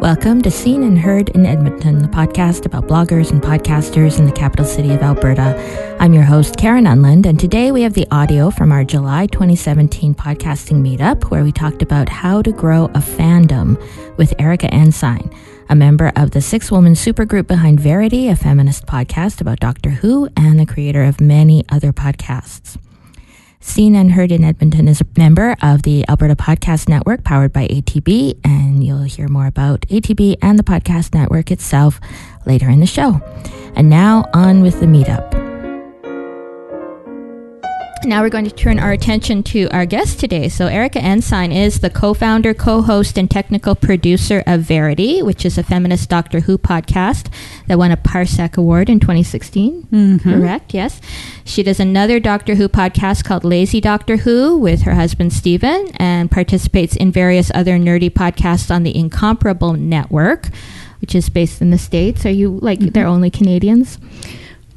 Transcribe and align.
Welcome 0.00 0.42
to 0.42 0.50
Seen 0.52 0.84
and 0.84 0.96
Heard 0.96 1.30
in 1.30 1.44
Edmonton, 1.44 1.98
the 1.98 2.06
podcast 2.06 2.64
about 2.64 2.86
bloggers 2.86 3.32
and 3.32 3.42
podcasters 3.42 4.20
in 4.20 4.26
the 4.26 4.32
capital 4.32 4.64
city 4.64 4.92
of 4.92 5.02
Alberta. 5.02 5.56
I'm 5.98 6.14
your 6.14 6.22
host, 6.22 6.56
Karen 6.56 6.86
Unland, 6.86 7.26
and 7.26 7.38
today 7.38 7.72
we 7.72 7.82
have 7.82 7.94
the 7.94 8.06
audio 8.12 8.50
from 8.50 8.70
our 8.70 8.84
July 8.84 9.26
2017 9.26 10.14
podcasting 10.14 10.82
meetup 10.82 11.32
where 11.32 11.42
we 11.42 11.50
talked 11.50 11.82
about 11.82 12.08
how 12.08 12.42
to 12.42 12.52
grow 12.52 12.84
a 12.84 13.00
fandom 13.00 13.76
with 14.16 14.32
Erika 14.38 14.72
Ensign, 14.72 15.34
a 15.68 15.74
member 15.74 16.12
of 16.14 16.30
the 16.30 16.40
six 16.40 16.70
woman 16.70 16.92
supergroup 16.92 17.48
behind 17.48 17.80
Verity, 17.80 18.28
a 18.28 18.36
feminist 18.36 18.86
podcast 18.86 19.40
about 19.40 19.58
Doctor 19.58 19.90
Who, 19.90 20.28
and 20.36 20.60
the 20.60 20.66
creator 20.66 21.02
of 21.02 21.20
many 21.20 21.64
other 21.70 21.92
podcasts. 21.92 22.78
Seen 23.60 23.96
and 23.96 24.12
Heard 24.12 24.30
in 24.30 24.44
Edmonton 24.44 24.86
is 24.86 25.00
a 25.00 25.06
member 25.16 25.56
of 25.62 25.82
the 25.82 26.08
Alberta 26.08 26.36
Podcast 26.36 26.88
Network 26.88 27.24
powered 27.24 27.52
by 27.52 27.66
ATB, 27.66 28.38
and 28.44 28.84
you'll 28.84 29.02
hear 29.02 29.28
more 29.28 29.46
about 29.46 29.80
ATB 29.82 30.36
and 30.40 30.58
the 30.58 30.62
podcast 30.62 31.12
network 31.12 31.50
itself 31.50 32.00
later 32.46 32.70
in 32.70 32.80
the 32.80 32.86
show. 32.86 33.20
And 33.74 33.90
now 33.90 34.26
on 34.32 34.62
with 34.62 34.78
the 34.80 34.86
meetup. 34.86 35.47
Now 38.04 38.22
we're 38.22 38.28
going 38.30 38.44
to 38.44 38.50
turn 38.54 38.78
our 38.78 38.92
attention 38.92 39.42
to 39.44 39.68
our 39.70 39.84
guest 39.84 40.20
today. 40.20 40.48
So, 40.48 40.66
Erika 40.66 41.00
Ensign 41.00 41.50
is 41.52 41.80
the 41.80 41.90
co 41.90 42.14
founder, 42.14 42.54
co 42.54 42.80
host, 42.80 43.18
and 43.18 43.28
technical 43.30 43.74
producer 43.74 44.42
of 44.46 44.60
Verity, 44.62 45.20
which 45.20 45.44
is 45.44 45.58
a 45.58 45.62
feminist 45.64 46.08
Doctor 46.08 46.40
Who 46.40 46.58
podcast 46.58 47.26
that 47.66 47.76
won 47.76 47.90
a 47.90 47.96
Parsec 47.96 48.56
Award 48.56 48.88
in 48.88 49.00
2016. 49.00 49.82
Mm-hmm. 49.90 50.30
Correct, 50.32 50.72
yes. 50.74 51.00
She 51.44 51.62
does 51.62 51.80
another 51.80 52.20
Doctor 52.20 52.54
Who 52.54 52.68
podcast 52.68 53.24
called 53.24 53.44
Lazy 53.44 53.80
Doctor 53.80 54.18
Who 54.18 54.56
with 54.56 54.82
her 54.82 54.94
husband 54.94 55.32
Stephen 55.32 55.88
and 55.96 56.30
participates 56.30 56.94
in 56.96 57.10
various 57.12 57.50
other 57.54 57.78
nerdy 57.78 58.10
podcasts 58.10 58.70
on 58.74 58.84
the 58.84 58.96
Incomparable 58.96 59.72
Network, 59.74 60.48
which 61.00 61.14
is 61.16 61.28
based 61.28 61.60
in 61.60 61.70
the 61.70 61.78
States. 61.78 62.24
Are 62.24 62.30
you 62.30 62.58
like, 62.62 62.78
Mm-hmm. 62.78 62.90
they're 62.90 63.06
only 63.06 63.30
Canadians? 63.30 63.98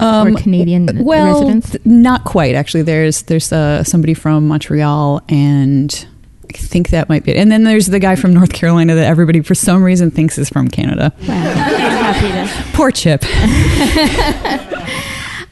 Or 0.02 0.34
Canadian 0.36 1.04
well, 1.04 1.42
residents? 1.42 1.72
th- 1.72 1.86
not 1.86 2.24
quite 2.26 2.56
actually. 2.56 2.82
There's 2.82 3.24
there's 3.24 3.52
uh, 3.52 3.84
somebody 3.84 4.14
from 4.14 4.48
Montreal, 4.48 5.22
and 5.30 6.08
I 6.50 6.58
think 6.58 6.90
that 6.90 7.08
might 7.08 7.24
be 7.24 7.32
it. 7.32 7.38
And 7.38 7.52
then 7.52 7.64
there's 7.64 7.88
the 7.88 8.00
guy 8.00 8.16
from 8.16 8.34
North 8.34 8.52
Carolina 8.52 8.96
that 8.96 9.06
everybody 9.06 9.42
for 9.42 9.56
some 9.56 9.84
reason 9.84 10.12
thinks 10.12 10.38
is 10.38 10.50
from 10.50 10.68
Canada. 10.68 11.14
Wow. 11.28 12.72
Poor 12.74 12.92
Chip. 12.92 13.24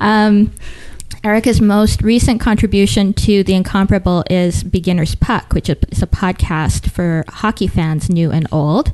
Um, 0.02 0.54
Erika's 1.24 1.60
most 1.60 2.02
recent 2.02 2.40
contribution 2.40 3.14
to 3.14 3.44
The 3.44 3.54
Incomparable 3.54 4.24
is 4.30 4.64
Beginner's 4.64 5.16
Puck, 5.16 5.54
which 5.54 5.70
is 5.70 6.02
a 6.02 6.08
podcast 6.08 6.90
for 6.90 7.26
hockey 7.28 7.68
fans, 7.68 8.10
new 8.10 8.32
and 8.32 8.48
old. 8.52 8.94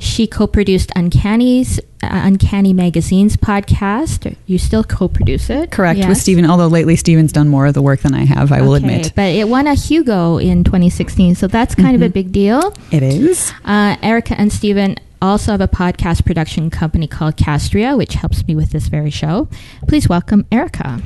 She 0.00 0.26
co-produced 0.26 0.92
Uncanny's 0.94 1.78
uh, 2.02 2.08
Uncanny 2.10 2.72
Magazine's 2.72 3.36
podcast. 3.36 4.36
You 4.46 4.56
still 4.58 4.84
co-produce 4.84 5.50
it, 5.50 5.70
Correct 5.72 5.98
with 5.98 6.08
Yes. 6.08 6.22
Stephen. 6.22 6.46
Although 6.46 6.68
lately 6.68 6.94
Stephen's 6.96 7.32
done 7.32 7.48
more 7.48 7.66
of 7.66 7.74
the 7.74 7.82
work 7.82 8.00
than 8.00 8.14
I 8.14 8.24
have, 8.24 8.52
I 8.52 8.62
will 8.62 8.74
admit. 8.74 9.12
But 9.16 9.30
it 9.34 9.48
won 9.48 9.66
a 9.66 9.74
Hugo 9.74 10.38
in 10.38 10.62
2016, 10.62 11.34
so 11.34 11.48
that's 11.48 11.74
kind 11.74 11.96
of 11.96 12.02
a 12.02 12.08
big 12.08 12.30
deal. 12.30 12.72
It 12.92 13.02
is. 13.02 13.52
Uh, 13.64 13.96
Erika 14.02 14.38
and 14.38 14.52
Stephen 14.52 14.96
also 15.20 15.50
have 15.50 15.60
a 15.60 15.66
podcast 15.66 16.24
production 16.24 16.70
company 16.70 17.08
called 17.08 17.36
Castria, 17.36 17.96
which 17.98 18.14
helps 18.14 18.46
me 18.46 18.54
with 18.54 18.70
this 18.70 18.86
very 18.86 19.10
show. 19.10 19.48
Please 19.88 20.08
welcome 20.08 20.46
Erica. 20.52 21.02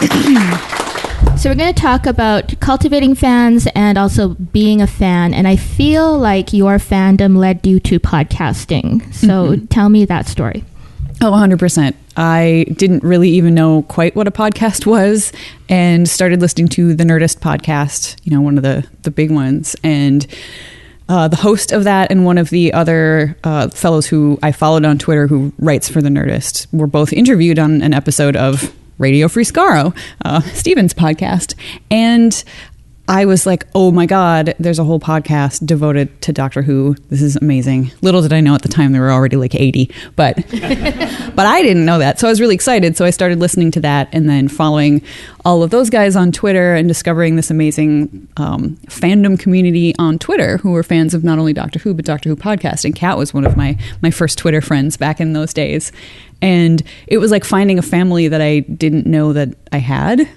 so, 1.40 1.48
we're 1.48 1.56
going 1.56 1.72
to 1.72 1.80
talk 1.80 2.04
about 2.04 2.60
cultivating 2.60 3.14
fans 3.14 3.66
and 3.74 3.96
also 3.96 4.28
being 4.28 4.82
a 4.82 4.86
fan. 4.86 5.32
And 5.32 5.48
I 5.48 5.56
feel 5.56 6.18
like 6.18 6.52
your 6.52 6.76
fandom 6.76 7.38
led 7.38 7.66
you 7.66 7.80
to 7.80 7.98
podcasting. 7.98 9.12
So, 9.14 9.56
tell 9.70 9.88
me 9.88 10.04
that 10.04 10.28
story. 10.28 10.64
Oh, 11.22 11.32
100%. 11.32 11.94
I 12.16 12.66
didn't 12.76 13.02
really 13.02 13.30
even 13.30 13.54
know 13.54 13.82
quite 13.84 14.14
what 14.14 14.28
a 14.28 14.30
podcast 14.30 14.84
was 14.84 15.32
and 15.68 16.06
started 16.06 16.42
listening 16.42 16.68
to 16.68 16.92
the 16.92 17.04
Nerdist 17.04 17.38
podcast, 17.38 18.16
you 18.22 18.32
know, 18.32 18.42
one 18.42 18.58
of 18.58 18.62
the, 18.62 18.86
the 19.02 19.10
big 19.10 19.30
ones. 19.30 19.74
And 19.82 20.26
uh, 21.08 21.28
the 21.28 21.36
host 21.36 21.72
of 21.72 21.84
that 21.84 22.10
and 22.10 22.24
one 22.24 22.36
of 22.36 22.50
the 22.50 22.72
other 22.72 23.36
uh, 23.44 23.68
fellows 23.68 24.06
who 24.06 24.38
I 24.42 24.52
followed 24.52 24.84
on 24.84 24.98
Twitter 24.98 25.26
who 25.26 25.52
writes 25.58 25.88
for 25.88 26.02
the 26.02 26.10
Nerdist 26.10 26.66
were 26.72 26.86
both 26.86 27.12
interviewed 27.12 27.58
on 27.58 27.82
an 27.82 27.94
episode 27.94 28.36
of 28.36 28.74
Radio 29.00 29.28
Free 29.28 29.44
Skaro, 29.44 29.96
uh, 30.24 30.40
Stephen's 30.52 30.94
podcast. 30.94 31.54
And 31.90 32.44
I 33.10 33.24
was 33.24 33.44
like, 33.44 33.66
oh 33.74 33.90
my 33.90 34.06
God, 34.06 34.54
there's 34.60 34.78
a 34.78 34.84
whole 34.84 35.00
podcast 35.00 35.66
devoted 35.66 36.22
to 36.22 36.32
Doctor 36.32 36.62
Who. 36.62 36.94
This 37.08 37.20
is 37.20 37.34
amazing. 37.34 37.90
Little 38.02 38.22
did 38.22 38.32
I 38.32 38.40
know 38.40 38.54
at 38.54 38.62
the 38.62 38.68
time 38.68 38.92
there 38.92 39.00
were 39.00 39.10
already 39.10 39.34
like 39.34 39.52
80, 39.52 39.90
but 40.14 40.36
but 40.46 41.44
I 41.44 41.60
didn't 41.60 41.84
know 41.84 41.98
that. 41.98 42.20
So 42.20 42.28
I 42.28 42.30
was 42.30 42.40
really 42.40 42.54
excited. 42.54 42.96
So 42.96 43.04
I 43.04 43.10
started 43.10 43.40
listening 43.40 43.72
to 43.72 43.80
that 43.80 44.10
and 44.12 44.30
then 44.30 44.46
following 44.46 45.02
all 45.44 45.64
of 45.64 45.70
those 45.70 45.90
guys 45.90 46.14
on 46.14 46.30
Twitter 46.30 46.76
and 46.76 46.86
discovering 46.86 47.34
this 47.34 47.50
amazing 47.50 48.28
um, 48.36 48.76
fandom 48.86 49.36
community 49.36 49.92
on 49.98 50.16
Twitter 50.16 50.58
who 50.58 50.70
were 50.70 50.84
fans 50.84 51.12
of 51.12 51.24
not 51.24 51.40
only 51.40 51.52
Doctor 51.52 51.80
Who, 51.80 51.94
but 51.94 52.04
Doctor 52.04 52.28
Who 52.28 52.36
podcast. 52.36 52.84
And 52.84 52.94
Kat 52.94 53.18
was 53.18 53.34
one 53.34 53.44
of 53.44 53.56
my, 53.56 53.76
my 54.02 54.12
first 54.12 54.38
Twitter 54.38 54.60
friends 54.60 54.96
back 54.96 55.20
in 55.20 55.32
those 55.32 55.52
days. 55.52 55.90
And 56.40 56.80
it 57.08 57.18
was 57.18 57.32
like 57.32 57.44
finding 57.44 57.76
a 57.76 57.82
family 57.82 58.28
that 58.28 58.40
I 58.40 58.60
didn't 58.60 59.04
know 59.04 59.32
that 59.32 59.48
I 59.72 59.78
had. 59.78 60.28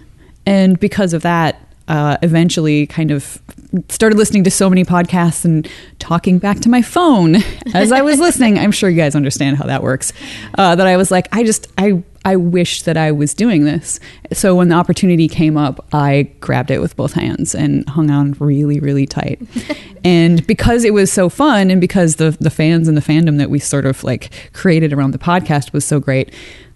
And 0.47 0.79
because 0.79 1.13
of 1.13 1.21
that, 1.21 1.62
uh, 1.87 2.17
eventually 2.21 2.87
kind 2.87 3.11
of 3.11 3.41
started 3.89 4.17
listening 4.17 4.43
to 4.43 4.51
so 4.51 4.69
many 4.69 4.85
podcasts 4.85 5.45
and 5.45 5.67
talking 5.99 6.37
back 6.37 6.59
to 6.59 6.69
my 6.69 6.81
phone 6.81 7.35
as 7.73 7.91
I 7.91 8.01
was 8.01 8.19
listening. 8.19 8.59
I'm 8.59 8.71
sure 8.71 8.89
you 8.89 8.97
guys 8.97 9.15
understand 9.15 9.57
how 9.57 9.65
that 9.65 9.83
works. 9.83 10.13
Uh, 10.57 10.75
that 10.75 10.87
I 10.87 10.97
was 10.97 11.11
like, 11.11 11.27
I 11.31 11.43
just, 11.43 11.71
I, 11.77 12.03
I 12.25 12.35
wish 12.35 12.83
that 12.83 12.95
I 12.95 13.11
was 13.11 13.33
doing 13.33 13.65
this. 13.65 13.99
So 14.31 14.55
when 14.55 14.69
the 14.69 14.75
opportunity 14.75 15.27
came 15.27 15.57
up, 15.57 15.85
I 15.91 16.31
grabbed 16.39 16.71
it 16.71 16.79
with 16.79 16.95
both 16.95 17.13
hands 17.13 17.53
and 17.53 17.87
hung 17.89 18.09
on 18.09 18.33
really, 18.33 18.79
really 18.79 19.05
tight. 19.05 19.41
and 20.03 20.45
because 20.47 20.83
it 20.83 20.93
was 20.93 21.11
so 21.11 21.27
fun, 21.27 21.69
and 21.69 21.81
because 21.81 22.15
the 22.17 22.31
the 22.39 22.49
fans 22.49 22.87
and 22.87 22.95
the 22.95 23.01
fandom 23.01 23.37
that 23.39 23.49
we 23.49 23.59
sort 23.59 23.85
of 23.85 24.03
like 24.03 24.51
created 24.53 24.93
around 24.93 25.11
the 25.11 25.17
podcast 25.17 25.73
was 25.73 25.83
so 25.83 25.99
great. 25.99 26.33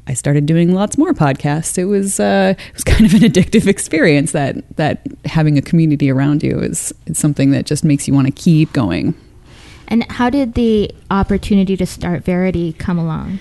I 0.08 0.14
started 0.14 0.46
doing 0.46 0.74
lots 0.74 0.98
more 0.98 1.14
podcasts. 1.14 1.78
It 1.78 1.86
was 1.86 2.20
uh, 2.20 2.56
it 2.58 2.74
was 2.74 2.84
kind 2.86 3.06
of 3.06 3.14
an 3.14 3.22
addictive 3.30 3.68
experience. 3.68 4.32
That 4.32 4.64
that 4.78 5.02
having 5.26 5.58
a 5.58 5.62
community 5.62 6.10
around 6.10 6.44
you 6.44 6.60
is, 6.60 6.94
is 7.06 7.18
something 7.18 7.52
that 7.52 7.66
just 7.66 7.84
makes 7.84 8.08
you 8.08 8.14
want 8.14 8.28
to 8.28 8.34
keep 8.34 8.74
going. 8.74 9.14
And 9.88 10.10
how 10.12 10.30
did 10.30 10.54
the 10.56 10.92
opportunity 11.12 11.78
to 11.78 11.86
start 11.86 12.24
Verity 12.24 12.74
come 12.74 12.98
along? 12.98 13.40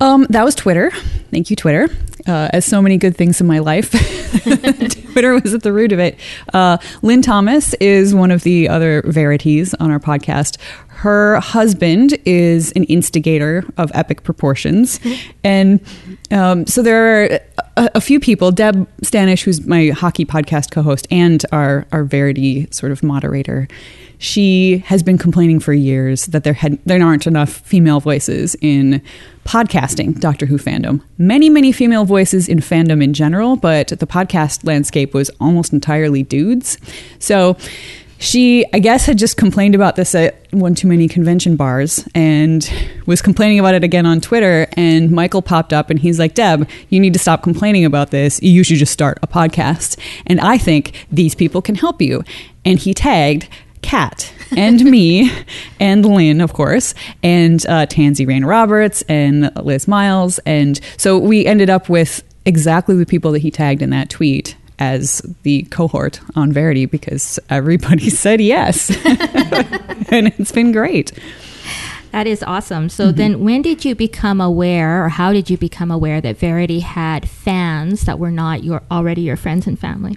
Um, 0.00 0.26
that 0.30 0.44
was 0.44 0.54
Twitter. 0.54 0.90
Thank 1.30 1.50
you, 1.50 1.56
Twitter. 1.56 1.88
Uh, 2.26 2.48
as 2.52 2.64
so 2.64 2.82
many 2.82 2.96
good 2.96 3.16
things 3.16 3.40
in 3.40 3.46
my 3.46 3.58
life, 3.58 3.90
Twitter 5.12 5.38
was 5.38 5.54
at 5.54 5.62
the 5.62 5.72
root 5.72 5.92
of 5.92 5.98
it. 5.98 6.18
Uh, 6.52 6.78
Lynne 7.02 7.22
Thomas 7.22 7.74
is 7.74 8.14
one 8.14 8.30
of 8.30 8.42
the 8.42 8.68
other 8.68 9.02
verities 9.06 9.74
on 9.74 9.90
our 9.90 10.00
podcast. 10.00 10.58
Her 11.04 11.38
husband 11.38 12.16
is 12.24 12.72
an 12.72 12.84
instigator 12.84 13.62
of 13.76 13.92
epic 13.92 14.22
proportions. 14.22 14.98
And 15.46 15.80
um, 16.30 16.66
so 16.66 16.80
there 16.80 17.04
are 17.04 17.40
a, 17.76 17.90
a 17.96 18.00
few 18.00 18.18
people, 18.18 18.50
Deb 18.50 18.88
Stanish, 19.02 19.42
who's 19.42 19.66
my 19.66 19.88
hockey 19.88 20.24
podcast 20.24 20.70
co 20.70 20.80
host 20.80 21.06
and 21.10 21.44
our, 21.52 21.86
our 21.92 22.04
Verity 22.04 22.66
sort 22.70 22.90
of 22.92 23.02
moderator, 23.02 23.68
she 24.16 24.78
has 24.86 25.02
been 25.02 25.18
complaining 25.18 25.60
for 25.60 25.74
years 25.74 26.24
that 26.26 26.44
there 26.44 26.54
had 26.54 26.78
there 26.86 27.02
aren't 27.02 27.26
enough 27.26 27.50
female 27.50 28.00
voices 28.00 28.56
in 28.62 29.02
podcasting 29.44 30.18
Doctor 30.18 30.46
Who 30.46 30.56
fandom. 30.56 31.02
Many, 31.18 31.50
many 31.50 31.72
female 31.72 32.06
voices 32.06 32.48
in 32.48 32.60
fandom 32.60 33.04
in 33.04 33.12
general, 33.12 33.56
but 33.56 33.88
the 33.88 34.06
podcast 34.06 34.64
landscape 34.64 35.12
was 35.12 35.30
almost 35.38 35.74
entirely 35.74 36.22
dudes. 36.22 36.78
So 37.18 37.58
she, 38.24 38.64
I 38.72 38.78
guess, 38.78 39.04
had 39.06 39.18
just 39.18 39.36
complained 39.36 39.74
about 39.74 39.96
this 39.96 40.14
at 40.14 40.46
one 40.50 40.74
too 40.74 40.88
many 40.88 41.08
convention 41.08 41.56
bars 41.56 42.08
and 42.14 42.68
was 43.06 43.20
complaining 43.20 43.58
about 43.58 43.74
it 43.74 43.84
again 43.84 44.06
on 44.06 44.20
Twitter. 44.20 44.66
And 44.72 45.10
Michael 45.10 45.42
popped 45.42 45.72
up 45.72 45.90
and 45.90 45.98
he's 45.98 46.18
like, 46.18 46.34
Deb, 46.34 46.68
you 46.88 47.00
need 47.00 47.12
to 47.12 47.18
stop 47.18 47.42
complaining 47.42 47.84
about 47.84 48.10
this. 48.10 48.42
You 48.42 48.64
should 48.64 48.78
just 48.78 48.92
start 48.92 49.18
a 49.22 49.26
podcast. 49.26 49.98
And 50.26 50.40
I 50.40 50.56
think 50.56 51.06
these 51.12 51.34
people 51.34 51.60
can 51.60 51.74
help 51.74 52.00
you. 52.00 52.24
And 52.64 52.78
he 52.78 52.94
tagged 52.94 53.46
Kat 53.82 54.32
and 54.56 54.82
me 54.84 55.30
and 55.80 56.04
Lynne, 56.06 56.40
of 56.40 56.54
course, 56.54 56.94
and 57.22 57.64
uh, 57.66 57.84
Tansy 57.86 58.26
Rayner 58.26 58.46
Roberts 58.46 59.02
and 59.02 59.54
Liz 59.56 59.86
Myles. 59.86 60.38
And 60.40 60.80
so 60.96 61.18
we 61.18 61.44
ended 61.44 61.68
up 61.68 61.90
with 61.90 62.22
exactly 62.46 62.96
the 62.96 63.06
people 63.06 63.32
that 63.32 63.40
he 63.40 63.50
tagged 63.50 63.82
in 63.82 63.90
that 63.90 64.08
tweet 64.08 64.56
as 64.78 65.22
the 65.42 65.62
cohort 65.64 66.20
on 66.34 66.52
Verity 66.52 66.86
because 66.86 67.38
everybody 67.50 68.10
said 68.24 68.40
yes. 68.40 68.90
and 70.10 70.28
it's 70.38 70.52
been 70.52 70.72
great. 70.72 71.12
That 72.14 72.28
is 72.28 72.44
awesome. 72.44 72.90
So 72.90 73.08
mm-hmm. 73.08 73.16
then 73.16 73.40
when 73.40 73.62
did 73.62 73.84
you 73.84 73.96
become 73.96 74.40
aware 74.40 75.04
or 75.04 75.08
how 75.08 75.32
did 75.32 75.50
you 75.50 75.58
become 75.58 75.90
aware 75.90 76.20
that 76.20 76.36
Verity 76.36 76.78
had 76.78 77.28
fans 77.28 78.02
that 78.02 78.20
were 78.20 78.30
not 78.30 78.62
your 78.62 78.84
already 78.88 79.22
your 79.22 79.36
friends 79.36 79.66
and 79.66 79.76
family? 79.76 80.16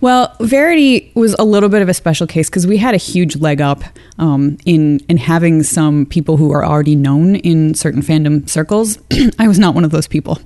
Well, 0.00 0.34
Verity 0.40 1.12
was 1.14 1.36
a 1.38 1.44
little 1.44 1.68
bit 1.68 1.82
of 1.82 1.88
a 1.88 1.94
special 1.94 2.26
case 2.26 2.50
because 2.50 2.66
we 2.66 2.78
had 2.78 2.94
a 2.94 2.96
huge 2.96 3.36
leg 3.36 3.60
up 3.60 3.84
um, 4.18 4.58
in 4.64 5.00
in 5.08 5.18
having 5.18 5.62
some 5.62 6.04
people 6.06 6.36
who 6.36 6.50
are 6.52 6.64
already 6.64 6.96
known 6.96 7.36
in 7.36 7.74
certain 7.74 8.02
fandom 8.02 8.48
circles. 8.48 8.98
I 9.38 9.46
was 9.46 9.58
not 9.58 9.74
one 9.74 9.84
of 9.84 9.92
those 9.92 10.08
people, 10.08 10.38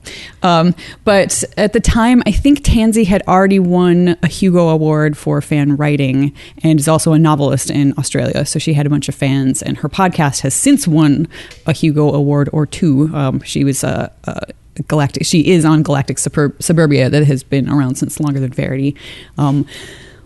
um, 0.42 0.74
but 1.04 1.44
at 1.56 1.72
the 1.72 1.80
time, 1.80 2.22
I 2.26 2.32
think 2.32 2.62
Tansy 2.62 3.04
had 3.04 3.22
already 3.28 3.60
won 3.60 4.18
a 4.22 4.26
Hugo 4.26 4.68
Award 4.68 5.16
for 5.16 5.40
fan 5.40 5.76
writing 5.76 6.34
and 6.62 6.78
is 6.78 6.88
also 6.88 7.12
a 7.12 7.18
novelist 7.18 7.70
in 7.70 7.94
Australia. 7.96 8.44
So 8.44 8.58
she 8.58 8.74
had 8.74 8.86
a 8.86 8.90
bunch 8.90 9.08
of 9.08 9.14
fans, 9.14 9.62
and 9.62 9.78
her 9.78 9.88
podcast 9.88 10.40
has 10.40 10.52
since 10.52 10.73
won 10.86 11.28
a 11.66 11.72
Hugo 11.72 12.12
Award 12.12 12.48
or 12.52 12.66
two. 12.66 13.10
Um, 13.14 13.40
she 13.42 13.64
was 13.64 13.84
a, 13.84 14.12
a 14.24 14.52
Galactic. 14.88 15.24
She 15.24 15.52
is 15.52 15.64
on 15.64 15.82
Galactic 15.82 16.18
Suburbia 16.18 17.08
that 17.08 17.24
has 17.24 17.44
been 17.44 17.68
around 17.68 17.94
since 17.94 18.18
longer 18.18 18.40
than 18.40 18.52
Verity. 18.52 18.96
Um, 19.38 19.66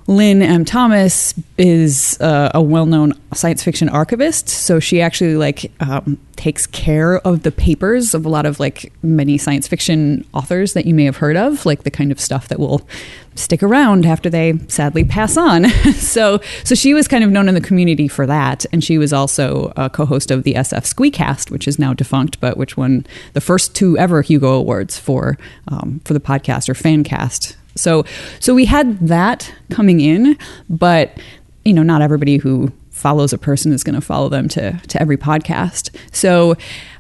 Lynne 0.09 0.41
M. 0.41 0.65
Thomas 0.65 1.35
is 1.59 2.19
uh, 2.23 2.51
a 2.55 2.63
well-known 2.63 3.13
science 3.35 3.63
fiction 3.63 3.91
archivist, 3.91 4.49
so 4.49 4.81
she 4.81 5.03
actually 5.03 5.37
like 5.37 5.71
um, 5.81 6.19
takes 6.35 6.67
care 6.67 7.19
of 7.27 7.43
the 7.43 7.53
papers 7.53 8.15
of 8.15 8.25
a 8.25 8.29
lot 8.31 8.47
of 8.47 8.59
like 8.59 8.91
many 9.03 9.37
science 9.37 9.69
fiction 9.69 10.27
authors 10.33 10.73
that 10.73 10.87
you 10.87 10.95
may 10.95 11.05
have 11.05 11.19
heard 11.19 11.37
of, 11.37 11.67
like 11.67 11.83
the 11.83 11.91
kind 11.91 12.11
of 12.11 12.19
stuff 12.19 12.49
that 12.49 12.59
will 12.59 12.89
stick 13.35 13.63
around 13.63 14.07
after 14.07 14.31
they 14.31 14.57
sadly 14.69 15.05
pass 15.05 15.37
on. 15.37 15.69
so, 15.93 16.41
so 16.65 16.75
she 16.75 16.95
was 16.95 17.07
kind 17.07 17.23
of 17.23 17.31
known 17.31 17.47
in 17.47 17.55
the 17.55 17.61
community 17.61 18.09
for 18.09 18.25
that, 18.25 18.65
and 18.73 18.83
she 18.83 18.97
was 18.97 19.13
also 19.13 19.75
a 19.77 19.91
co-host 19.91 20.31
of 20.31 20.43
the 20.43 20.55
SF 20.55 20.91
Squeecast, 20.91 21.51
which 21.51 21.69
is 21.69 21.79
now 21.79 21.93
defunct, 21.93 22.41
but 22.41 22.57
which 22.57 22.79
won 22.79 23.07
the 23.35 23.43
first 23.43 23.75
two 23.75 23.99
ever 23.99 24.23
Hugo 24.23 24.55
Awards 24.55 24.99
for 24.99 25.37
um, 25.67 26.01
for 26.07 26.15
the 26.15 26.21
podcast 26.21 26.71
or 26.71 26.75
fan 26.75 27.05
cast 27.05 27.59
so 27.75 28.05
so 28.41 28.55
we 28.55 28.65
had 28.65 28.99
that 29.09 29.53
coming 29.71 30.01
in, 30.01 30.37
but 30.69 31.19
you 31.65 31.73
know, 31.73 31.83
not 31.83 32.03
everybody 32.03 32.39
who 32.39 32.73
follows 32.91 33.33
a 33.33 33.39
person 33.39 33.73
is 33.73 33.85
going 33.85 33.95
to 33.95 34.01
follow 34.01 34.29
them 34.29 34.49
to 34.49 34.73
to 34.89 35.01
every 35.01 35.17
podcast. 35.17 35.95
So 36.13 36.57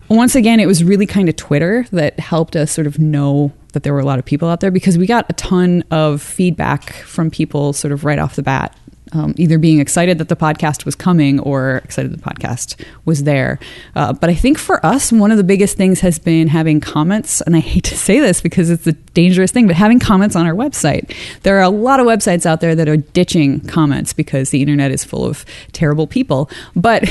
once 0.08 0.34
again, 0.34 0.58
it 0.60 0.66
was 0.66 0.82
really 0.82 1.06
kind 1.06 1.28
of 1.28 1.36
Twitter 1.36 1.86
that 1.92 2.18
helped 2.18 2.56
us 2.56 2.72
sort 2.72 2.86
of 2.86 2.98
know 2.98 3.52
that 3.72 3.82
there 3.82 3.92
were 3.92 4.00
a 4.00 4.04
lot 4.04 4.18
of 4.18 4.24
people 4.24 4.48
out 4.48 4.60
there 4.60 4.70
because 4.70 4.96
we 4.96 5.06
got 5.06 5.26
a 5.28 5.34
ton 5.34 5.84
of 5.90 6.22
feedback 6.22 6.92
from 6.92 7.30
people 7.30 7.72
sort 7.72 7.92
of 7.92 8.04
right 8.04 8.18
off 8.18 8.36
the 8.36 8.42
bat 8.42 8.74
um, 9.12 9.34
either 9.36 9.58
being 9.58 9.80
excited 9.80 10.18
that 10.18 10.28
the 10.28 10.36
podcast 10.36 10.84
was 10.84 10.94
coming 10.94 11.40
or 11.40 11.76
excited 11.78 12.12
the 12.12 12.18
podcast 12.18 12.82
was 13.04 13.24
there. 13.24 13.58
Uh, 13.94 14.12
but 14.12 14.30
I 14.30 14.34
think 14.34 14.58
for 14.58 14.84
us, 14.84 15.12
one 15.12 15.30
of 15.30 15.36
the 15.36 15.44
biggest 15.44 15.76
things 15.76 16.00
has 16.00 16.18
been 16.18 16.48
having 16.48 16.80
comments, 16.80 17.40
and 17.42 17.56
I 17.56 17.60
hate 17.60 17.84
to 17.84 17.96
say 17.96 18.20
this 18.20 18.40
because 18.40 18.70
it's 18.70 18.86
a 18.86 18.92
dangerous 18.92 19.50
thing, 19.50 19.66
but 19.66 19.76
having 19.76 19.98
comments 19.98 20.36
on 20.36 20.46
our 20.46 20.54
website. 20.54 21.14
There 21.42 21.56
are 21.58 21.62
a 21.62 21.70
lot 21.70 22.00
of 22.00 22.06
websites 22.06 22.46
out 22.46 22.60
there 22.60 22.74
that 22.74 22.88
are 22.88 22.96
ditching 22.96 23.60
comments 23.60 24.12
because 24.12 24.50
the 24.50 24.60
internet 24.60 24.90
is 24.90 25.04
full 25.04 25.24
of 25.24 25.44
terrible 25.72 26.06
people. 26.06 26.50
But 26.74 27.08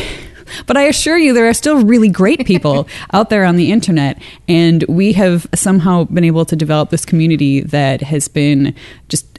but 0.66 0.78
I 0.78 0.84
assure 0.84 1.18
you, 1.18 1.34
there 1.34 1.48
are 1.48 1.54
still 1.54 1.84
really 1.84 2.10
great 2.10 2.46
people 2.46 2.88
out 3.14 3.30
there 3.30 3.46
on 3.46 3.56
the 3.56 3.72
internet. 3.72 4.22
And 4.48 4.84
we 4.88 5.14
have 5.14 5.48
somehow 5.54 6.06
been 6.06 6.24
able 6.24 6.46
to 6.46 6.56
develop 6.56 6.90
this 6.90 7.06
community 7.06 7.62
that 7.62 8.02
has 8.02 8.28
been 8.28 8.74
just 9.10 9.37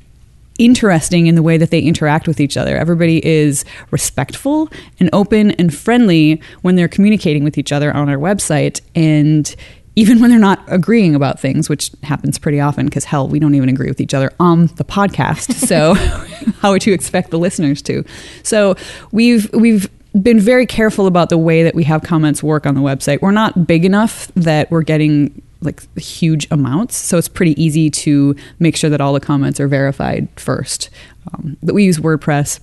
interesting 0.59 1.27
in 1.27 1.35
the 1.35 1.43
way 1.43 1.57
that 1.57 1.71
they 1.71 1.81
interact 1.81 2.29
with 2.29 2.41
each 2.41 2.57
other. 2.57 2.77
Everybody 2.77 3.25
is 3.25 3.65
respectful 3.91 4.69
and 5.01 5.09
open 5.13 5.53
and 5.53 5.75
friendly 5.75 6.43
when 6.63 6.77
they're 6.77 6.89
communicating 6.89 7.45
with 7.45 7.57
each 7.57 7.73
other 7.73 7.95
on 7.95 8.09
our 8.09 8.17
website. 8.17 8.81
And 8.95 9.55
even 9.99 10.21
when 10.21 10.31
they're 10.31 10.39
not 10.39 10.63
agreeing 10.69 11.15
about 11.15 11.41
things, 11.41 11.69
which 11.69 11.91
happens 12.03 12.39
pretty 12.39 12.61
often, 12.61 12.87
because 12.87 13.05
hell, 13.05 13.29
we 13.29 13.39
don't 13.39 13.55
even 13.55 13.69
agree 13.69 13.89
with 13.89 14.01
each 14.01 14.15
other 14.15 14.33
on 14.39 14.67
the 14.77 14.85
podcast. 14.85 15.53
So, 15.55 15.95
how 16.61 16.71
would 16.71 16.87
you 16.87 16.95
expect 16.95 17.31
the 17.31 17.39
listeners 17.39 17.83
to? 17.83 18.05
So, 18.45 18.77
we've 19.11 19.53
we've 19.53 19.91
been 20.23 20.39
very 20.39 20.67
careful 20.67 21.07
about 21.07 21.31
the 21.31 21.39
way 21.39 21.65
that 21.65 21.75
we 21.75 21.85
have 21.85 22.03
comments 22.03 22.43
work 22.43 22.65
on 22.65 22.75
the 22.75 22.81
website. 22.81 23.21
We're 23.21 23.33
not 23.33 23.67
big 23.67 23.85
enough 23.85 24.31
that 24.37 24.71
we're 24.71 24.83
getting 24.83 25.43
like 25.61 25.99
huge 25.99 26.47
amounts. 26.51 26.97
So 26.97 27.19
it's 27.19 27.29
pretty 27.29 27.61
easy 27.63 27.91
to 27.91 28.37
make 28.59 28.77
sure 28.77 28.91
that 28.91 29.01
all 29.01 29.13
the 29.13 29.21
comments 29.21 29.61
are 29.61 29.69
verified 29.69 30.29
first. 30.37 30.91
Um, 31.33 31.57
but 31.63 31.75
we 31.75 31.85
use 31.85 31.99
WordPress. 31.99 32.61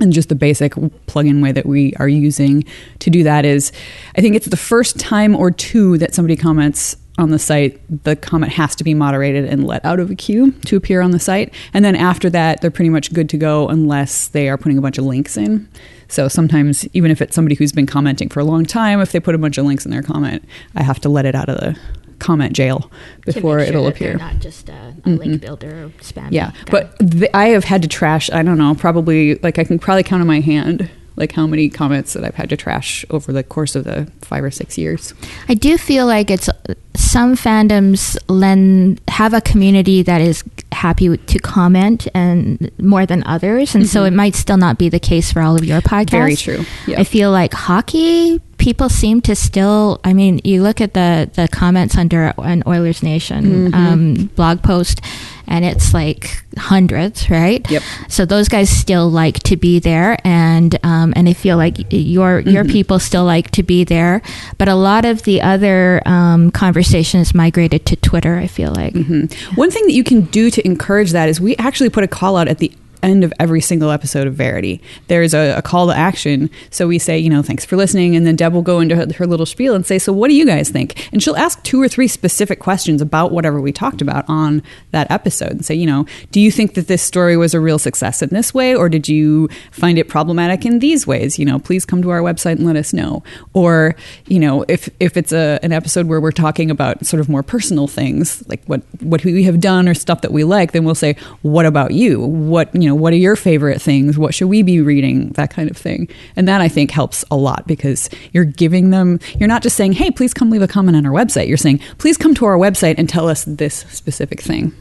And 0.00 0.12
just 0.12 0.30
the 0.30 0.34
basic 0.34 0.72
plugin 1.06 1.42
way 1.42 1.52
that 1.52 1.66
we 1.66 1.94
are 1.96 2.08
using 2.08 2.64
to 3.00 3.10
do 3.10 3.22
that 3.24 3.44
is 3.44 3.72
I 4.16 4.20
think 4.20 4.34
it's 4.34 4.46
the 4.46 4.56
first 4.56 4.98
time 4.98 5.36
or 5.36 5.50
two 5.50 5.98
that 5.98 6.14
somebody 6.14 6.34
comments 6.34 6.96
on 7.18 7.30
the 7.30 7.38
site, 7.38 7.78
the 8.04 8.16
comment 8.16 8.52
has 8.52 8.74
to 8.76 8.84
be 8.84 8.94
moderated 8.94 9.44
and 9.44 9.66
let 9.66 9.84
out 9.84 10.00
of 10.00 10.10
a 10.10 10.14
queue 10.14 10.52
to 10.64 10.76
appear 10.76 11.02
on 11.02 11.10
the 11.10 11.20
site. 11.20 11.52
And 11.74 11.84
then 11.84 11.94
after 11.94 12.30
that, 12.30 12.62
they're 12.62 12.70
pretty 12.70 12.88
much 12.88 13.12
good 13.12 13.28
to 13.30 13.36
go 13.36 13.68
unless 13.68 14.28
they 14.28 14.48
are 14.48 14.56
putting 14.56 14.78
a 14.78 14.80
bunch 14.80 14.96
of 14.96 15.04
links 15.04 15.36
in. 15.36 15.68
So 16.08 16.26
sometimes, 16.26 16.86
even 16.94 17.10
if 17.10 17.20
it's 17.20 17.34
somebody 17.34 17.54
who's 17.54 17.72
been 17.72 17.86
commenting 17.86 18.28
for 18.28 18.40
a 18.40 18.44
long 18.44 18.64
time, 18.64 19.00
if 19.00 19.12
they 19.12 19.20
put 19.20 19.34
a 19.34 19.38
bunch 19.38 19.58
of 19.58 19.66
links 19.66 19.84
in 19.84 19.90
their 19.90 20.02
comment, 20.02 20.44
I 20.74 20.82
have 20.82 21.00
to 21.00 21.08
let 21.08 21.26
it 21.26 21.34
out 21.34 21.48
of 21.48 21.58
the 21.58 21.78
comment 22.22 22.54
jail 22.54 22.90
before 23.26 23.58
sure 23.58 23.68
it'll 23.68 23.86
appear. 23.86 24.16
not 24.16 24.38
just 24.38 24.68
a, 24.68 24.72
a 24.72 24.76
mm-hmm. 24.76 25.16
link 25.16 25.40
builder 25.40 25.84
or 25.84 25.88
spam. 26.00 26.28
Yeah, 26.30 26.52
but 26.70 26.96
I 27.34 27.48
have 27.48 27.64
had 27.64 27.82
to 27.82 27.88
trash. 27.88 28.30
I 28.30 28.42
don't 28.42 28.58
know, 28.58 28.74
probably 28.74 29.34
like 29.36 29.58
I 29.58 29.64
can 29.64 29.78
probably 29.78 30.04
count 30.04 30.20
on 30.20 30.26
my 30.26 30.40
hand 30.40 30.88
like 31.16 31.32
how 31.32 31.46
many 31.46 31.68
comments 31.68 32.14
that 32.14 32.24
I've 32.24 32.34
had 32.34 32.48
to 32.50 32.56
trash 32.56 33.04
over 33.10 33.32
the 33.32 33.42
course 33.42 33.74
of 33.74 33.84
the 33.84 34.10
five 34.22 34.42
or 34.42 34.50
six 34.50 34.78
years. 34.78 35.14
I 35.48 35.54
do 35.54 35.76
feel 35.76 36.06
like 36.06 36.30
it's 36.30 36.48
some 36.94 37.36
fandoms 37.36 38.16
lend 38.28 39.00
have 39.08 39.34
a 39.34 39.40
community 39.40 40.02
that 40.02 40.20
is 40.20 40.44
happy 40.72 41.16
to 41.16 41.38
comment 41.38 42.08
and 42.14 42.70
more 42.78 43.06
than 43.06 43.22
others, 43.24 43.74
and 43.74 43.84
mm-hmm. 43.84 43.90
so 43.90 44.04
it 44.04 44.12
might 44.12 44.34
still 44.34 44.56
not 44.56 44.78
be 44.78 44.88
the 44.88 45.00
case 45.00 45.32
for 45.32 45.40
all 45.40 45.56
of 45.56 45.64
your 45.64 45.80
podcasts. 45.80 46.10
Very 46.10 46.36
true. 46.36 46.64
I 46.96 47.04
feel 47.04 47.30
like 47.30 47.52
hockey 47.52 48.40
people 48.58 48.88
seem 48.88 49.20
to 49.22 49.34
still. 49.34 50.00
I 50.04 50.12
mean, 50.12 50.40
you 50.44 50.62
look 50.62 50.80
at 50.80 50.94
the 50.94 51.30
the 51.34 51.48
comments 51.48 51.96
under 51.96 52.32
an 52.38 52.62
Oilers 52.66 53.02
Nation 53.02 53.70
mm-hmm. 53.70 53.74
um, 53.74 54.14
blog 54.36 54.62
post 54.62 55.00
and 55.46 55.64
it's 55.64 55.94
like 55.94 56.42
hundreds, 56.56 57.28
right? 57.30 57.68
Yep. 57.70 57.82
So 58.08 58.24
those 58.24 58.48
guys 58.48 58.70
still 58.70 59.08
like 59.10 59.40
to 59.44 59.56
be 59.56 59.78
there, 59.78 60.16
and 60.24 60.78
um, 60.84 61.12
and 61.16 61.28
I 61.28 61.32
feel 61.32 61.56
like 61.56 61.78
your 61.90 62.40
your 62.40 62.64
mm-hmm. 62.64 62.72
people 62.72 62.98
still 62.98 63.24
like 63.24 63.50
to 63.52 63.62
be 63.62 63.84
there, 63.84 64.22
but 64.58 64.68
a 64.68 64.74
lot 64.74 65.04
of 65.04 65.22
the 65.22 65.42
other 65.42 66.02
um, 66.06 66.50
conversations 66.50 67.34
migrated 67.34 67.86
to 67.86 67.96
Twitter. 67.96 68.36
I 68.36 68.46
feel 68.46 68.72
like 68.72 68.94
mm-hmm. 68.94 69.54
one 69.54 69.70
thing 69.70 69.86
that 69.86 69.92
you 69.92 70.04
can 70.04 70.22
do 70.22 70.50
to 70.50 70.64
encourage 70.66 71.12
that 71.12 71.28
is 71.28 71.40
we 71.40 71.56
actually 71.56 71.90
put 71.90 72.04
a 72.04 72.08
call 72.08 72.36
out 72.36 72.48
at 72.48 72.58
the 72.58 72.72
end 73.02 73.24
of 73.24 73.32
every 73.38 73.60
single 73.60 73.90
episode 73.90 74.26
of 74.26 74.34
Verity. 74.34 74.80
There's 75.08 75.34
a, 75.34 75.56
a, 75.56 75.62
call 75.62 75.88
to 75.88 75.94
action. 75.94 76.50
So 76.70 76.86
we 76.86 76.98
say, 76.98 77.18
you 77.18 77.30
know, 77.30 77.42
thanks 77.42 77.64
for 77.64 77.76
listening. 77.76 78.16
And 78.16 78.26
then 78.26 78.36
Deb 78.36 78.52
will 78.52 78.62
go 78.62 78.80
into 78.80 78.96
her, 78.96 79.06
her, 79.16 79.26
little 79.26 79.46
spiel 79.46 79.74
and 79.74 79.86
say, 79.86 79.98
so 79.98 80.12
what 80.12 80.28
do 80.28 80.34
you 80.34 80.44
guys 80.44 80.70
think? 80.70 81.08
And 81.12 81.22
she'll 81.22 81.36
ask 81.36 81.62
two 81.62 81.80
or 81.80 81.88
three 81.88 82.08
specific 82.08 82.60
questions 82.60 83.00
about 83.00 83.32
whatever 83.32 83.60
we 83.60 83.72
talked 83.72 84.02
about 84.02 84.24
on 84.28 84.62
that 84.90 85.10
episode 85.10 85.50
and 85.50 85.64
say, 85.64 85.74
you 85.74 85.86
know, 85.86 86.06
do 86.30 86.40
you 86.40 86.50
think 86.50 86.74
that 86.74 86.88
this 86.88 87.02
story 87.02 87.36
was 87.36 87.54
a 87.54 87.60
real 87.60 87.78
success 87.78 88.22
in 88.22 88.28
this 88.30 88.52
way? 88.52 88.74
Or 88.74 88.88
did 88.88 89.08
you 89.08 89.48
find 89.70 89.98
it 89.98 90.08
problematic 90.08 90.66
in 90.66 90.78
these 90.78 91.06
ways? 91.06 91.38
You 91.38 91.44
know, 91.44 91.58
please 91.58 91.84
come 91.84 92.02
to 92.02 92.10
our 92.10 92.20
website 92.20 92.52
and 92.52 92.66
let 92.66 92.76
us 92.76 92.92
know. 92.92 93.22
Or, 93.54 93.96
you 94.26 94.38
know, 94.38 94.64
if, 94.68 94.88
if 95.00 95.16
it's 95.16 95.32
a, 95.32 95.58
an 95.62 95.72
episode 95.72 96.06
where 96.06 96.20
we're 96.20 96.30
talking 96.32 96.70
about 96.70 97.04
sort 97.06 97.20
of 97.20 97.28
more 97.28 97.42
personal 97.42 97.86
things, 97.86 98.46
like 98.48 98.62
what, 98.66 98.82
what 99.00 99.24
we 99.24 99.44
have 99.44 99.60
done 99.60 99.88
or 99.88 99.94
stuff 99.94 100.20
that 100.20 100.32
we 100.32 100.44
like, 100.44 100.72
then 100.72 100.84
we'll 100.84 100.94
say, 100.94 101.16
what 101.42 101.66
about 101.66 101.92
you? 101.92 102.20
What, 102.20 102.74
you 102.74 102.88
know, 102.88 102.91
know, 102.92 103.00
what 103.00 103.12
are 103.12 103.16
your 103.16 103.36
favorite 103.36 103.80
things? 103.80 104.18
What 104.18 104.34
should 104.34 104.48
we 104.48 104.62
be 104.62 104.80
reading? 104.80 105.30
That 105.30 105.50
kind 105.50 105.70
of 105.70 105.76
thing. 105.76 106.08
And 106.36 106.46
that 106.48 106.60
I 106.60 106.68
think 106.68 106.90
helps 106.90 107.24
a 107.30 107.36
lot 107.36 107.66
because 107.66 108.10
you're 108.32 108.44
giving 108.44 108.90
them, 108.90 109.18
you're 109.38 109.48
not 109.48 109.62
just 109.62 109.76
saying, 109.76 109.92
hey, 109.92 110.10
please 110.10 110.34
come 110.34 110.50
leave 110.50 110.62
a 110.62 110.68
comment 110.68 110.96
on 110.96 111.06
our 111.06 111.12
website. 111.12 111.48
You're 111.48 111.56
saying, 111.56 111.80
please 111.98 112.16
come 112.16 112.34
to 112.34 112.44
our 112.44 112.56
website 112.56 112.96
and 112.98 113.08
tell 113.08 113.28
us 113.28 113.44
this 113.44 113.84
specific 113.90 114.40
thing. 114.40 114.72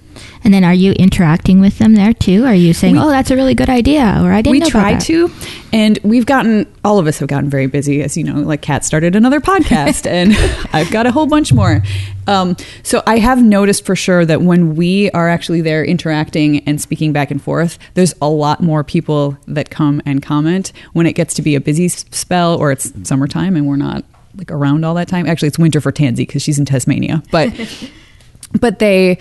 And 0.44 0.54
then 0.54 0.64
are 0.64 0.74
you 0.74 0.94
interacting 0.94 1.60
with 1.60 1.78
them 1.78 1.94
there 1.94 2.14
too? 2.14 2.46
Are 2.46 2.56
you 2.56 2.74
saying, 2.74 2.96
we, 2.96 3.00
"Oh, 3.00 3.10
that's 3.10 3.30
a 3.30 3.36
really 3.36 3.54
good 3.54 3.70
idea," 3.70 4.20
or 4.22 4.32
"I 4.32 4.42
didn't"? 4.42 4.64
We 4.64 4.70
try 4.70 4.98
to, 4.98 5.32
and 5.72 6.00
we've 6.04 6.26
gotten 6.26 6.66
all 6.84 6.98
of 6.98 7.08
us 7.08 7.20
have 7.20 7.28
gotten 7.28 7.50
very 7.50 7.68
busy, 7.68 8.02
as 8.02 8.18
you 8.18 8.24
know. 8.24 8.42
Like 8.42 8.62
Kat 8.62 8.84
started 8.84 9.16
another 9.16 9.40
podcast, 9.52 10.08
and 10.08 10.34
I've 10.74 10.90
got 10.92 11.06
a 11.06 11.12
whole 11.12 11.28
bunch 11.28 11.54
more. 11.54 11.84
Um, 12.28 12.56
so 12.84 13.04
I 13.06 13.20
have 13.20 13.42
noticed 13.44 13.86
for 13.86 13.96
sure 13.96 14.26
that 14.26 14.42
when 14.42 14.76
we 14.76 15.12
are 15.12 15.30
actually 15.30 15.62
there 15.62 15.84
interacting 15.84 16.60
and 16.68 16.82
speaking 16.82 17.14
back 17.14 17.30
and 17.32 17.42
forth, 17.42 17.78
there's 17.94 18.14
a 18.22 18.30
lot 18.30 18.62
more 18.62 18.84
people 18.84 19.38
that 19.48 19.70
come 19.70 20.02
and 20.06 20.24
comment. 20.24 20.72
When 20.94 21.06
it 21.06 21.14
gets 21.14 21.34
to 21.36 21.42
be 21.42 21.56
a 21.56 21.62
busy 21.62 21.88
spell 21.88 22.58
or 22.58 22.72
it's 22.72 22.92
summertime 23.08 23.56
and 23.56 23.68
we're 23.68 23.76
not 23.76 24.06
like 24.36 24.52
around 24.52 24.86
all 24.86 24.96
that 24.96 25.08
time. 25.08 25.28
Actually, 25.28 25.50
it's 25.50 25.60
winter 25.60 25.82
for 25.82 25.92
Tansy 25.92 26.26
because 26.26 26.42
she's 26.42 26.60
in 26.60 26.66
Tasmania, 26.66 27.24
but 27.32 27.52
but 28.60 28.80
they 28.80 29.18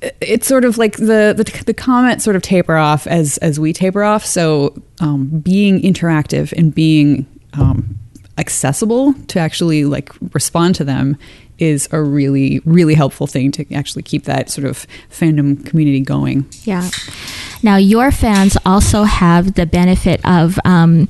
it's 0.00 0.46
sort 0.46 0.64
of 0.64 0.78
like 0.78 0.96
the, 0.96 1.34
the, 1.36 1.62
the 1.66 1.74
comments 1.74 2.24
sort 2.24 2.36
of 2.36 2.42
taper 2.42 2.76
off 2.76 3.06
as 3.06 3.38
as 3.38 3.58
we 3.58 3.72
taper 3.72 4.02
off. 4.02 4.24
So 4.24 4.80
um, 5.00 5.26
being 5.40 5.80
interactive 5.80 6.52
and 6.52 6.74
being 6.74 7.26
um, 7.54 7.98
accessible 8.38 9.12
to 9.28 9.38
actually 9.38 9.84
like 9.84 10.12
respond 10.32 10.76
to 10.76 10.84
them 10.84 11.16
is 11.58 11.88
a 11.90 12.00
really 12.00 12.60
really 12.64 12.94
helpful 12.94 13.26
thing 13.26 13.50
to 13.50 13.66
actually 13.74 14.02
keep 14.02 14.24
that 14.24 14.48
sort 14.48 14.64
of 14.64 14.86
fandom 15.10 15.66
community 15.66 16.00
going 16.00 16.46
yeah 16.62 16.88
now 17.64 17.76
your 17.76 18.12
fans 18.12 18.56
also 18.64 19.02
have 19.02 19.54
the 19.54 19.66
benefit 19.66 20.20
of 20.24 20.56
um, 20.64 21.08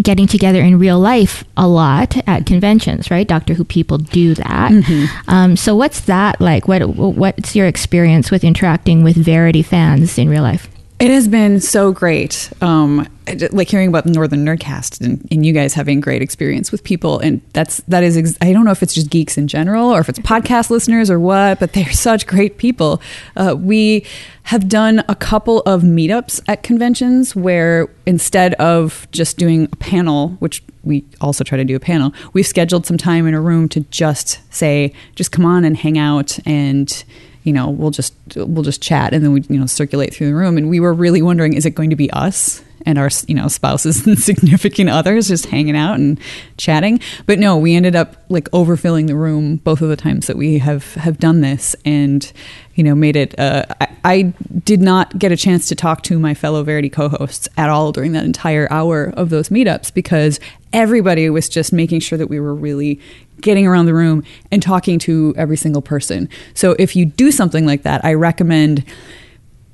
getting 0.00 0.26
together 0.26 0.60
in 0.60 0.78
real 0.78 0.98
life 0.98 1.44
a 1.56 1.66
lot 1.66 2.16
at 2.28 2.46
conventions 2.46 3.10
right? 3.10 3.26
Doctor 3.26 3.54
who 3.54 3.64
people 3.64 3.98
do 3.98 4.34
that. 4.34 4.72
Mm-hmm. 4.72 5.30
um, 5.30 5.56
so 5.56 5.74
what's 5.74 6.00
that 6.02 6.40
like? 6.40 6.68
What 6.68 6.88
what's 6.88 7.56
your 7.56 7.66
experience 7.66 8.30
with 8.30 8.44
interacting 8.44 9.02
with 9.02 9.16
verity 9.16 9.62
fans 9.62 10.18
in 10.18 10.28
real 10.28 10.42
life 10.42 10.68
it 11.00 11.12
has 11.12 11.28
been 11.28 11.60
so 11.60 11.92
great. 11.92 12.50
Um, 12.60 13.06
like 13.50 13.68
hearing 13.68 13.88
about 13.88 14.04
the 14.04 14.10
Northern 14.10 14.44
Nerdcast 14.44 15.00
and, 15.00 15.26
and, 15.30 15.44
you 15.44 15.52
guys 15.52 15.74
having 15.74 16.00
great 16.00 16.22
experience 16.22 16.72
with 16.72 16.82
people. 16.82 17.18
And 17.20 17.42
that's, 17.52 17.76
that 17.86 18.02
is, 18.02 18.16
ex- 18.16 18.38
I 18.40 18.52
don't 18.52 18.64
know 18.64 18.70
if 18.70 18.82
it's 18.82 18.94
just 18.94 19.10
geeks 19.10 19.36
in 19.36 19.48
general 19.48 19.90
or 19.90 20.00
if 20.00 20.08
it's 20.08 20.18
podcast 20.18 20.70
listeners 20.70 21.10
or 21.10 21.20
what, 21.20 21.60
but 21.60 21.74
they're 21.74 21.92
such 21.92 22.26
great 22.26 22.56
people. 22.56 23.00
Uh, 23.36 23.54
we 23.56 24.06
have 24.44 24.68
done 24.68 25.04
a 25.08 25.14
couple 25.14 25.60
of 25.60 25.82
meetups 25.82 26.40
at 26.48 26.62
conventions 26.62 27.36
where 27.36 27.88
instead 28.06 28.54
of 28.54 29.06
just 29.12 29.36
doing 29.36 29.68
a 29.70 29.76
panel, 29.76 30.30
which 30.38 30.64
we 30.82 31.04
also 31.20 31.44
try 31.44 31.58
to 31.58 31.64
do 31.64 31.76
a 31.76 31.80
panel, 31.80 32.14
we've 32.32 32.46
scheduled 32.46 32.86
some 32.86 32.96
time 32.96 33.26
in 33.26 33.34
a 33.34 33.40
room 33.40 33.68
to 33.68 33.80
just 33.90 34.40
say, 34.52 34.92
just 35.14 35.30
come 35.32 35.44
on 35.44 35.64
and 35.64 35.76
hang 35.76 35.98
out 35.98 36.38
and, 36.46 37.04
you 37.48 37.54
know, 37.54 37.70
we'll 37.70 37.90
just 37.90 38.14
we'll 38.36 38.62
just 38.62 38.82
chat 38.82 39.14
and 39.14 39.24
then 39.24 39.32
we 39.32 39.40
you 39.48 39.58
know 39.58 39.66
circulate 39.66 40.14
through 40.14 40.28
the 40.28 40.34
room. 40.34 40.58
And 40.58 40.68
we 40.68 40.80
were 40.80 40.92
really 40.92 41.22
wondering, 41.22 41.54
is 41.54 41.64
it 41.64 41.70
going 41.70 41.90
to 41.90 41.96
be 41.96 42.10
us 42.10 42.62
and 42.86 42.98
our 42.98 43.10
you 43.26 43.34
know 43.34 43.48
spouses 43.48 44.06
and 44.06 44.18
significant 44.18 44.90
others 44.90 45.28
just 45.28 45.46
hanging 45.46 45.76
out 45.76 45.98
and 45.98 46.18
chatting? 46.56 47.00
But 47.26 47.38
no, 47.38 47.56
we 47.56 47.74
ended 47.74 47.96
up 47.96 48.16
like 48.28 48.50
overfilling 48.50 49.06
the 49.06 49.16
room 49.16 49.56
both 49.56 49.80
of 49.80 49.88
the 49.88 49.96
times 49.96 50.26
that 50.26 50.36
we 50.36 50.58
have 50.58 50.94
have 50.94 51.18
done 51.18 51.40
this, 51.40 51.74
and 51.84 52.30
you 52.74 52.84
know 52.84 52.94
made 52.94 53.16
it. 53.16 53.38
Uh, 53.38 53.64
I, 53.80 53.88
I 54.04 54.22
did 54.64 54.80
not 54.80 55.18
get 55.18 55.32
a 55.32 55.36
chance 55.36 55.68
to 55.68 55.74
talk 55.74 56.02
to 56.04 56.18
my 56.18 56.34
fellow 56.34 56.62
Verity 56.62 56.90
co-hosts 56.90 57.48
at 57.56 57.68
all 57.68 57.92
during 57.92 58.12
that 58.12 58.24
entire 58.24 58.68
hour 58.70 59.12
of 59.16 59.30
those 59.30 59.48
meetups 59.48 59.92
because 59.92 60.40
everybody 60.72 61.28
was 61.30 61.48
just 61.48 61.72
making 61.72 62.00
sure 62.00 62.18
that 62.18 62.28
we 62.28 62.40
were 62.40 62.54
really 62.54 63.00
getting 63.40 63.66
around 63.66 63.86
the 63.86 63.94
room 63.94 64.24
and 64.50 64.62
talking 64.62 64.98
to 64.98 65.34
every 65.36 65.56
single 65.56 65.82
person. 65.82 66.28
So 66.54 66.72
if 66.78 66.96
you 66.96 67.04
do 67.04 67.30
something 67.30 67.66
like 67.66 67.82
that, 67.82 68.04
I 68.04 68.14
recommend 68.14 68.84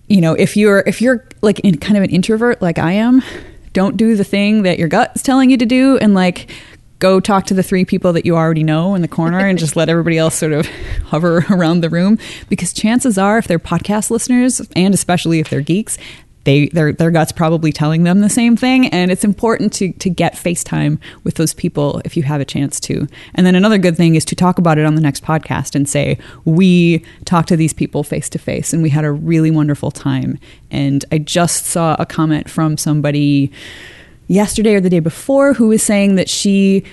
you 0.09 0.21
know, 0.21 0.35
if 0.35 0.57
you're 0.57 0.81
if 0.87 1.01
you're 1.01 1.27
like 1.43 1.61
in 1.61 1.79
kind 1.79 1.97
of 1.97 2.03
an 2.03 2.11
introvert 2.11 2.61
like 2.61 2.79
I 2.79 2.93
am, 2.93 3.23
don't 3.73 3.97
do 3.97 4.17
the 4.17 4.25
thing 4.25 4.63
that 4.63 4.79
your 4.79 4.89
gut 4.89 5.13
is 5.15 5.23
telling 5.23 5.51
you 5.51 5.57
to 5.57 5.67
do 5.67 5.99
and 5.99 6.15
like 6.15 6.51
go 6.99 7.21
talk 7.21 7.47
to 7.47 7.55
the 7.55 7.63
three 7.63 7.85
people 7.85 8.13
that 8.13 8.25
you 8.25 8.37
already 8.37 8.63
know 8.63 8.95
in 8.95 9.03
the 9.03 9.09
corner 9.09 9.39
and 9.39 9.59
just 9.59 9.77
let 9.77 9.89
everybody 9.89 10.17
else 10.17 10.37
sort 10.37 10.53
of 10.53 10.67
hover 11.07 11.45
around 11.51 11.81
the 11.81 11.91
room. 11.91 12.19
Because 12.49 12.73
chances 12.73 13.19
are 13.19 13.39
if 13.39 13.47
they're 13.47 13.59
podcast 13.59 14.11
listeners 14.11 14.61
and 14.77 14.95
especially 14.95 15.41
if 15.41 15.51
they're 15.51 15.61
geeks 15.61 15.99
they 16.45 16.69
their 16.69 16.93
their 16.93 17.11
guts 17.11 17.33
probably 17.33 17.73
telling 17.73 18.05
them 18.05 18.21
the 18.21 18.29
same 18.29 18.57
thing 18.57 18.87
and 18.89 19.11
it's 19.11 19.25
important 19.25 19.73
to 19.75 19.93
to 19.95 20.11
get 20.11 20.35
FaceTime 20.35 20.99
with 21.25 21.35
those 21.35 21.55
people 21.55 22.01
if 22.05 22.17
you 22.17 22.23
have 22.23 22.41
a 22.41 22.45
chance 22.45 22.79
to. 22.81 23.09
And 23.35 23.47
then 23.47 23.55
another 23.55 23.79
good 23.79 23.97
thing 23.97 24.15
is 24.15 24.25
to 24.27 24.37
talk 24.37 24.59
about 24.59 24.79
it 24.79 24.85
on 24.85 24.95
the 24.95 25.01
next 25.01 25.25
podcast 25.25 25.75
and 25.75 25.89
say 25.89 26.19
we 26.45 27.05
talked 27.25 27.49
to 27.49 27.57
these 27.57 27.73
people 27.73 28.03
face 28.03 28.29
to 28.31 28.39
face 28.39 28.73
and 28.73 28.83
we 28.83 28.91
had 28.91 29.05
a 29.05 29.13
really 29.13 29.51
wonderful 29.51 29.91
time. 29.91 30.39
And 30.71 31.05
I 31.11 31.19
just 31.19 31.67
saw 31.67 31.97
a 31.99 32.07
comment 32.07 32.51
from 32.51 32.77
somebody 32.77 33.51
yesterday 34.29 34.75
or 34.75 34.81
the 34.81 34.91
day 34.91 35.01
before 35.01 35.55
who 35.55 35.69
was 35.69 35.83
saying 35.83 36.17
that 36.17 36.29
she 36.29 36.85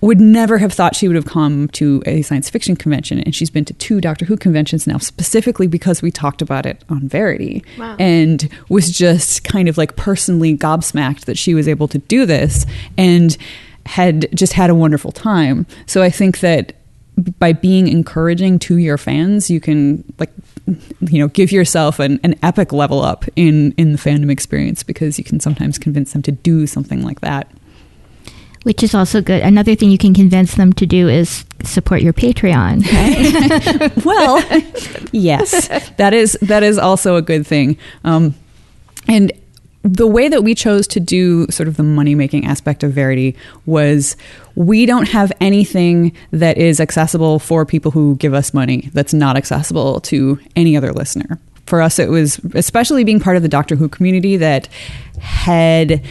would 0.00 0.20
never 0.20 0.58
have 0.58 0.72
thought 0.72 0.96
she 0.96 1.06
would 1.08 1.14
have 1.14 1.26
come 1.26 1.68
to 1.68 2.02
a 2.06 2.22
science 2.22 2.48
fiction 2.48 2.74
convention 2.74 3.20
and 3.20 3.34
she's 3.34 3.50
been 3.50 3.64
to 3.64 3.74
two 3.74 4.00
doctor 4.00 4.24
who 4.24 4.36
conventions 4.36 4.86
now 4.86 4.98
specifically 4.98 5.66
because 5.66 6.02
we 6.02 6.10
talked 6.10 6.40
about 6.40 6.66
it 6.66 6.82
on 6.88 7.08
verity 7.08 7.62
wow. 7.78 7.96
and 7.98 8.48
was 8.68 8.90
just 8.90 9.44
kind 9.44 9.68
of 9.68 9.76
like 9.76 9.96
personally 9.96 10.56
gobsmacked 10.56 11.24
that 11.26 11.36
she 11.36 11.54
was 11.54 11.68
able 11.68 11.88
to 11.88 11.98
do 11.98 12.24
this 12.24 12.64
and 12.96 13.36
had 13.86 14.28
just 14.34 14.52
had 14.54 14.70
a 14.70 14.74
wonderful 14.74 15.12
time 15.12 15.66
so 15.86 16.02
i 16.02 16.10
think 16.10 16.40
that 16.40 16.74
by 17.38 17.52
being 17.52 17.88
encouraging 17.88 18.58
to 18.58 18.76
your 18.76 18.96
fans 18.96 19.50
you 19.50 19.60
can 19.60 20.02
like 20.18 20.30
you 21.00 21.18
know 21.18 21.28
give 21.28 21.52
yourself 21.52 21.98
an, 21.98 22.20
an 22.22 22.34
epic 22.42 22.72
level 22.72 23.02
up 23.02 23.24
in 23.36 23.72
in 23.72 23.92
the 23.92 23.98
fandom 23.98 24.30
experience 24.30 24.82
because 24.82 25.18
you 25.18 25.24
can 25.24 25.40
sometimes 25.40 25.78
convince 25.78 26.12
them 26.12 26.22
to 26.22 26.32
do 26.32 26.66
something 26.66 27.02
like 27.02 27.20
that 27.20 27.50
which 28.62 28.82
is 28.82 28.94
also 28.94 29.20
good. 29.20 29.42
Another 29.42 29.74
thing 29.74 29.90
you 29.90 29.98
can 29.98 30.14
convince 30.14 30.54
them 30.54 30.72
to 30.74 30.86
do 30.86 31.08
is 31.08 31.44
support 31.64 32.02
your 32.02 32.12
Patreon. 32.12 32.86
Right? 32.90 34.04
well, 34.04 34.38
yes, 35.12 35.68
that 35.96 36.12
is 36.12 36.32
that 36.42 36.62
is 36.62 36.78
also 36.78 37.16
a 37.16 37.22
good 37.22 37.46
thing. 37.46 37.78
Um, 38.04 38.34
and 39.08 39.32
the 39.82 40.06
way 40.06 40.28
that 40.28 40.44
we 40.44 40.54
chose 40.54 40.86
to 40.88 41.00
do 41.00 41.46
sort 41.46 41.68
of 41.68 41.76
the 41.76 41.82
money 41.82 42.14
making 42.14 42.44
aspect 42.44 42.82
of 42.82 42.92
Verity 42.92 43.34
was 43.64 44.16
we 44.54 44.84
don't 44.84 45.08
have 45.08 45.32
anything 45.40 46.12
that 46.32 46.58
is 46.58 46.80
accessible 46.80 47.38
for 47.38 47.64
people 47.64 47.90
who 47.90 48.16
give 48.16 48.34
us 48.34 48.52
money 48.52 48.90
that's 48.92 49.14
not 49.14 49.36
accessible 49.36 50.00
to 50.00 50.38
any 50.54 50.76
other 50.76 50.92
listener. 50.92 51.38
For 51.66 51.80
us, 51.80 51.98
it 51.98 52.10
was 52.10 52.40
especially 52.54 53.04
being 53.04 53.20
part 53.20 53.36
of 53.36 53.42
the 53.42 53.48
Doctor 53.48 53.76
Who 53.76 53.88
community 53.88 54.36
that 54.36 54.68
had 55.20 56.02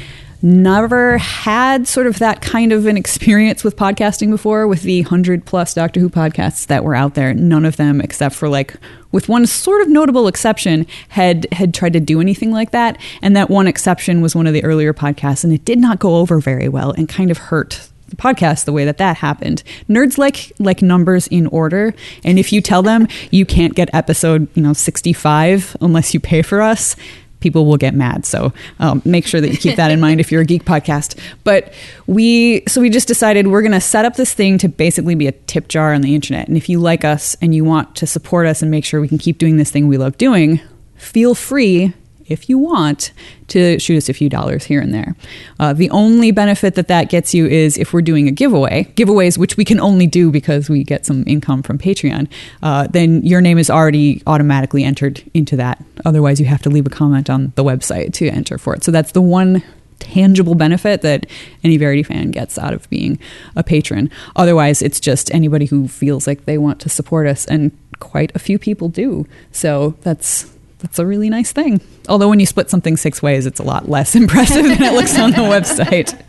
never 0.41 1.17
had 1.17 1.87
sort 1.87 2.07
of 2.07 2.19
that 2.19 2.41
kind 2.41 2.71
of 2.71 2.85
an 2.85 2.97
experience 2.97 3.63
with 3.63 3.75
podcasting 3.75 4.29
before 4.29 4.67
with 4.67 4.83
the 4.83 5.01
100 5.01 5.45
plus 5.45 5.73
Doctor 5.73 5.99
Who 5.99 6.09
podcasts 6.09 6.67
that 6.67 6.83
were 6.83 6.95
out 6.95 7.15
there. 7.15 7.33
None 7.33 7.65
of 7.65 7.77
them, 7.77 8.01
except 8.01 8.35
for 8.35 8.49
like 8.49 8.75
with 9.11 9.27
one 9.27 9.45
sort 9.45 9.81
of 9.81 9.89
notable 9.89 10.27
exception, 10.27 10.85
had 11.09 11.47
had 11.51 11.73
tried 11.73 11.93
to 11.93 11.99
do 11.99 12.21
anything 12.21 12.51
like 12.51 12.71
that. 12.71 12.97
And 13.21 13.35
that 13.35 13.49
one 13.49 13.67
exception 13.67 14.21
was 14.21 14.35
one 14.35 14.47
of 14.47 14.53
the 14.53 14.63
earlier 14.63 14.93
podcasts, 14.93 15.43
and 15.43 15.53
it 15.53 15.65
did 15.65 15.79
not 15.79 15.99
go 15.99 16.17
over 16.17 16.39
very 16.39 16.69
well 16.69 16.91
and 16.91 17.09
kind 17.09 17.31
of 17.31 17.37
hurt 17.37 17.89
the 18.09 18.15
podcast 18.15 18.65
the 18.65 18.73
way 18.73 18.85
that 18.85 18.97
that 18.97 19.17
happened. 19.17 19.63
Nerds 19.87 20.17
like 20.17 20.51
like 20.59 20.81
numbers 20.81 21.27
in 21.27 21.47
order, 21.47 21.93
and 22.23 22.39
if 22.39 22.51
you 22.51 22.61
tell 22.61 22.81
them 22.81 23.07
you 23.31 23.45
can't 23.45 23.75
get 23.75 23.89
episode 23.93 24.47
you 24.55 24.63
know 24.63 24.73
65 24.73 25.77
unless 25.81 26.13
you 26.13 26.19
pay 26.19 26.41
for 26.41 26.61
us, 26.61 26.95
people 27.39 27.65
will 27.65 27.77
get 27.77 27.93
mad. 27.93 28.25
So 28.25 28.53
um, 28.79 29.01
make 29.05 29.25
sure 29.25 29.41
that 29.41 29.49
you 29.49 29.57
keep 29.57 29.75
that 29.77 29.91
in 29.91 29.99
mind 29.99 30.19
if 30.19 30.31
you're 30.31 30.41
a 30.41 30.45
geek 30.45 30.65
podcast. 30.65 31.17
But 31.43 31.73
we, 32.07 32.63
so 32.67 32.81
we 32.81 32.89
just 32.89 33.07
decided 33.07 33.47
we're 33.47 33.61
going 33.61 33.71
to 33.71 33.81
set 33.81 34.05
up 34.05 34.15
this 34.15 34.33
thing 34.33 34.57
to 34.59 34.69
basically 34.69 35.15
be 35.15 35.27
a 35.27 35.31
tip 35.31 35.67
jar 35.67 35.93
on 35.93 36.01
the 36.01 36.15
internet. 36.15 36.47
And 36.47 36.57
if 36.57 36.69
you 36.69 36.79
like 36.79 37.03
us 37.03 37.35
and 37.41 37.53
you 37.55 37.63
want 37.63 37.95
to 37.97 38.07
support 38.07 38.47
us 38.47 38.61
and 38.61 38.69
make 38.69 38.85
sure 38.85 39.01
we 39.01 39.07
can 39.07 39.17
keep 39.17 39.37
doing 39.37 39.57
this 39.57 39.71
thing 39.71 39.87
we 39.87 39.97
love 39.97 40.17
doing, 40.17 40.59
feel 40.95 41.35
free 41.35 41.93
if 42.29 42.49
you 42.49 42.57
want 42.57 43.11
to 43.47 43.79
shoot 43.79 43.97
us 43.97 44.09
a 44.09 44.13
few 44.13 44.29
dollars 44.29 44.65
here 44.65 44.79
and 44.79 44.93
there. 44.93 45.15
Uh, 45.59 45.73
the 45.73 45.89
only 45.89 46.31
benefit 46.31 46.75
that 46.75 46.87
that 46.87 47.09
gets 47.09 47.33
you 47.33 47.45
is 47.47 47.77
if 47.77 47.93
we're 47.93 48.01
doing 48.01 48.27
a 48.27 48.31
giveaway, 48.31 48.83
giveaways 48.95 49.37
which 49.37 49.57
we 49.57 49.65
can 49.65 49.79
only 49.79 50.07
do 50.07 50.31
because 50.31 50.69
we 50.69 50.83
get 50.83 51.05
some 51.05 51.23
income 51.27 51.63
from 51.63 51.77
Patreon, 51.77 52.27
uh, 52.63 52.87
then 52.87 53.21
your 53.25 53.41
name 53.41 53.57
is 53.57 53.69
already 53.69 54.21
automatically 54.27 54.83
entered 54.83 55.23
into 55.33 55.55
that. 55.55 55.83
Otherwise, 56.05 56.39
you 56.39 56.45
have 56.45 56.61
to 56.61 56.69
leave 56.69 56.85
a 56.85 56.89
comment 56.89 57.29
on 57.29 57.51
the 57.55 57.63
website 57.63 58.13
to 58.13 58.27
enter 58.29 58.57
for 58.57 58.75
it. 58.75 58.83
So 58.83 58.91
that's 58.91 59.11
the 59.11 59.21
one 59.21 59.63
tangible 59.99 60.55
benefit 60.55 61.01
that 61.01 61.25
any 61.63 61.77
Verity 61.77 62.03
fan 62.03 62.31
gets 62.31 62.57
out 62.57 62.73
of 62.73 62.89
being 62.89 63.19
a 63.55 63.63
patron. 63.63 64.09
Otherwise, 64.35 64.81
it's 64.81 64.99
just 64.99 65.33
anybody 65.33 65.65
who 65.65 65.87
feels 65.87 66.25
like 66.25 66.45
they 66.45 66.57
want 66.57 66.79
to 66.81 66.89
support 66.89 67.27
us, 67.27 67.45
and 67.45 67.71
quite 67.99 68.31
a 68.35 68.39
few 68.39 68.57
people 68.57 68.89
do. 68.89 69.27
So 69.51 69.95
that's 70.01 70.51
that's 70.79 70.99
a 70.99 71.05
really 71.05 71.29
nice 71.29 71.51
thing. 71.51 71.81
Although 72.07 72.29
when 72.29 72.39
you 72.39 72.45
split 72.45 72.69
something 72.69 72.97
six 72.97 73.21
ways, 73.21 73.45
it's 73.45 73.59
a 73.59 73.63
lot 73.63 73.89
less 73.89 74.15
impressive 74.21 74.63
than 74.63 74.81
it 74.81 74.93
looks 74.93 75.17
on 75.17 75.31
the 75.31 75.37
website. 75.37 76.19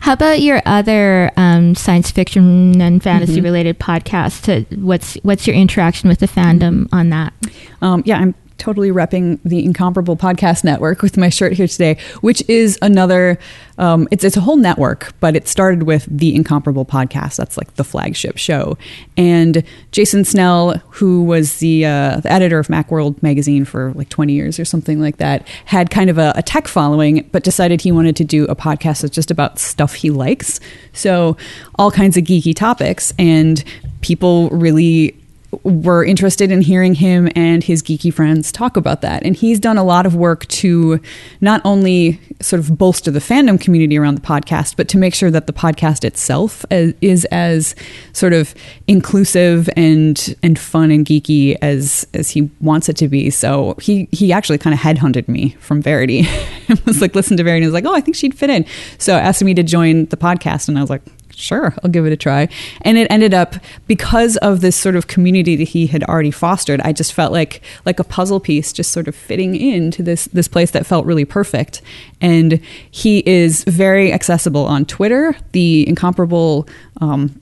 How 0.00 0.12
about 0.12 0.40
your 0.40 0.60
other 0.66 1.30
um, 1.36 1.74
science 1.74 2.10
fiction 2.10 2.80
and 2.80 3.02
fantasy 3.02 3.36
mm-hmm. 3.36 3.44
related 3.44 3.78
podcasts? 3.78 4.78
What's 4.78 5.14
what's 5.22 5.46
your 5.46 5.56
interaction 5.56 6.08
with 6.08 6.20
the 6.20 6.26
fandom 6.26 6.88
on 6.92 7.10
that? 7.10 7.32
Um, 7.80 8.02
yeah, 8.06 8.18
I'm 8.18 8.34
totally 8.58 8.90
repping 8.90 9.40
the 9.44 9.64
Incomparable 9.64 10.16
Podcast 10.16 10.64
Network 10.64 11.02
with 11.02 11.16
my 11.16 11.28
shirt 11.28 11.52
here 11.52 11.68
today, 11.68 11.98
which 12.20 12.42
is 12.48 12.78
another. 12.82 13.38
Um, 13.76 14.06
it's 14.12 14.22
it's 14.22 14.36
a 14.36 14.40
whole 14.40 14.56
network, 14.56 15.12
but 15.18 15.34
it 15.34 15.48
started 15.48 15.82
with 15.82 16.06
the 16.08 16.34
Incomparable 16.34 16.84
Podcast. 16.84 17.36
That's 17.36 17.56
like 17.56 17.74
the 17.74 17.84
flagship 17.84 18.38
show. 18.38 18.78
And 19.16 19.64
Jason 19.90 20.24
Snell, 20.24 20.78
who 20.90 21.24
was 21.24 21.58
the, 21.58 21.84
uh, 21.84 22.20
the 22.20 22.30
editor 22.30 22.60
of 22.60 22.68
MacWorld 22.68 23.20
magazine 23.22 23.64
for 23.64 23.92
like 23.94 24.08
20 24.08 24.32
years 24.32 24.60
or 24.60 24.64
something 24.64 25.00
like 25.00 25.16
that, 25.16 25.46
had 25.64 25.90
kind 25.90 26.08
of 26.08 26.18
a, 26.18 26.32
a 26.36 26.42
tech 26.42 26.68
following, 26.68 27.28
but 27.32 27.42
decided 27.42 27.80
he 27.80 27.90
wanted 27.90 28.14
to 28.16 28.24
do 28.24 28.44
a 28.44 28.54
podcast 28.54 29.02
that's 29.02 29.14
just 29.14 29.30
about 29.30 29.58
stuff 29.58 29.94
he 29.94 30.10
likes. 30.10 30.60
So 30.92 31.36
all 31.74 31.90
kinds 31.90 32.16
of 32.16 32.24
geeky 32.24 32.54
topics, 32.54 33.12
and 33.18 33.64
people 34.00 34.50
really 34.50 35.16
were 35.62 36.04
interested 36.04 36.50
in 36.50 36.60
hearing 36.60 36.94
him 36.94 37.30
and 37.34 37.62
his 37.62 37.82
geeky 37.82 38.12
friends 38.12 38.50
talk 38.50 38.76
about 38.76 39.00
that. 39.02 39.22
And 39.24 39.36
he's 39.36 39.60
done 39.60 39.78
a 39.78 39.84
lot 39.84 40.06
of 40.06 40.14
work 40.14 40.46
to 40.48 41.00
not 41.40 41.60
only 41.64 42.20
sort 42.40 42.60
of 42.60 42.76
bolster 42.76 43.10
the 43.10 43.20
fandom 43.20 43.60
community 43.60 43.98
around 43.98 44.16
the 44.16 44.20
podcast, 44.20 44.76
but 44.76 44.88
to 44.88 44.98
make 44.98 45.14
sure 45.14 45.30
that 45.30 45.46
the 45.46 45.52
podcast 45.52 46.04
itself 46.04 46.64
is 46.70 47.24
as 47.26 47.74
sort 48.12 48.32
of 48.32 48.54
inclusive 48.86 49.68
and 49.76 50.36
and 50.42 50.58
fun 50.58 50.90
and 50.90 51.06
geeky 51.06 51.56
as 51.62 52.06
as 52.14 52.30
he 52.30 52.50
wants 52.60 52.88
it 52.88 52.96
to 52.96 53.08
be. 53.08 53.30
So 53.30 53.74
he 53.80 54.08
he 54.12 54.32
actually 54.32 54.58
kind 54.58 54.74
of 54.74 54.80
headhunted 54.80 55.28
me 55.28 55.50
from 55.60 55.80
Verity 55.80 56.26
and 56.68 56.80
was 56.80 57.00
like, 57.00 57.14
listen 57.14 57.36
to 57.36 57.44
Verity 57.44 57.64
and 57.64 57.72
was 57.72 57.82
like, 57.82 57.90
oh, 57.90 57.94
I 57.94 58.00
think 58.00 58.16
she'd 58.16 58.34
fit 58.34 58.50
in. 58.50 58.64
So 58.98 59.14
asked 59.14 59.42
me 59.42 59.54
to 59.54 59.62
join 59.62 60.06
the 60.06 60.16
podcast, 60.16 60.68
and 60.68 60.78
I 60.78 60.80
was 60.80 60.90
like, 60.90 61.02
sure, 61.36 61.74
I'll 61.82 61.90
give 61.90 62.06
it 62.06 62.12
a 62.12 62.16
try. 62.16 62.48
And 62.82 62.98
it 62.98 63.06
ended 63.10 63.34
up 63.34 63.56
because 63.86 64.36
of 64.38 64.60
this 64.60 64.76
sort 64.76 64.96
of 64.96 65.06
community 65.06 65.56
that 65.56 65.68
he 65.68 65.86
had 65.86 66.02
already 66.04 66.30
fostered. 66.30 66.80
I 66.82 66.92
just 66.92 67.12
felt 67.12 67.32
like 67.32 67.62
like 67.84 67.98
a 67.98 68.04
puzzle 68.04 68.40
piece, 68.40 68.72
just 68.72 68.92
sort 68.92 69.08
of 69.08 69.14
fitting 69.14 69.54
into 69.56 70.02
this 70.02 70.26
this 70.26 70.48
place 70.48 70.70
that 70.72 70.86
felt 70.86 71.06
really 71.06 71.24
perfect. 71.24 71.82
And 72.20 72.60
he 72.90 73.22
is 73.26 73.64
very 73.64 74.12
accessible 74.12 74.66
on 74.66 74.84
Twitter. 74.84 75.36
The 75.52 75.88
incomparable 75.88 76.68
um, 77.00 77.40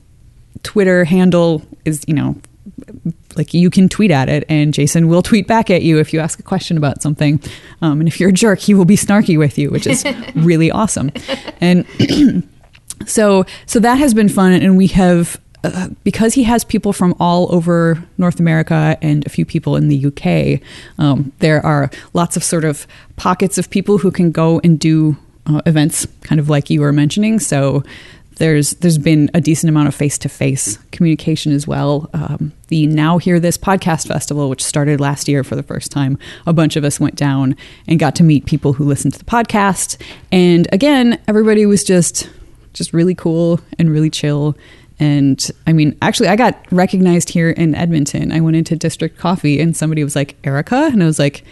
Twitter 0.63 1.05
handle 1.05 1.63
is 1.85 2.05
you 2.07 2.15
know 2.15 2.37
like 3.37 3.55
you 3.55 3.71
can 3.71 3.89
tweet 3.89 4.11
at 4.11 4.29
it 4.29 4.45
and 4.49 4.73
jason 4.75 5.09
will 5.09 5.23
tweet 5.23 5.47
back 5.47 5.71
at 5.71 5.83
you 5.83 5.99
if 5.99 6.13
you 6.13 6.21
ask 6.21 6.39
a 6.39 6.43
question 6.43 6.77
about 6.77 7.03
something 7.03 7.41
um, 7.81 8.01
and 8.01 8.09
if 8.09 8.21
you're 8.21 8.31
a 8.31 8.33
jerk 8.33 8.59
he 8.59 8.75
will 8.75 8.85
be 8.85 8.97
snarky 8.97 9.39
with 9.39 9.59
you 9.59 9.71
which 9.71 9.87
is 9.87 10.05
really 10.35 10.71
awesome 10.71 11.11
and 11.61 11.87
so 13.07 13.45
so 13.67 13.79
that 13.81 13.97
has 13.99 14.15
been 14.15 14.29
fun 14.29 14.53
and 14.53 14.77
we 14.77 14.87
have 14.89 15.41
uh, 15.65 15.89
because 16.03 16.35
he 16.35 16.43
has 16.43 16.65
people 16.65 16.93
from 16.93 17.15
all 17.21 17.53
over 17.55 18.03
North 18.19 18.41
America 18.41 18.99
and 19.01 19.25
a 19.27 19.29
few 19.29 19.45
people 19.45 19.77
in 19.77 19.89
the 19.89 20.07
UK, 20.07 20.61
um, 20.99 21.31
there 21.39 21.65
are 21.65 21.89
lots 22.15 22.37
of 22.37 22.43
sort 22.43 22.65
of 22.65 22.85
pockets 23.17 23.59
of 23.59 23.71
people 23.71 23.99
who 23.99 24.11
can 24.11 24.33
go 24.33 24.61
and 24.65 24.81
do 24.81 25.17
uh, 25.47 25.63
events, 25.65 26.07
kind 26.23 26.41
of 26.41 26.49
like 26.49 26.69
you 26.69 26.81
were 26.81 26.93
mentioning. 26.93 27.39
So 27.39 27.85
there's 28.37 28.71
there's 28.77 28.99
been 28.99 29.31
a 29.35 29.41
decent 29.41 29.69
amount 29.69 29.87
of 29.87 29.95
face 29.95 30.19
to 30.19 30.29
face 30.29 30.79
communication 30.91 31.53
as 31.53 31.67
well. 31.67 32.11
Um, 32.13 32.53
the 32.69 32.89
Now 32.89 33.19
Hear 33.19 33.39
This 33.39 33.57
podcast 33.57 34.09
festival, 34.09 34.49
which 34.49 34.65
started 34.65 35.01
last 35.01 35.29
year 35.29 35.45
for 35.45 35.55
the 35.55 35.63
first 35.63 35.93
time, 35.93 36.19
a 36.45 36.53
bunch 36.53 36.75
of 36.75 36.83
us 36.83 36.99
went 36.99 37.15
down 37.15 37.57
and 37.87 38.01
got 38.01 38.17
to 38.17 38.25
meet 38.25 38.47
people 38.47 38.73
who 38.73 38.85
listened 38.85 39.13
to 39.13 39.19
the 39.19 39.25
podcast. 39.25 40.01
And 40.33 40.67
again, 40.73 41.21
everybody 41.29 41.67
was 41.67 41.85
just 41.85 42.29
just 42.73 42.93
really 42.93 43.15
cool 43.15 43.61
and 43.79 43.91
really 43.91 44.11
chill. 44.11 44.57
And 44.99 45.51
I 45.67 45.73
mean, 45.73 45.97
actually, 46.01 46.29
I 46.29 46.37
got 46.37 46.65
recognized 46.71 47.31
here 47.31 47.51
in 47.51 47.75
Edmonton. 47.75 48.33
I 48.33 48.41
went 48.41 48.57
into 48.57 48.77
District 48.77 49.19
Coffee 49.19 49.61
and 49.61 49.77
somebody 49.77 50.05
was 50.05 50.15
like, 50.15 50.37
Erika. 50.45 50.91
And 50.93 51.03
I 51.03 51.07
was 51.07 51.19
like, 51.19 51.45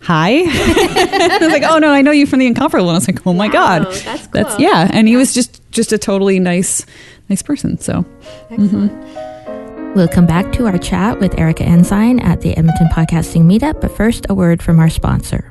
hi. 0.00 0.30
I 0.46 1.38
was 1.40 1.52
like, 1.52 1.64
oh 1.64 1.78
no, 1.78 1.90
I 1.90 2.02
know 2.02 2.12
you 2.12 2.26
from 2.26 2.38
the 2.38 2.46
Incomparable. 2.46 2.88
And 2.88 2.96
I 2.96 2.98
was 2.98 3.08
like, 3.08 3.26
oh 3.26 3.32
my 3.32 3.48
wow, 3.48 3.52
God. 3.52 3.84
That's, 3.86 4.26
cool. 4.26 4.30
that's, 4.32 4.58
yeah. 4.58 4.88
And 4.92 5.08
he 5.08 5.16
was 5.16 5.34
just, 5.34 5.60
just 5.70 5.92
a 5.92 5.98
totally 5.98 6.38
nice, 6.38 6.86
nice 7.28 7.42
person. 7.42 7.78
So, 7.78 8.04
excellent. 8.50 8.92
Mm-hmm. 8.92 9.94
We'll 9.94 10.08
come 10.08 10.24
back 10.24 10.52
to 10.52 10.66
our 10.66 10.78
chat 10.78 11.20
with 11.20 11.38
Erika 11.38 11.64
Ensign 11.64 12.18
at 12.20 12.40
the 12.40 12.56
Edmonton 12.56 12.88
Podcasting 12.88 13.42
Meetup, 13.42 13.82
but 13.82 13.94
first, 13.94 14.24
a 14.30 14.34
word 14.34 14.62
from 14.62 14.80
our 14.80 14.88
sponsor. 14.88 15.50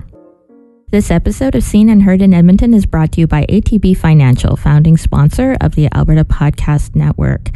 This 0.92 1.10
episode 1.10 1.56
of 1.56 1.64
Seen 1.64 1.88
and 1.88 2.04
Heard 2.04 2.22
in 2.22 2.34
Edmonton 2.34 2.74
is 2.74 2.86
brought 2.86 3.14
to 3.14 3.22
you 3.22 3.26
by 3.26 3.46
ATB 3.46 3.96
Financial, 3.96 4.58
founding 4.58 4.98
sponsor 4.98 5.56
of 5.62 5.76
the 5.76 5.88
Alberta 5.96 6.26
Podcast 6.26 6.96
Network. 6.98 7.48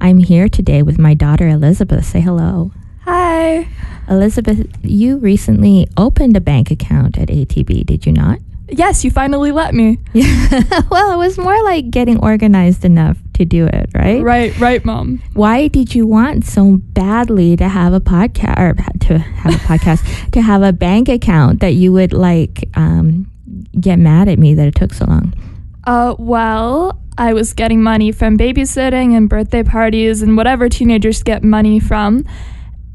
I'm 0.00 0.16
here 0.16 0.48
today 0.48 0.82
with 0.82 0.98
my 0.98 1.12
daughter 1.12 1.46
Elizabeth. 1.48 2.06
Say 2.06 2.22
hello. 2.22 2.72
Hi. 3.02 3.68
Elizabeth, 4.08 4.66
you 4.82 5.18
recently 5.18 5.86
opened 5.98 6.34
a 6.34 6.40
bank 6.40 6.70
account 6.70 7.18
at 7.18 7.28
ATB, 7.28 7.84
did 7.84 8.06
you 8.06 8.12
not? 8.12 8.38
Yes, 8.70 9.04
you 9.04 9.10
finally 9.10 9.50
let 9.50 9.74
me. 9.74 9.98
Yeah. 10.12 10.62
well, 10.90 11.12
it 11.12 11.16
was 11.16 11.38
more 11.38 11.62
like 11.64 11.90
getting 11.90 12.18
organized 12.20 12.84
enough 12.84 13.18
to 13.34 13.44
do 13.44 13.66
it, 13.66 13.90
right? 13.94 14.22
Right, 14.22 14.58
right, 14.58 14.84
mom. 14.84 15.22
Why 15.32 15.68
did 15.68 15.94
you 15.94 16.06
want 16.06 16.44
so 16.44 16.76
badly 16.76 17.56
to 17.56 17.68
have 17.68 17.92
a 17.94 18.00
podcast 18.00 18.58
or 18.58 18.74
to 19.06 19.18
have 19.18 19.54
a 19.54 19.58
podcast 19.58 20.30
to 20.32 20.42
have 20.42 20.62
a 20.62 20.72
bank 20.72 21.08
account 21.08 21.60
that 21.60 21.74
you 21.74 21.92
would 21.92 22.12
like 22.12 22.68
um, 22.74 23.30
get 23.80 23.98
mad 23.98 24.28
at 24.28 24.38
me 24.38 24.54
that 24.54 24.66
it 24.66 24.74
took 24.74 24.92
so 24.92 25.06
long? 25.06 25.32
Uh, 25.84 26.14
well, 26.18 27.00
I 27.16 27.32
was 27.32 27.54
getting 27.54 27.82
money 27.82 28.12
from 28.12 28.36
babysitting 28.36 29.16
and 29.16 29.28
birthday 29.28 29.62
parties 29.62 30.20
and 30.20 30.36
whatever 30.36 30.68
teenagers 30.68 31.22
get 31.22 31.42
money 31.42 31.80
from, 31.80 32.26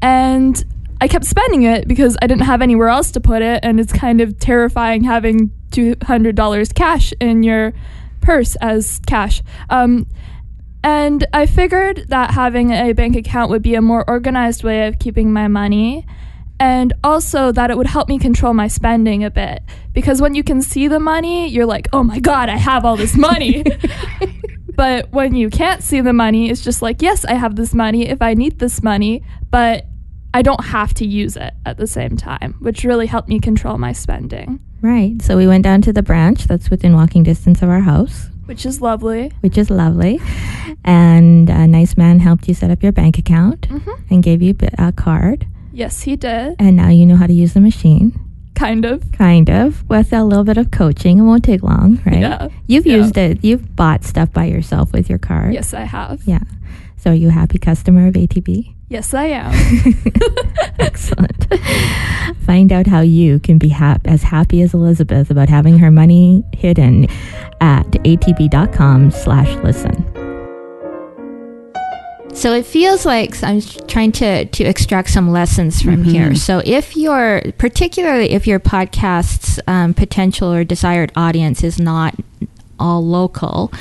and 0.00 0.64
I 1.00 1.08
kept 1.08 1.24
spending 1.24 1.64
it 1.64 1.88
because 1.88 2.16
I 2.22 2.26
didn't 2.26 2.44
have 2.44 2.62
anywhere 2.62 2.88
else 2.88 3.10
to 3.12 3.20
put 3.20 3.42
it, 3.42 3.60
and 3.62 3.80
it's 3.80 3.92
kind 3.92 4.20
of 4.20 4.38
terrifying 4.38 5.04
having 5.04 5.50
$200 5.74 6.74
cash 6.74 7.12
in 7.20 7.42
your 7.42 7.72
purse 8.20 8.56
as 8.56 9.00
cash. 9.06 9.42
Um, 9.70 10.06
and 10.82 11.26
I 11.32 11.46
figured 11.46 12.06
that 12.08 12.32
having 12.32 12.70
a 12.70 12.92
bank 12.92 13.16
account 13.16 13.50
would 13.50 13.62
be 13.62 13.74
a 13.74 13.82
more 13.82 14.04
organized 14.08 14.62
way 14.62 14.86
of 14.86 14.98
keeping 14.98 15.32
my 15.32 15.48
money, 15.48 16.06
and 16.60 16.92
also 17.02 17.52
that 17.52 17.70
it 17.70 17.76
would 17.76 17.86
help 17.86 18.08
me 18.08 18.18
control 18.18 18.52
my 18.52 18.68
spending 18.68 19.24
a 19.24 19.30
bit. 19.30 19.62
Because 19.92 20.20
when 20.20 20.34
you 20.34 20.44
can 20.44 20.60
see 20.60 20.86
the 20.86 21.00
money, 21.00 21.48
you're 21.48 21.66
like, 21.66 21.88
oh 21.92 22.02
my 22.02 22.20
God, 22.20 22.48
I 22.48 22.56
have 22.56 22.84
all 22.84 22.96
this 22.96 23.16
money. 23.16 23.64
but 24.74 25.10
when 25.10 25.34
you 25.34 25.48
can't 25.48 25.82
see 25.82 26.00
the 26.02 26.12
money, 26.12 26.50
it's 26.50 26.62
just 26.62 26.82
like, 26.82 27.00
yes, 27.00 27.24
I 27.24 27.32
have 27.32 27.56
this 27.56 27.72
money 27.74 28.08
if 28.08 28.20
I 28.20 28.34
need 28.34 28.58
this 28.58 28.82
money, 28.82 29.22
but 29.50 29.86
I 30.34 30.42
don't 30.42 30.64
have 30.64 30.92
to 30.94 31.06
use 31.06 31.36
it 31.36 31.54
at 31.64 31.76
the 31.76 31.86
same 31.86 32.16
time, 32.16 32.56
which 32.58 32.82
really 32.82 33.06
helped 33.06 33.28
me 33.28 33.38
control 33.38 33.78
my 33.78 33.92
spending. 33.92 34.58
Right. 34.82 35.22
So 35.22 35.36
we 35.36 35.46
went 35.46 35.62
down 35.62 35.80
to 35.82 35.92
the 35.92 36.02
branch 36.02 36.44
that's 36.44 36.70
within 36.70 36.94
walking 36.94 37.22
distance 37.22 37.62
of 37.62 37.68
our 37.68 37.80
house. 37.80 38.26
Which 38.46 38.66
is 38.66 38.80
lovely. 38.80 39.30
Which 39.40 39.56
is 39.56 39.70
lovely. 39.70 40.20
And 40.84 41.48
a 41.48 41.68
nice 41.68 41.96
man 41.96 42.18
helped 42.18 42.48
you 42.48 42.52
set 42.52 42.70
up 42.70 42.82
your 42.82 42.90
bank 42.90 43.16
account 43.16 43.62
mm-hmm. 43.68 43.90
and 44.12 44.24
gave 44.24 44.42
you 44.42 44.56
a 44.76 44.92
card. 44.92 45.46
Yes, 45.72 46.02
he 46.02 46.16
did. 46.16 46.56
And 46.58 46.76
now 46.76 46.88
you 46.88 47.06
know 47.06 47.16
how 47.16 47.28
to 47.28 47.32
use 47.32 47.54
the 47.54 47.60
machine. 47.60 48.18
Kind 48.56 48.84
of. 48.84 49.10
Kind 49.12 49.48
of. 49.50 49.88
With 49.88 50.12
a 50.12 50.24
little 50.24 50.44
bit 50.44 50.58
of 50.58 50.72
coaching. 50.72 51.18
It 51.18 51.22
won't 51.22 51.44
take 51.44 51.62
long, 51.62 52.02
right? 52.04 52.20
Yeah. 52.20 52.48
You've 52.66 52.86
yeah. 52.86 52.96
used 52.96 53.16
it. 53.16 53.44
You've 53.44 53.76
bought 53.76 54.02
stuff 54.04 54.32
by 54.32 54.46
yourself 54.46 54.92
with 54.92 55.08
your 55.08 55.18
card. 55.18 55.54
Yes, 55.54 55.72
I 55.72 55.82
have. 55.82 56.22
Yeah. 56.24 56.42
So 56.96 57.12
are 57.12 57.14
you 57.14 57.28
a 57.28 57.32
happy 57.32 57.58
customer 57.58 58.08
of 58.08 58.14
ATB? 58.14 58.73
Yes, 58.88 59.14
I 59.14 59.24
am. 59.26 59.52
Excellent. 60.78 61.46
Find 62.40 62.72
out 62.72 62.86
how 62.86 63.00
you 63.00 63.38
can 63.38 63.58
be 63.58 63.68
hap- 63.68 64.06
as 64.06 64.22
happy 64.22 64.60
as 64.62 64.74
Elizabeth 64.74 65.30
about 65.30 65.48
having 65.48 65.78
her 65.78 65.90
money 65.90 66.44
hidden 66.52 67.06
at 67.60 67.86
atb.com 67.90 69.10
slash 69.10 69.54
listen. 69.64 70.04
So 72.34 72.52
it 72.52 72.66
feels 72.66 73.06
like 73.06 73.42
I'm 73.44 73.60
trying 73.60 74.10
to, 74.12 74.44
to 74.44 74.64
extract 74.64 75.10
some 75.10 75.30
lessons 75.30 75.80
from 75.80 75.98
mm-hmm. 75.98 76.10
here. 76.10 76.34
So 76.34 76.60
if 76.64 76.96
your, 76.96 77.42
particularly 77.58 78.32
if 78.32 78.46
your 78.46 78.58
podcast's 78.58 79.60
um, 79.68 79.94
potential 79.94 80.52
or 80.52 80.64
desired 80.64 81.12
audience 81.14 81.62
is 81.62 81.78
not 81.78 82.14
all 82.78 83.06
local, 83.06 83.72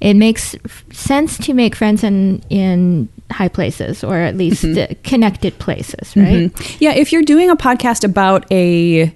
it 0.00 0.14
makes 0.14 0.54
sense 0.92 1.38
to 1.38 1.54
make 1.54 1.74
friends 1.74 2.04
in, 2.04 2.42
in 2.50 3.08
high 3.30 3.48
places 3.48 4.04
or 4.04 4.16
at 4.16 4.36
least 4.36 4.64
mm-hmm. 4.64 5.00
connected 5.02 5.58
places, 5.58 6.16
right? 6.16 6.52
Mm-hmm. 6.52 6.76
Yeah, 6.80 6.92
if 6.92 7.12
you're 7.12 7.22
doing 7.22 7.50
a 7.50 7.56
podcast 7.56 8.04
about 8.04 8.50
a 8.50 9.12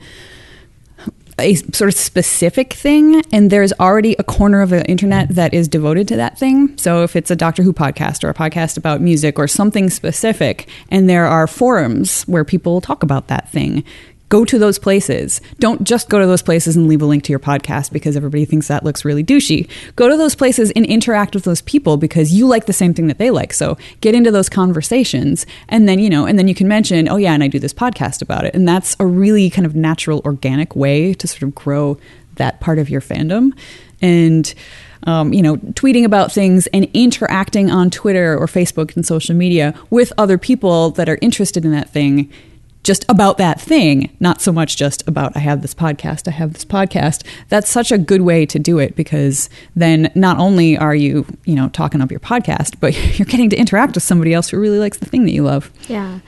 a 1.38 1.54
sort 1.54 1.88
of 1.88 1.94
specific 1.94 2.72
thing 2.74 3.22
and 3.32 3.50
there's 3.50 3.72
already 3.74 4.14
a 4.18 4.22
corner 4.22 4.60
of 4.60 4.70
the 4.70 4.88
internet 4.88 5.28
that 5.30 5.54
is 5.54 5.66
devoted 5.66 6.06
to 6.06 6.14
that 6.14 6.38
thing 6.38 6.76
so 6.76 7.02
if 7.02 7.16
it's 7.16 7.30
a 7.30 7.36
doctor 7.36 7.62
who 7.62 7.72
podcast 7.72 8.22
or 8.22 8.28
a 8.28 8.34
podcast 8.34 8.76
about 8.76 9.00
music 9.00 9.38
or 9.38 9.48
something 9.48 9.88
specific 9.88 10.68
and 10.90 11.08
there 11.08 11.26
are 11.26 11.46
forums 11.46 12.22
where 12.24 12.44
people 12.44 12.80
talk 12.80 13.02
about 13.02 13.28
that 13.28 13.50
thing 13.50 13.82
go 14.32 14.46
to 14.46 14.58
those 14.58 14.78
places. 14.78 15.42
Don't 15.58 15.84
just 15.84 16.08
go 16.08 16.18
to 16.18 16.24
those 16.24 16.40
places 16.40 16.74
and 16.74 16.88
leave 16.88 17.02
a 17.02 17.04
link 17.04 17.22
to 17.22 17.30
your 17.30 17.38
podcast 17.38 17.92
because 17.92 18.16
everybody 18.16 18.46
thinks 18.46 18.66
that 18.66 18.82
looks 18.82 19.04
really 19.04 19.22
douchey. 19.22 19.68
Go 19.94 20.08
to 20.08 20.16
those 20.16 20.34
places 20.34 20.70
and 20.74 20.86
interact 20.86 21.34
with 21.34 21.44
those 21.44 21.60
people 21.60 21.98
because 21.98 22.32
you 22.32 22.46
like 22.46 22.64
the 22.64 22.72
same 22.72 22.94
thing 22.94 23.08
that 23.08 23.18
they 23.18 23.30
like. 23.30 23.52
So 23.52 23.76
get 24.00 24.14
into 24.14 24.30
those 24.30 24.48
conversations 24.48 25.44
and 25.68 25.86
then, 25.86 25.98
you 25.98 26.08
know, 26.08 26.24
and 26.24 26.38
then 26.38 26.48
you 26.48 26.54
can 26.54 26.66
mention, 26.66 27.10
oh, 27.10 27.16
yeah, 27.16 27.34
and 27.34 27.44
I 27.44 27.48
do 27.48 27.58
this 27.58 27.74
podcast 27.74 28.22
about 28.22 28.46
it. 28.46 28.54
And 28.54 28.66
that's 28.66 28.96
a 28.98 29.04
really 29.04 29.50
kind 29.50 29.66
of 29.66 29.76
natural, 29.76 30.22
organic 30.24 30.74
way 30.74 31.12
to 31.12 31.28
sort 31.28 31.42
of 31.42 31.54
grow 31.54 31.98
that 32.36 32.58
part 32.58 32.78
of 32.78 32.88
your 32.88 33.02
fandom. 33.02 33.52
And, 34.00 34.54
um, 35.02 35.34
you 35.34 35.42
know, 35.42 35.58
tweeting 35.58 36.06
about 36.06 36.32
things 36.32 36.68
and 36.68 36.88
interacting 36.94 37.70
on 37.70 37.90
Twitter 37.90 38.38
or 38.38 38.46
Facebook 38.46 38.96
and 38.96 39.04
social 39.04 39.36
media 39.36 39.74
with 39.90 40.10
other 40.16 40.38
people 40.38 40.88
that 40.92 41.10
are 41.10 41.18
interested 41.20 41.66
in 41.66 41.72
that 41.72 41.90
thing 41.90 42.32
just 42.82 43.04
about 43.08 43.38
that 43.38 43.60
thing, 43.60 44.14
not 44.20 44.40
so 44.40 44.52
much 44.52 44.76
just 44.76 45.06
about 45.06 45.36
I 45.36 45.40
have 45.40 45.62
this 45.62 45.74
podcast, 45.74 46.26
I 46.26 46.32
have 46.32 46.52
this 46.52 46.64
podcast. 46.64 47.24
That's 47.48 47.70
such 47.70 47.92
a 47.92 47.98
good 47.98 48.22
way 48.22 48.46
to 48.46 48.58
do 48.58 48.78
it 48.78 48.96
because 48.96 49.48
then 49.76 50.10
not 50.14 50.38
only 50.38 50.76
are 50.76 50.94
you, 50.94 51.26
you 51.44 51.54
know, 51.54 51.68
talking 51.68 52.00
up 52.00 52.10
your 52.10 52.20
podcast, 52.20 52.76
but 52.80 52.94
you're 53.18 53.26
getting 53.26 53.50
to 53.50 53.56
interact 53.56 53.94
with 53.94 54.02
somebody 54.02 54.34
else 54.34 54.50
who 54.50 54.58
really 54.58 54.78
likes 54.78 54.98
the 54.98 55.06
thing 55.06 55.24
that 55.24 55.32
you 55.32 55.44
love. 55.44 55.70
Yeah. 55.88 56.20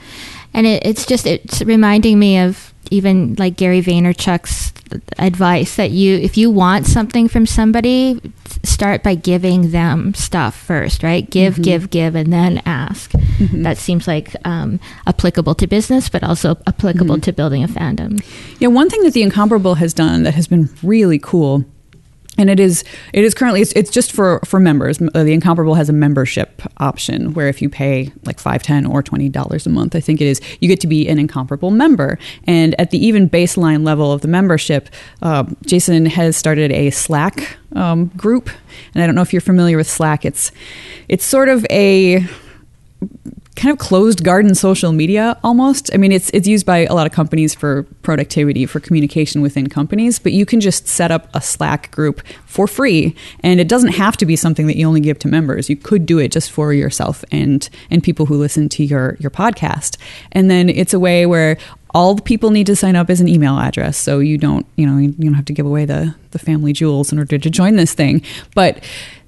And 0.52 0.66
it, 0.66 0.86
it's 0.86 1.06
just 1.06 1.26
it's 1.26 1.62
reminding 1.62 2.18
me 2.18 2.38
of 2.38 2.72
even 2.90 3.34
like 3.38 3.56
Gary 3.56 3.82
Vaynerchuk's 3.82 4.73
advice 5.18 5.76
that 5.76 5.90
you 5.90 6.16
if 6.16 6.36
you 6.36 6.50
want 6.50 6.86
something 6.86 7.28
from 7.28 7.46
somebody 7.46 8.20
start 8.62 9.02
by 9.02 9.14
giving 9.14 9.70
them 9.70 10.14
stuff 10.14 10.54
first 10.54 11.02
right 11.02 11.28
give 11.30 11.54
mm-hmm. 11.54 11.62
give 11.62 11.90
give 11.90 12.14
and 12.14 12.32
then 12.32 12.62
ask 12.64 13.10
mm-hmm. 13.12 13.62
that 13.62 13.76
seems 13.78 14.06
like 14.06 14.34
um, 14.44 14.78
applicable 15.06 15.54
to 15.54 15.66
business 15.66 16.08
but 16.08 16.22
also 16.22 16.56
applicable 16.66 17.16
mm-hmm. 17.16 17.20
to 17.20 17.32
building 17.32 17.64
a 17.64 17.68
fandom 17.68 18.22
yeah 18.58 18.68
one 18.68 18.88
thing 18.88 19.02
that 19.02 19.12
the 19.12 19.22
incomparable 19.22 19.76
has 19.76 19.92
done 19.92 20.22
that 20.22 20.34
has 20.34 20.46
been 20.46 20.68
really 20.82 21.18
cool 21.18 21.64
and 22.38 22.50
it 22.50 22.58
is 22.58 22.84
it 23.12 23.24
is 23.24 23.34
currently 23.34 23.60
it's, 23.60 23.72
it's 23.72 23.90
just 23.90 24.12
for 24.12 24.40
for 24.44 24.60
members. 24.60 25.00
Uh, 25.00 25.24
the 25.24 25.32
incomparable 25.32 25.74
has 25.74 25.88
a 25.88 25.92
membership 25.92 26.62
option 26.78 27.34
where 27.34 27.48
if 27.48 27.62
you 27.62 27.68
pay 27.68 28.12
like 28.24 28.38
5 28.40 28.62
10 28.62 28.86
or 28.86 29.02
20 29.02 29.28
dollars 29.28 29.66
a 29.66 29.70
month 29.70 29.94
i 29.94 30.00
think 30.00 30.20
it 30.20 30.26
is 30.26 30.40
you 30.60 30.68
get 30.68 30.80
to 30.80 30.86
be 30.86 31.08
an 31.08 31.18
incomparable 31.18 31.70
member. 31.70 32.18
And 32.44 32.78
at 32.80 32.90
the 32.90 33.04
even 33.04 33.28
baseline 33.28 33.84
level 33.84 34.12
of 34.12 34.20
the 34.20 34.28
membership 34.28 34.88
uh, 35.22 35.44
jason 35.64 36.06
has 36.06 36.36
started 36.36 36.72
a 36.72 36.90
slack 36.90 37.56
um, 37.72 38.06
group. 38.16 38.50
And 38.94 39.02
i 39.02 39.06
don't 39.06 39.14
know 39.14 39.22
if 39.22 39.32
you're 39.32 39.40
familiar 39.40 39.76
with 39.76 39.88
slack. 39.88 40.24
It's 40.24 40.50
it's 41.08 41.24
sort 41.24 41.48
of 41.48 41.66
a 41.70 42.26
kind 43.56 43.72
of 43.72 43.78
closed 43.78 44.24
garden 44.24 44.54
social 44.54 44.92
media 44.92 45.38
almost. 45.44 45.90
I 45.94 45.96
mean, 45.96 46.12
it's 46.12 46.30
it's 46.30 46.48
used 46.48 46.66
by 46.66 46.78
a 46.78 46.94
lot 46.94 47.06
of 47.06 47.12
companies 47.12 47.54
for 47.54 47.84
productivity, 48.02 48.66
for 48.66 48.80
communication 48.80 49.42
within 49.42 49.68
companies, 49.68 50.18
but 50.18 50.32
you 50.32 50.44
can 50.44 50.60
just 50.60 50.88
set 50.88 51.10
up 51.10 51.28
a 51.34 51.40
Slack 51.40 51.90
group 51.92 52.20
for 52.46 52.66
free, 52.66 53.14
and 53.40 53.60
it 53.60 53.68
doesn't 53.68 53.92
have 53.92 54.16
to 54.18 54.26
be 54.26 54.36
something 54.36 54.66
that 54.66 54.76
you 54.76 54.86
only 54.86 55.00
give 55.00 55.18
to 55.20 55.28
members. 55.28 55.70
You 55.70 55.76
could 55.76 56.06
do 56.06 56.18
it 56.18 56.32
just 56.32 56.50
for 56.50 56.72
yourself 56.72 57.24
and 57.30 57.68
and 57.90 58.02
people 58.02 58.26
who 58.26 58.36
listen 58.36 58.68
to 58.70 58.84
your 58.84 59.16
your 59.20 59.30
podcast. 59.30 59.96
And 60.32 60.50
then 60.50 60.68
it's 60.68 60.94
a 60.94 60.98
way 60.98 61.26
where 61.26 61.56
all 61.94 62.14
the 62.14 62.22
people 62.22 62.50
need 62.50 62.66
to 62.66 62.74
sign 62.74 62.96
up 62.96 63.08
as 63.08 63.20
an 63.20 63.28
email 63.28 63.56
address 63.56 63.96
so 63.96 64.18
you 64.18 64.36
don't 64.36 64.66
you 64.76 64.84
know 64.84 64.98
you 64.98 65.12
don't 65.12 65.34
have 65.34 65.44
to 65.44 65.52
give 65.52 65.64
away 65.64 65.84
the 65.84 66.14
the 66.32 66.38
family 66.40 66.72
jewels 66.72 67.12
in 67.12 67.18
order 67.18 67.38
to 67.38 67.48
join 67.48 67.76
this 67.76 67.94
thing 67.94 68.20
but 68.54 68.82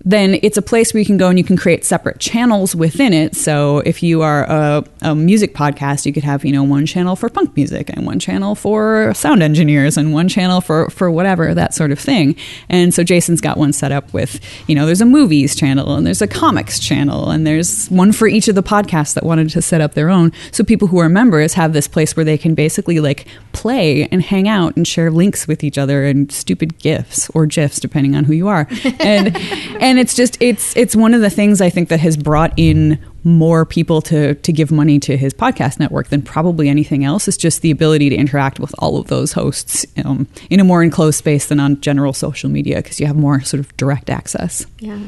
then 0.07 0.39
it's 0.43 0.57
a 0.57 0.63
place 0.63 0.95
where 0.95 1.01
you 1.01 1.05
can 1.05 1.17
go 1.17 1.29
and 1.29 1.37
you 1.37 1.45
can 1.45 1.57
create 1.57 1.85
separate 1.85 2.21
channels 2.21 2.77
within 2.77 3.13
it. 3.13 3.35
So 3.35 3.79
if 3.81 4.05
you 4.05 4.23
are 4.23 4.45
a, 4.45 4.85
a, 5.03 5.15
music 5.17 5.53
podcast, 5.53 6.07
you 6.07 6.13
could 6.13 6.23
have 6.23 6.45
you 6.45 6.53
know 6.53 6.63
one 6.63 6.87
channel 6.87 7.17
for 7.17 7.29
punk 7.29 7.57
music 7.57 7.91
and 7.91 8.07
one 8.07 8.21
channel 8.21 8.55
for 8.55 9.13
sound 9.15 9.43
engineers 9.43 9.97
and 9.97 10.13
one 10.13 10.29
channel 10.29 10.61
for 10.61 10.89
for 10.91 11.11
whatever 11.11 11.53
that 11.55 11.75
sort 11.75 11.91
of 11.91 11.99
thing. 11.99 12.37
And 12.69 12.95
so 12.95 13.03
Jason's 13.03 13.41
got 13.41 13.59
one 13.59 13.73
set 13.73 13.91
up 13.91 14.13
with 14.15 14.41
you 14.69 14.77
know 14.77 14.87
there's 14.87 15.01
a 15.01 15.07
movies 15.07 15.57
channel 15.57 15.97
and 15.97 16.07
there's 16.07 16.23
a 16.23 16.29
comics 16.29 16.79
channel 16.79 17.31
and 17.31 17.45
there's 17.45 17.89
one 17.89 18.13
for 18.13 18.29
each 18.29 18.47
of 18.47 18.55
the 18.55 18.63
podcasts 18.63 19.15
that 19.15 19.25
wanted 19.25 19.51
to 19.51 19.61
set 19.61 19.81
up 19.81 19.95
their 19.95 20.09
own. 20.09 20.31
So 20.53 20.63
people 20.63 20.87
who 20.87 20.99
are 20.99 21.09
members 21.09 21.55
have 21.55 21.73
this 21.73 21.89
place 21.89 22.15
where 22.15 22.25
they 22.25 22.39
can 22.39 22.55
basically 22.55 23.01
like 23.01 23.27
play 23.51 24.07
and 24.13 24.23
hang 24.23 24.47
out 24.47 24.77
and 24.77 24.87
share 24.87 25.11
links 25.11 25.49
with 25.49 25.65
each 25.65 25.79
other 25.79 26.05
and 26.05 26.31
stupid 26.31 26.79
gifs 26.79 27.29
or 27.31 27.47
gifs 27.47 27.81
depending 27.81 28.15
on 28.15 28.23
who 28.23 28.33
you 28.33 28.47
are. 28.47 28.69
And 28.99 29.37
and 29.81 29.96
and 29.97 30.03
it's 30.03 30.15
just 30.15 30.37
it's 30.43 30.77
it's 30.77 30.95
one 30.95 31.15
of 31.15 31.23
the 31.23 31.31
things 31.31 31.63
I 31.63 31.71
think 31.71 31.89
that 31.89 32.01
has 32.01 32.19
brought 32.19 32.53
in 32.59 32.99
more 33.25 33.65
people 33.65 34.03
to 34.03 34.35
to 34.35 34.53
give 34.53 34.71
money 34.71 34.99
to 34.99 35.17
his 35.17 35.33
podcast 35.33 35.81
network 35.81 36.09
than 36.09 36.21
probably 36.21 36.69
anything 36.69 37.03
else. 37.03 37.27
Is 37.27 37.39
just 37.39 37.63
the 37.63 37.71
ability 37.71 38.11
to 38.11 38.15
interact 38.15 38.61
with 38.61 38.75
all 38.79 38.99
of 38.99 39.07
those 39.07 39.33
hosts 39.33 39.87
um, 40.05 40.29
in 40.51 40.61
a 40.61 40.65
more 40.65 40.83
enclosed 40.83 41.17
space 41.17 41.47
than 41.47 41.59
on 41.61 41.81
general 41.81 42.13
social 42.13 42.51
media 42.51 42.77
because 42.77 43.01
you 43.01 43.07
have 43.07 43.17
more 43.17 43.41
sort 43.41 43.61
of 43.61 43.75
direct 43.79 44.11
access. 44.11 44.67
Yeah. 44.81 45.01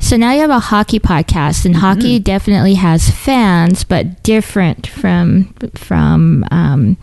So 0.00 0.16
now 0.16 0.32
you 0.32 0.40
have 0.40 0.48
a 0.48 0.58
hockey 0.58 0.98
podcast, 0.98 1.66
and 1.66 1.74
mm-hmm. 1.74 1.84
hockey 1.84 2.18
definitely 2.18 2.74
has 2.74 3.10
fans, 3.10 3.84
but 3.84 4.22
different 4.22 4.86
from 4.86 5.52
from. 5.74 6.46
Um, 6.50 6.96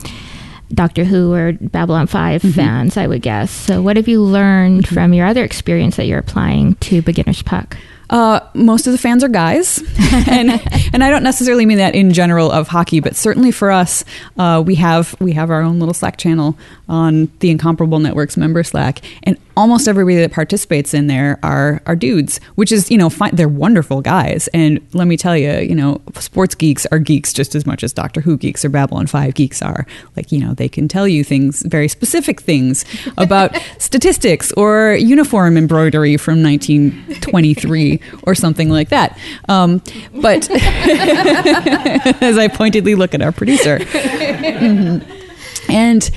Doctor 0.74 1.04
Who 1.04 1.34
or 1.34 1.54
Babylon 1.54 2.08
5 2.08 2.42
mm-hmm. 2.42 2.52
fans, 2.52 2.98
I 2.98 3.08
would 3.08 3.22
guess. 3.22 3.52
So, 3.52 3.82
what 3.82 3.98
have 3.98 4.08
you 4.08 4.22
learned 4.22 4.84
mm-hmm. 4.84 4.94
from 4.94 5.14
your 5.14 5.26
other 5.26 5.44
experience 5.44 5.96
that 5.98 6.06
you're 6.06 6.20
applying 6.20 6.76
to 6.76 7.02
Beginner's 7.02 7.42
Puck? 7.42 7.78
Uh, 8.10 8.40
most 8.56 8.88
of 8.88 8.92
the 8.92 8.98
fans 8.98 9.24
are 9.24 9.30
guys, 9.30 9.78
and 10.28 10.50
and 10.94 11.04
I 11.04 11.12
don't 11.12 11.24
necessarily 11.24 11.66
mean 11.66 11.78
that 11.78 11.94
in 11.94 12.12
general 12.12 12.52
of 12.52 12.68
hockey, 12.68 13.00
but 13.00 13.16
certainly 13.16 13.52
for 13.52 13.70
us, 13.70 14.04
uh, 14.38 14.64
we 14.66 14.76
have 14.76 15.16
we 15.20 15.34
have 15.34 15.52
our 15.52 15.62
own 15.62 15.80
little 15.80 15.94
Slack 15.94 16.18
channel 16.18 16.58
on 16.88 17.32
the 17.40 17.52
Incomparable 17.52 18.00
Network's 18.00 18.36
member 18.36 18.64
Slack, 18.64 19.02
and 19.24 19.38
almost 19.56 19.88
everybody 19.88 20.16
that 20.18 20.32
participates 20.32 20.94
in 20.94 21.08
there 21.08 21.38
are 21.44 21.82
are 21.86 21.96
dudes, 21.96 22.40
which 22.56 22.72
is 22.72 22.90
you 22.90 22.98
know 22.98 23.12
fine. 23.12 23.36
They're 23.36 23.48
wonderful 23.48 24.02
guys, 24.02 24.48
and 24.56 24.80
let 24.94 25.08
me 25.08 25.16
tell 25.16 25.38
you, 25.38 25.52
you 25.60 25.76
know, 25.76 26.02
sports 26.16 26.56
geeks 26.56 26.88
are 26.88 27.00
geeks 27.00 27.32
just 27.32 27.54
as 27.54 27.68
much 27.68 27.84
as 27.84 27.94
Doctor 27.94 28.22
Who 28.22 28.38
geeks 28.38 28.66
or 28.66 28.70
Babylon 28.70 29.06
Five 29.06 29.36
geeks 29.36 29.62
are. 29.62 29.86
Like 30.16 30.32
you 30.32 30.40
know, 30.40 30.56
they 30.56 30.70
can 30.70 30.88
tell 30.88 31.08
you 31.08 31.24
things, 31.24 31.62
very 31.62 31.88
specific 31.88 32.42
things 32.42 32.86
about 33.18 33.56
statistics 33.78 34.52
or 34.54 34.96
uniform 34.96 35.58
embroidery 35.58 36.18
from 36.18 36.42
1923 36.42 37.99
or 38.24 38.36
something 38.36 38.70
like 38.70 38.90
that. 38.90 39.18
Um, 39.48 39.82
but 40.16 40.50
as 42.22 42.38
I 42.38 42.48
pointedly 42.48 42.96
look 42.96 43.14
at 43.14 43.22
our 43.22 43.32
producer, 43.32 43.80
mm-hmm. 43.80 45.72
and 45.72 46.10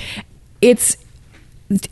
it's 0.61 0.97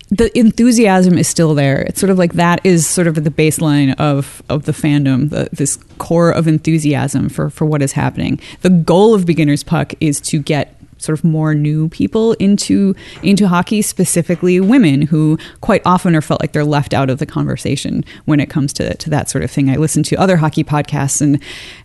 the 0.10 0.32
enthusiasm 0.38 1.18
is 1.18 1.28
still 1.28 1.56
there. 1.56 1.82
It's 1.82 2.00
sort 2.00 2.10
of 2.10 2.18
like 2.18 2.34
that 2.34 2.64
is 2.66 2.88
sort 2.88 3.08
of 3.08 3.16
the 3.16 3.30
baseline 3.30 3.96
of 4.00 4.44
of 4.50 4.66
the 4.66 4.72
fandom, 4.72 5.30
the, 5.30 5.50
this 5.52 5.78
core 5.98 6.32
of 6.32 6.48
enthusiasm 6.48 7.30
for 7.30 7.50
for 7.50 7.66
what 7.66 7.82
is 7.82 7.94
happening. 7.94 8.40
The 8.62 8.70
goal 8.70 9.14
of 9.14 9.26
Beginner's 9.26 9.64
Puck 9.64 9.94
is 10.00 10.20
to 10.22 10.40
get 10.40 10.81
sort 11.02 11.18
of 11.18 11.24
more 11.24 11.54
new 11.54 11.90
people 11.90 12.34
into 12.34 12.96
into 13.24 13.48
hockey, 13.48 13.82
specifically 13.82 14.60
women 14.60 15.02
who 15.02 15.38
quite 15.62 15.82
often 15.86 16.16
are 16.16 16.22
felt 16.22 16.42
like 16.42 16.52
they're 16.54 16.64
left 16.64 16.94
out 16.94 17.10
of 17.10 17.20
the 17.20 17.26
conversation 17.26 18.04
when 18.26 18.40
it 18.40 18.50
comes 18.50 18.74
to 18.74 18.96
to 18.96 19.10
that 19.10 19.30
sort 19.30 19.44
of 19.44 19.52
thing. 19.52 19.70
I 19.70 19.76
listen 19.76 20.04
to 20.04 20.16
other 20.16 20.38
hockey 20.38 20.64
podcasts 20.64 21.22
and 21.22 21.42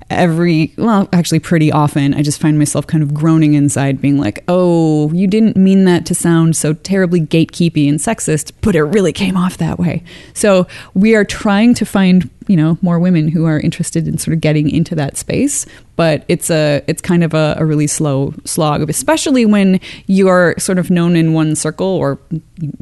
every 0.08 0.72
well 0.76 1.08
actually 1.12 1.40
pretty 1.40 1.72
often 1.72 2.14
i 2.14 2.22
just 2.22 2.40
find 2.40 2.58
myself 2.58 2.86
kind 2.86 3.02
of 3.02 3.12
groaning 3.12 3.54
inside 3.54 4.00
being 4.00 4.18
like 4.18 4.44
oh 4.46 5.10
you 5.12 5.26
didn't 5.26 5.56
mean 5.56 5.84
that 5.84 6.06
to 6.06 6.14
sound 6.14 6.54
so 6.54 6.72
terribly 6.72 7.20
gatekeepy 7.20 7.88
and 7.88 7.98
sexist 7.98 8.52
but 8.60 8.74
it 8.74 8.82
really 8.82 9.12
came 9.12 9.36
off 9.36 9.58
that 9.58 9.78
way. 9.78 10.02
So 10.34 10.66
we 10.94 11.14
are 11.14 11.24
trying 11.24 11.74
to 11.74 11.84
find 11.86 12.28
you 12.48 12.56
know 12.56 12.78
more 12.80 12.98
women 12.98 13.28
who 13.28 13.44
are 13.44 13.58
interested 13.58 14.06
in 14.06 14.18
sort 14.18 14.34
of 14.34 14.40
getting 14.40 14.70
into 14.70 14.94
that 14.94 15.16
space 15.16 15.66
but 15.96 16.24
it's 16.28 16.48
a 16.48 16.82
it's 16.86 17.02
kind 17.02 17.24
of 17.24 17.34
a, 17.34 17.56
a, 17.58 17.64
really 17.64 17.88
slow 17.88 18.32
slog 18.44 18.88
especially 18.88 19.44
when 19.44 19.80
you're 20.06 20.54
sort 20.56 20.78
of 20.78 20.88
known 20.88 21.16
in 21.16 21.32
one 21.32 21.56
circle 21.56 21.86
or 21.86 22.20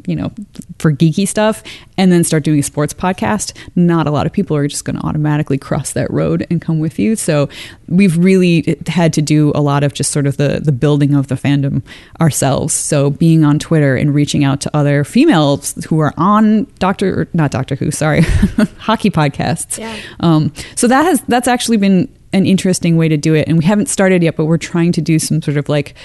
you 0.05 0.15
know 0.15 0.31
for 0.77 0.91
geeky 0.91 1.27
stuff 1.27 1.63
and 1.97 2.11
then 2.11 2.23
start 2.23 2.43
doing 2.43 2.59
a 2.59 2.63
sports 2.63 2.93
podcast 2.93 3.57
not 3.75 4.05
a 4.05 4.11
lot 4.11 4.27
of 4.27 4.31
people 4.31 4.55
are 4.55 4.67
just 4.67 4.85
going 4.85 4.95
to 4.95 5.03
automatically 5.03 5.57
cross 5.57 5.93
that 5.93 6.11
road 6.11 6.45
and 6.51 6.61
come 6.61 6.77
with 6.77 6.99
you 6.99 7.14
so 7.19 7.49
we've 7.87 8.17
really 8.17 8.77
had 8.87 9.13
to 9.13 9.21
do 9.21 9.51
a 9.55 9.61
lot 9.61 9.83
of 9.83 9.93
just 9.93 10.11
sort 10.11 10.27
of 10.27 10.37
the 10.37 10.59
the 10.63 10.71
building 10.71 11.13
of 11.13 11.27
the 11.27 11.35
fandom 11.35 11.81
ourselves 12.21 12.73
so 12.73 13.09
being 13.09 13.43
on 13.43 13.59
twitter 13.59 13.95
and 13.95 14.13
reaching 14.13 14.43
out 14.43 14.61
to 14.61 14.75
other 14.75 15.03
females 15.03 15.73
who 15.85 15.99
are 15.99 16.13
on 16.17 16.65
doctor 16.79 17.27
not 17.33 17.51
doctor 17.51 17.75
who 17.75 17.91
sorry 17.91 18.21
hockey 18.77 19.09
podcasts 19.09 19.35
podcasts. 19.35 19.77
Yeah. 19.77 19.95
Um, 20.19 20.53
so 20.75 20.87
that 20.87 21.03
has 21.03 21.21
that's 21.27 21.47
actually 21.47 21.77
been 21.77 22.09
an 22.33 22.45
interesting 22.45 22.97
way 22.97 23.07
to 23.07 23.17
do 23.17 23.33
it, 23.33 23.47
and 23.47 23.57
we 23.57 23.65
haven't 23.65 23.87
started 23.87 24.23
yet, 24.23 24.35
but 24.35 24.45
we're 24.45 24.57
trying 24.57 24.91
to 24.93 25.01
do 25.01 25.19
some 25.19 25.41
sort 25.41 25.57
of 25.57 25.69
like 25.69 25.95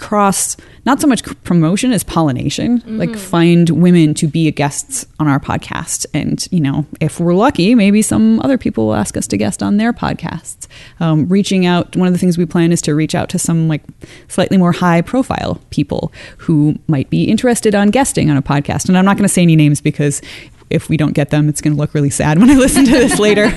cross 0.00 0.56
not 0.86 0.98
so 0.98 1.06
much 1.06 1.22
promotion 1.44 1.92
as 1.92 2.02
pollination 2.02 2.80
mm-hmm. 2.80 2.98
like 2.98 3.14
find 3.14 3.68
women 3.68 4.14
to 4.14 4.26
be 4.26 4.50
guests 4.50 5.06
on 5.20 5.28
our 5.28 5.38
podcast 5.38 6.06
and 6.14 6.48
you 6.50 6.58
know 6.58 6.86
if 7.00 7.20
we're 7.20 7.34
lucky 7.34 7.74
maybe 7.74 8.00
some 8.00 8.40
other 8.40 8.56
people 8.56 8.86
will 8.86 8.94
ask 8.94 9.16
us 9.16 9.26
to 9.26 9.36
guest 9.36 9.62
on 9.62 9.76
their 9.76 9.92
podcasts 9.92 10.66
um, 11.00 11.28
reaching 11.28 11.66
out 11.66 11.94
one 11.96 12.08
of 12.08 12.14
the 12.14 12.18
things 12.18 12.38
we 12.38 12.46
plan 12.46 12.72
is 12.72 12.80
to 12.80 12.94
reach 12.94 13.14
out 13.14 13.28
to 13.28 13.38
some 13.38 13.68
like 13.68 13.82
slightly 14.28 14.56
more 14.56 14.72
high 14.72 15.02
profile 15.02 15.60
people 15.68 16.10
who 16.38 16.74
might 16.88 17.10
be 17.10 17.24
interested 17.24 17.74
on 17.74 17.90
guesting 17.90 18.30
on 18.30 18.36
a 18.38 18.42
podcast 18.42 18.88
and 18.88 18.96
i'm 18.96 19.04
not 19.04 19.16
going 19.16 19.28
to 19.28 19.32
say 19.32 19.42
any 19.42 19.54
names 19.54 19.82
because 19.82 20.22
if 20.70 20.88
we 20.88 20.96
don't 20.96 21.12
get 21.12 21.30
them, 21.30 21.48
it's 21.48 21.60
going 21.60 21.74
to 21.74 21.80
look 21.80 21.94
really 21.94 22.10
sad 22.10 22.38
when 22.38 22.48
I 22.48 22.54
listen 22.56 22.84
to 22.84 22.92
this 22.92 23.18
later. 23.18 23.52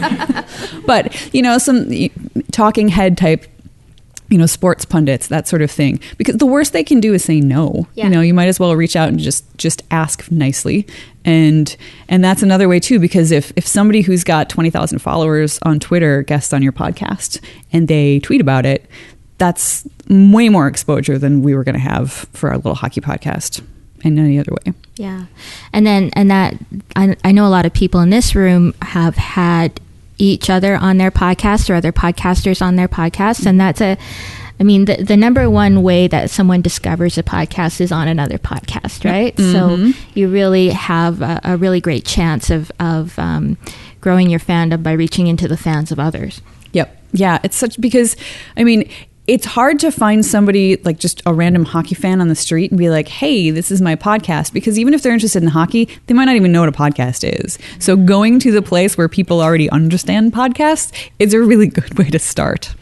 but, 0.87 1.33
you 1.33 1.43
know, 1.43 1.59
some 1.59 1.87
talking 2.51 2.87
head 2.87 3.17
type 3.17 3.45
you 4.33 4.39
know 4.39 4.47
sports 4.47 4.83
pundits 4.83 5.27
that 5.27 5.47
sort 5.47 5.61
of 5.61 5.69
thing 5.69 5.99
because 6.17 6.37
the 6.37 6.45
worst 6.45 6.73
they 6.73 6.83
can 6.83 6.99
do 6.99 7.13
is 7.13 7.23
say 7.23 7.39
no 7.39 7.87
yeah. 7.93 8.05
you 8.05 8.09
know 8.09 8.19
you 8.19 8.33
might 8.33 8.47
as 8.47 8.59
well 8.59 8.75
reach 8.75 8.95
out 8.95 9.07
and 9.07 9.19
just 9.19 9.45
just 9.57 9.83
ask 9.91 10.31
nicely 10.31 10.87
and 11.23 11.77
and 12.09 12.23
that's 12.23 12.41
another 12.41 12.67
way 12.67 12.79
too 12.79 12.99
because 12.99 13.29
if 13.29 13.53
if 13.55 13.67
somebody 13.67 14.01
who's 14.01 14.23
got 14.23 14.49
20,000 14.49 14.97
followers 14.97 15.59
on 15.61 15.79
Twitter 15.79 16.23
guests 16.23 16.51
on 16.51 16.63
your 16.63 16.71
podcast 16.71 17.39
and 17.71 17.87
they 17.87 18.19
tweet 18.21 18.41
about 18.41 18.65
it 18.65 18.89
that's 19.37 19.87
way 20.09 20.49
more 20.49 20.67
exposure 20.67 21.19
than 21.19 21.43
we 21.43 21.53
were 21.53 21.63
going 21.63 21.75
to 21.75 21.79
have 21.79 22.11
for 22.33 22.49
our 22.49 22.55
little 22.55 22.75
hockey 22.75 23.01
podcast 23.01 23.61
in 24.03 24.19
any 24.19 24.39
other 24.39 24.51
way. 24.51 24.73
Yeah. 24.95 25.25
And 25.71 25.85
then, 25.87 26.11
and 26.13 26.29
that, 26.29 26.55
I, 26.95 27.15
I 27.23 27.31
know 27.31 27.47
a 27.47 27.49
lot 27.49 27.65
of 27.65 27.73
people 27.73 28.01
in 28.01 28.09
this 28.09 28.35
room 28.35 28.73
have 28.81 29.15
had 29.15 29.79
each 30.25 30.49
other 30.49 30.75
on 30.75 30.97
their 30.97 31.11
podcast 31.11 31.69
or 31.69 31.75
other 31.75 31.91
podcasters 31.91 32.61
on 32.61 32.75
their 32.75 32.87
podcast. 32.87 33.45
And 33.45 33.59
that's 33.59 33.81
a, 33.81 33.97
I 34.59 34.63
mean, 34.63 34.85
the, 34.85 34.97
the 35.03 35.17
number 35.17 35.49
one 35.49 35.83
way 35.83 36.07
that 36.07 36.29
someone 36.29 36.61
discovers 36.61 37.17
a 37.17 37.23
podcast 37.23 37.81
is 37.81 37.91
on 37.91 38.07
another 38.07 38.37
podcast, 38.37 39.03
right? 39.03 39.35
Mm-hmm. 39.35 39.91
So 39.91 39.99
you 40.13 40.29
really 40.29 40.69
have 40.69 41.21
a, 41.21 41.41
a 41.43 41.57
really 41.57 41.81
great 41.81 42.05
chance 42.05 42.49
of, 42.49 42.71
of 42.79 43.17
um, 43.19 43.57
growing 44.01 44.29
your 44.29 44.39
fandom 44.39 44.83
by 44.83 44.93
reaching 44.93 45.27
into 45.27 45.47
the 45.47 45.57
fans 45.57 45.91
of 45.91 45.99
others. 45.99 46.41
Yep. 46.71 46.97
Yeah. 47.11 47.39
It's 47.43 47.55
such 47.55 47.79
because, 47.79 48.15
I 48.57 48.63
mean, 48.63 48.89
it's 49.25 49.45
hard 49.45 49.79
to 49.79 49.91
find 49.91 50.25
somebody 50.25 50.75
like 50.77 50.99
just 50.99 51.21
a 51.25 51.33
random 51.33 51.63
hockey 51.63 51.95
fan 51.95 52.19
on 52.19 52.27
the 52.27 52.35
street 52.35 52.71
and 52.71 52.77
be 52.77 52.89
like, 52.89 53.07
hey, 53.07 53.51
this 53.51 53.71
is 53.71 53.81
my 53.81 53.95
podcast. 53.95 54.51
Because 54.51 54.77
even 54.77 54.93
if 54.93 55.01
they're 55.01 55.13
interested 55.13 55.41
in 55.41 55.49
hockey, 55.49 55.87
they 56.07 56.13
might 56.13 56.25
not 56.25 56.35
even 56.35 56.51
know 56.51 56.59
what 56.59 56.69
a 56.69 56.73
podcast 56.73 57.23
is. 57.41 57.57
So 57.79 57.95
going 57.95 58.39
to 58.39 58.51
the 58.51 58.61
place 58.61 58.97
where 58.97 59.07
people 59.07 59.41
already 59.41 59.69
understand 59.69 60.33
podcasts 60.33 60.91
is 61.19 61.33
a 61.33 61.41
really 61.41 61.67
good 61.73 61.97
way 61.97 62.09
to 62.09 62.19
start. 62.19 62.75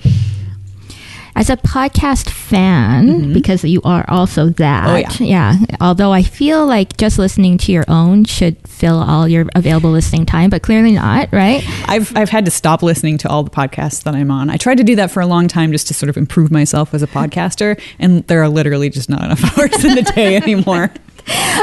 As 1.36 1.50
a 1.50 1.58
podcast 1.58 2.30
fan, 2.30 3.32
because 3.34 3.64
you 3.64 3.82
are 3.84 4.06
also 4.10 4.50
that, 4.50 4.82
Mm-hmm. 5.06 5.24
Oh, 5.24 5.26
yeah. 5.26 5.56
Although 5.80 6.12
I 6.12 6.24
feel 6.24 6.66
like 6.66 6.98
just 6.98 7.18
listening 7.18 7.58
to 7.60 7.72
your 7.72 7.86
own 7.88 8.26
should 8.26 8.58
fill 8.68 8.98
all 9.02 9.28
your 9.28 9.46
available 9.56 9.92
listening 9.92 10.26
time, 10.26 10.50
but 10.50 10.62
clearly 10.62 10.92
not, 10.92 11.30
right? 11.32 11.64
I've 11.88 12.16
I've 12.18 12.30
had 12.30 12.46
to 12.46 12.52
stop 12.52 12.84
listening 12.84 13.18
to 13.20 13.30
all 13.30 13.44
the 13.44 13.50
podcasts 13.50 14.04
that 14.04 14.14
I'm 14.16 14.30
on. 14.32 14.50
I 14.50 14.58
tried 14.58 14.78
to 14.80 14.84
do 14.84 14.96
that 14.98 15.10
for 15.12 15.22
a 15.22 15.26
long 15.28 15.48
time 15.48 15.72
just 15.72 15.88
to 15.88 15.94
sort 15.94 16.10
of 16.10 16.18
improve 16.18 16.52
myself 16.52 16.94
as 16.94 17.02
a 17.02 17.08
podcaster, 17.08 17.80
and 18.00 18.26
there 18.28 18.42
are 18.44 18.50
literally 18.50 18.90
just 18.90 19.10
not 19.10 19.24
enough 19.24 19.44
hours 19.58 19.84
in 19.86 19.96
the 19.96 20.04
day 20.04 20.36
anymore. 20.36 20.92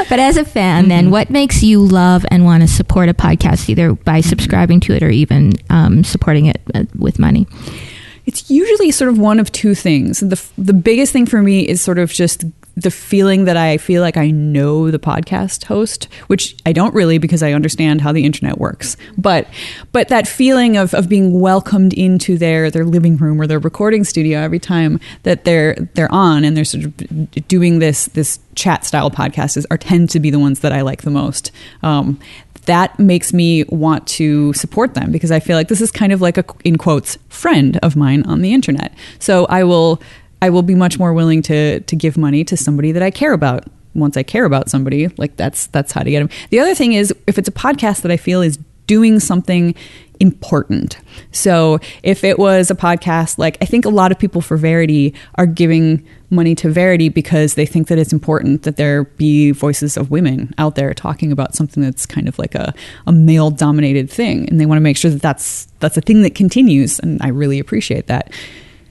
But 0.07 0.19
as 0.19 0.37
a 0.37 0.45
fan, 0.45 0.83
Mm-hmm. 0.83 0.89
then 0.89 1.11
what 1.11 1.29
makes 1.29 1.61
you 1.61 1.81
love 1.85 2.25
and 2.31 2.45
want 2.45 2.61
to 2.61 2.67
support 2.67 3.09
a 3.09 3.13
podcast, 3.13 3.67
either 3.69 3.91
by 3.93 4.21
subscribing 4.21 4.79
to 4.81 4.93
it 4.95 5.03
or 5.03 5.09
even 5.09 5.51
um, 5.69 6.05
supporting 6.05 6.45
it 6.45 6.61
uh, 6.73 6.85
with 6.97 7.19
money? 7.19 7.45
It's 8.29 8.47
usually 8.47 8.91
sort 8.91 9.09
of 9.09 9.17
one 9.17 9.39
of 9.39 9.51
two 9.51 9.73
things. 9.73 10.19
The 10.19 10.39
the 10.55 10.71
biggest 10.71 11.11
thing 11.11 11.25
for 11.25 11.41
me 11.41 11.67
is 11.67 11.81
sort 11.81 11.97
of 11.97 12.11
just 12.11 12.45
the 12.75 12.91
feeling 12.91 13.45
that 13.45 13.57
I 13.57 13.77
feel 13.77 14.03
like 14.03 14.17
I 14.17 14.29
know 14.29 14.91
the 14.91 14.99
podcast 14.99 15.63
host, 15.63 16.05
which 16.27 16.55
I 16.63 16.71
don't 16.71 16.93
really 16.93 17.17
because 17.17 17.41
I 17.41 17.53
understand 17.53 18.01
how 18.01 18.11
the 18.11 18.25
internet 18.25 18.59
works. 18.59 18.97
But 19.17 19.47
but 19.91 20.09
that 20.09 20.27
feeling 20.27 20.77
of, 20.77 20.93
of 20.93 21.09
being 21.09 21.39
welcomed 21.39 21.93
into 21.93 22.37
their 22.37 22.69
their 22.69 22.85
living 22.85 23.17
room 23.17 23.41
or 23.41 23.47
their 23.47 23.57
recording 23.57 24.03
studio 24.03 24.41
every 24.41 24.59
time 24.59 24.99
that 25.23 25.43
they're 25.43 25.73
they're 25.95 26.11
on 26.11 26.45
and 26.45 26.55
they're 26.55 26.65
sort 26.65 26.85
of 26.85 27.47
doing 27.47 27.79
this 27.79 28.05
this 28.09 28.39
chat 28.53 28.85
style 28.85 29.09
podcast 29.09 29.57
is, 29.57 29.65
are 29.71 29.77
tend 29.77 30.09
to 30.11 30.19
be 30.19 30.29
the 30.29 30.39
ones 30.39 30.59
that 30.59 30.71
I 30.71 30.81
like 30.81 31.01
the 31.01 31.09
most. 31.09 31.51
Um, 31.81 32.19
that 32.69 32.99
makes 32.99 33.33
me 33.33 33.63
want 33.63 34.05
to 34.05 34.53
support 34.53 34.93
them 34.93 35.11
because 35.11 35.31
I 35.31 35.39
feel 35.39 35.57
like 35.57 35.69
this 35.69 35.81
is 35.81 35.91
kind 35.91 36.13
of 36.13 36.21
like 36.21 36.37
a 36.37 36.45
in 36.63 36.77
quotes 36.77 37.17
friend 37.27 37.79
of 37.81 37.95
mine 37.95 38.21
on 38.27 38.41
the 38.41 38.53
internet. 38.53 38.93
So 39.17 39.47
I 39.47 39.63
will 39.63 39.99
I 40.43 40.51
will 40.51 40.61
be 40.61 40.75
much 40.75 40.99
more 40.99 41.11
willing 41.11 41.41
to 41.43 41.79
to 41.79 41.95
give 41.95 42.15
money 42.15 42.43
to 42.43 42.55
somebody 42.55 42.91
that 42.91 43.01
I 43.01 43.09
care 43.09 43.33
about. 43.33 43.65
Once 43.95 44.15
I 44.15 44.21
care 44.21 44.45
about 44.45 44.69
somebody, 44.69 45.07
like 45.17 45.35
that's 45.35 45.65
that's 45.67 45.91
how 45.93 46.03
to 46.03 46.11
get 46.11 46.19
them. 46.19 46.29
The 46.51 46.59
other 46.59 46.75
thing 46.75 46.93
is 46.93 47.11
if 47.25 47.39
it's 47.39 47.49
a 47.49 47.51
podcast 47.51 48.03
that 48.03 48.11
I 48.11 48.17
feel 48.17 48.43
is 48.43 48.59
doing 48.85 49.19
something 49.19 49.73
important. 50.19 50.97
So 51.31 51.79
if 52.03 52.23
it 52.23 52.37
was 52.37 52.69
a 52.69 52.75
podcast, 52.75 53.39
like 53.39 53.57
I 53.61 53.65
think 53.65 53.85
a 53.85 53.89
lot 53.89 54.11
of 54.11 54.19
people 54.19 54.41
for 54.41 54.57
Verity 54.57 55.15
are 55.35 55.47
giving 55.47 56.05
money 56.29 56.55
to 56.55 56.69
Verity 56.69 57.09
because 57.09 57.55
they 57.55 57.65
think 57.65 57.87
that 57.87 57.97
it's 57.97 58.13
important 58.13 58.63
that 58.63 58.77
there 58.77 59.03
be 59.03 59.51
voices 59.51 59.97
of 59.97 60.11
women 60.11 60.53
out 60.57 60.75
there 60.75 60.93
talking 60.93 61.31
about 61.31 61.55
something 61.55 61.81
that's 61.81 62.05
kind 62.05 62.27
of 62.27 62.37
like 62.37 62.55
a, 62.55 62.73
a 63.07 63.11
male 63.11 63.49
dominated 63.51 64.09
thing. 64.09 64.47
And 64.49 64.59
they 64.59 64.65
want 64.65 64.77
to 64.77 64.83
make 64.83 64.97
sure 64.97 65.11
that 65.11 65.21
that's, 65.21 65.65
that's 65.79 65.97
a 65.97 66.01
thing 66.01 66.21
that 66.21 66.35
continues. 66.35 66.99
And 66.99 67.21
I 67.21 67.29
really 67.29 67.59
appreciate 67.59 68.07
that. 68.07 68.31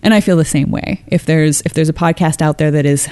And 0.03 0.15
I 0.15 0.21
feel 0.21 0.37
the 0.37 0.45
same 0.45 0.71
way. 0.71 1.05
If 1.09 1.27
there's, 1.27 1.61
if 1.63 1.75
there's 1.75 1.89
a 1.89 1.95
podcast 1.95 2.41
out 2.41 2.59
there 2.59 2.71
that 2.71 2.87
is 2.87 3.09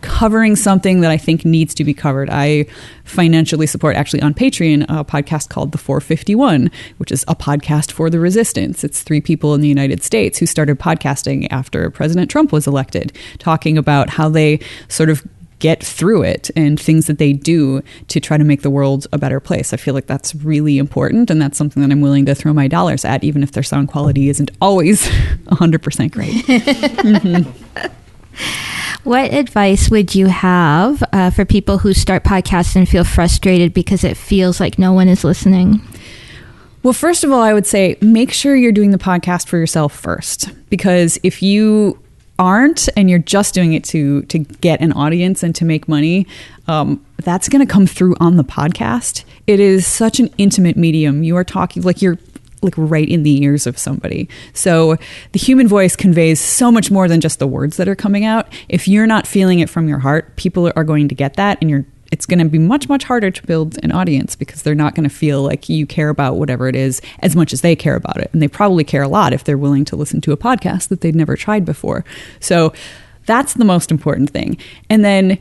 covering 0.00 0.56
something 0.56 1.00
that 1.00 1.10
I 1.10 1.16
think 1.16 1.44
needs 1.44 1.74
to 1.74 1.84
be 1.84 1.94
covered. 1.94 2.28
I 2.30 2.66
financially 3.04 3.66
support 3.66 3.96
actually 3.96 4.22
on 4.22 4.34
Patreon 4.34 4.84
a 4.88 5.04
podcast 5.04 5.48
called 5.48 5.72
The 5.72 5.78
451, 5.78 6.70
which 6.98 7.12
is 7.12 7.24
a 7.28 7.34
podcast 7.34 7.90
for 7.90 8.10
the 8.10 8.20
resistance. 8.20 8.84
It's 8.84 9.02
three 9.02 9.20
people 9.20 9.54
in 9.54 9.60
the 9.60 9.68
United 9.68 10.02
States 10.02 10.38
who 10.38 10.46
started 10.46 10.78
podcasting 10.78 11.48
after 11.50 11.90
President 11.90 12.30
Trump 12.30 12.52
was 12.52 12.66
elected, 12.66 13.12
talking 13.38 13.78
about 13.78 14.10
how 14.10 14.28
they 14.28 14.60
sort 14.88 15.10
of 15.10 15.26
get 15.58 15.82
through 15.82 16.22
it 16.22 16.50
and 16.54 16.78
things 16.78 17.06
that 17.06 17.18
they 17.18 17.32
do 17.32 17.82
to 18.06 18.20
try 18.20 18.36
to 18.36 18.44
make 18.44 18.62
the 18.62 18.70
world 18.70 19.06
a 19.12 19.18
better 19.18 19.40
place. 19.40 19.72
I 19.72 19.76
feel 19.76 19.94
like 19.94 20.06
that's 20.06 20.34
really 20.34 20.78
important 20.78 21.30
and 21.30 21.42
that's 21.42 21.58
something 21.58 21.82
that 21.82 21.90
I'm 21.90 22.00
willing 22.00 22.26
to 22.26 22.34
throw 22.34 22.52
my 22.52 22.68
dollars 22.68 23.04
at 23.04 23.24
even 23.24 23.42
if 23.42 23.52
their 23.52 23.62
sound 23.62 23.88
quality 23.88 24.28
isn't 24.28 24.50
always 24.60 25.08
100% 25.46 26.12
great. 26.12 27.84
What 29.08 29.32
advice 29.32 29.88
would 29.88 30.14
you 30.14 30.26
have 30.26 31.02
uh, 31.14 31.30
for 31.30 31.46
people 31.46 31.78
who 31.78 31.94
start 31.94 32.24
podcasts 32.24 32.76
and 32.76 32.86
feel 32.86 33.04
frustrated 33.04 33.72
because 33.72 34.04
it 34.04 34.18
feels 34.18 34.60
like 34.60 34.78
no 34.78 34.92
one 34.92 35.08
is 35.08 35.24
listening? 35.24 35.80
Well, 36.82 36.92
first 36.92 37.24
of 37.24 37.32
all, 37.32 37.40
I 37.40 37.54
would 37.54 37.66
say 37.66 37.96
make 38.02 38.30
sure 38.34 38.54
you're 38.54 38.70
doing 38.70 38.90
the 38.90 38.98
podcast 38.98 39.48
for 39.48 39.56
yourself 39.56 39.94
first. 39.94 40.50
Because 40.68 41.18
if 41.22 41.42
you 41.42 41.98
aren't 42.38 42.86
and 42.98 43.08
you're 43.08 43.18
just 43.18 43.54
doing 43.54 43.72
it 43.72 43.82
to 43.84 44.24
to 44.24 44.40
get 44.40 44.82
an 44.82 44.92
audience 44.92 45.42
and 45.42 45.54
to 45.54 45.64
make 45.64 45.88
money, 45.88 46.26
um, 46.66 47.02
that's 47.16 47.48
going 47.48 47.66
to 47.66 47.72
come 47.72 47.86
through 47.86 48.14
on 48.20 48.36
the 48.36 48.44
podcast. 48.44 49.24
It 49.46 49.58
is 49.58 49.86
such 49.86 50.20
an 50.20 50.28
intimate 50.36 50.76
medium. 50.76 51.22
You 51.22 51.34
are 51.36 51.44
talking 51.44 51.82
like 51.82 52.02
you're 52.02 52.18
like 52.62 52.74
right 52.76 53.08
in 53.08 53.22
the 53.22 53.42
ears 53.42 53.66
of 53.66 53.78
somebody. 53.78 54.28
So 54.52 54.96
the 55.32 55.38
human 55.38 55.68
voice 55.68 55.96
conveys 55.96 56.40
so 56.40 56.70
much 56.70 56.90
more 56.90 57.08
than 57.08 57.20
just 57.20 57.38
the 57.38 57.46
words 57.46 57.76
that 57.76 57.88
are 57.88 57.94
coming 57.94 58.24
out. 58.24 58.52
If 58.68 58.88
you're 58.88 59.06
not 59.06 59.26
feeling 59.26 59.60
it 59.60 59.70
from 59.70 59.88
your 59.88 59.98
heart, 59.98 60.36
people 60.36 60.72
are 60.74 60.84
going 60.84 61.08
to 61.08 61.14
get 61.14 61.34
that 61.34 61.58
and 61.60 61.70
you're 61.70 61.84
it's 62.10 62.24
going 62.24 62.38
to 62.38 62.46
be 62.46 62.58
much 62.58 62.88
much 62.88 63.04
harder 63.04 63.30
to 63.30 63.46
build 63.46 63.78
an 63.82 63.92
audience 63.92 64.34
because 64.34 64.62
they're 64.62 64.74
not 64.74 64.94
going 64.94 65.08
to 65.08 65.14
feel 65.14 65.42
like 65.42 65.68
you 65.68 65.86
care 65.86 66.08
about 66.08 66.36
whatever 66.36 66.68
it 66.68 66.74
is 66.74 67.02
as 67.20 67.36
much 67.36 67.52
as 67.52 67.60
they 67.60 67.76
care 67.76 67.96
about 67.96 68.16
it. 68.18 68.30
And 68.32 68.40
they 68.40 68.48
probably 68.48 68.84
care 68.84 69.02
a 69.02 69.08
lot 69.08 69.32
if 69.32 69.44
they're 69.44 69.58
willing 69.58 69.84
to 69.86 69.96
listen 69.96 70.20
to 70.22 70.32
a 70.32 70.36
podcast 70.36 70.88
that 70.88 71.02
they'd 71.02 71.14
never 71.14 71.36
tried 71.36 71.64
before. 71.64 72.04
So 72.40 72.72
that's 73.26 73.54
the 73.54 73.64
most 73.64 73.90
important 73.90 74.30
thing. 74.30 74.56
And 74.88 75.04
then 75.04 75.38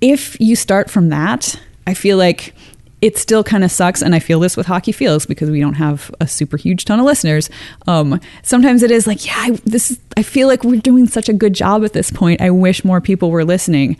if 0.00 0.38
you 0.40 0.56
start 0.56 0.90
from 0.90 1.08
that, 1.10 1.60
I 1.86 1.94
feel 1.94 2.18
like 2.18 2.54
it 3.00 3.16
still 3.16 3.44
kind 3.44 3.62
of 3.64 3.70
sucks 3.70 4.02
and 4.02 4.14
i 4.14 4.18
feel 4.18 4.40
this 4.40 4.56
with 4.56 4.66
hockey 4.66 4.92
feels 4.92 5.26
because 5.26 5.50
we 5.50 5.60
don't 5.60 5.74
have 5.74 6.14
a 6.20 6.26
super 6.26 6.56
huge 6.56 6.84
ton 6.84 6.98
of 6.98 7.06
listeners. 7.06 7.48
Um, 7.86 8.20
sometimes 8.42 8.82
it 8.82 8.90
is 8.90 9.06
like 9.06 9.24
yeah 9.26 9.36
I, 9.36 9.50
this 9.64 9.90
is, 9.90 10.00
i 10.16 10.22
feel 10.22 10.48
like 10.48 10.64
we're 10.64 10.80
doing 10.80 11.06
such 11.06 11.28
a 11.28 11.32
good 11.32 11.54
job 11.54 11.84
at 11.84 11.92
this 11.92 12.10
point. 12.10 12.40
I 12.40 12.50
wish 12.50 12.84
more 12.84 13.00
people 13.00 13.30
were 13.30 13.44
listening. 13.44 13.96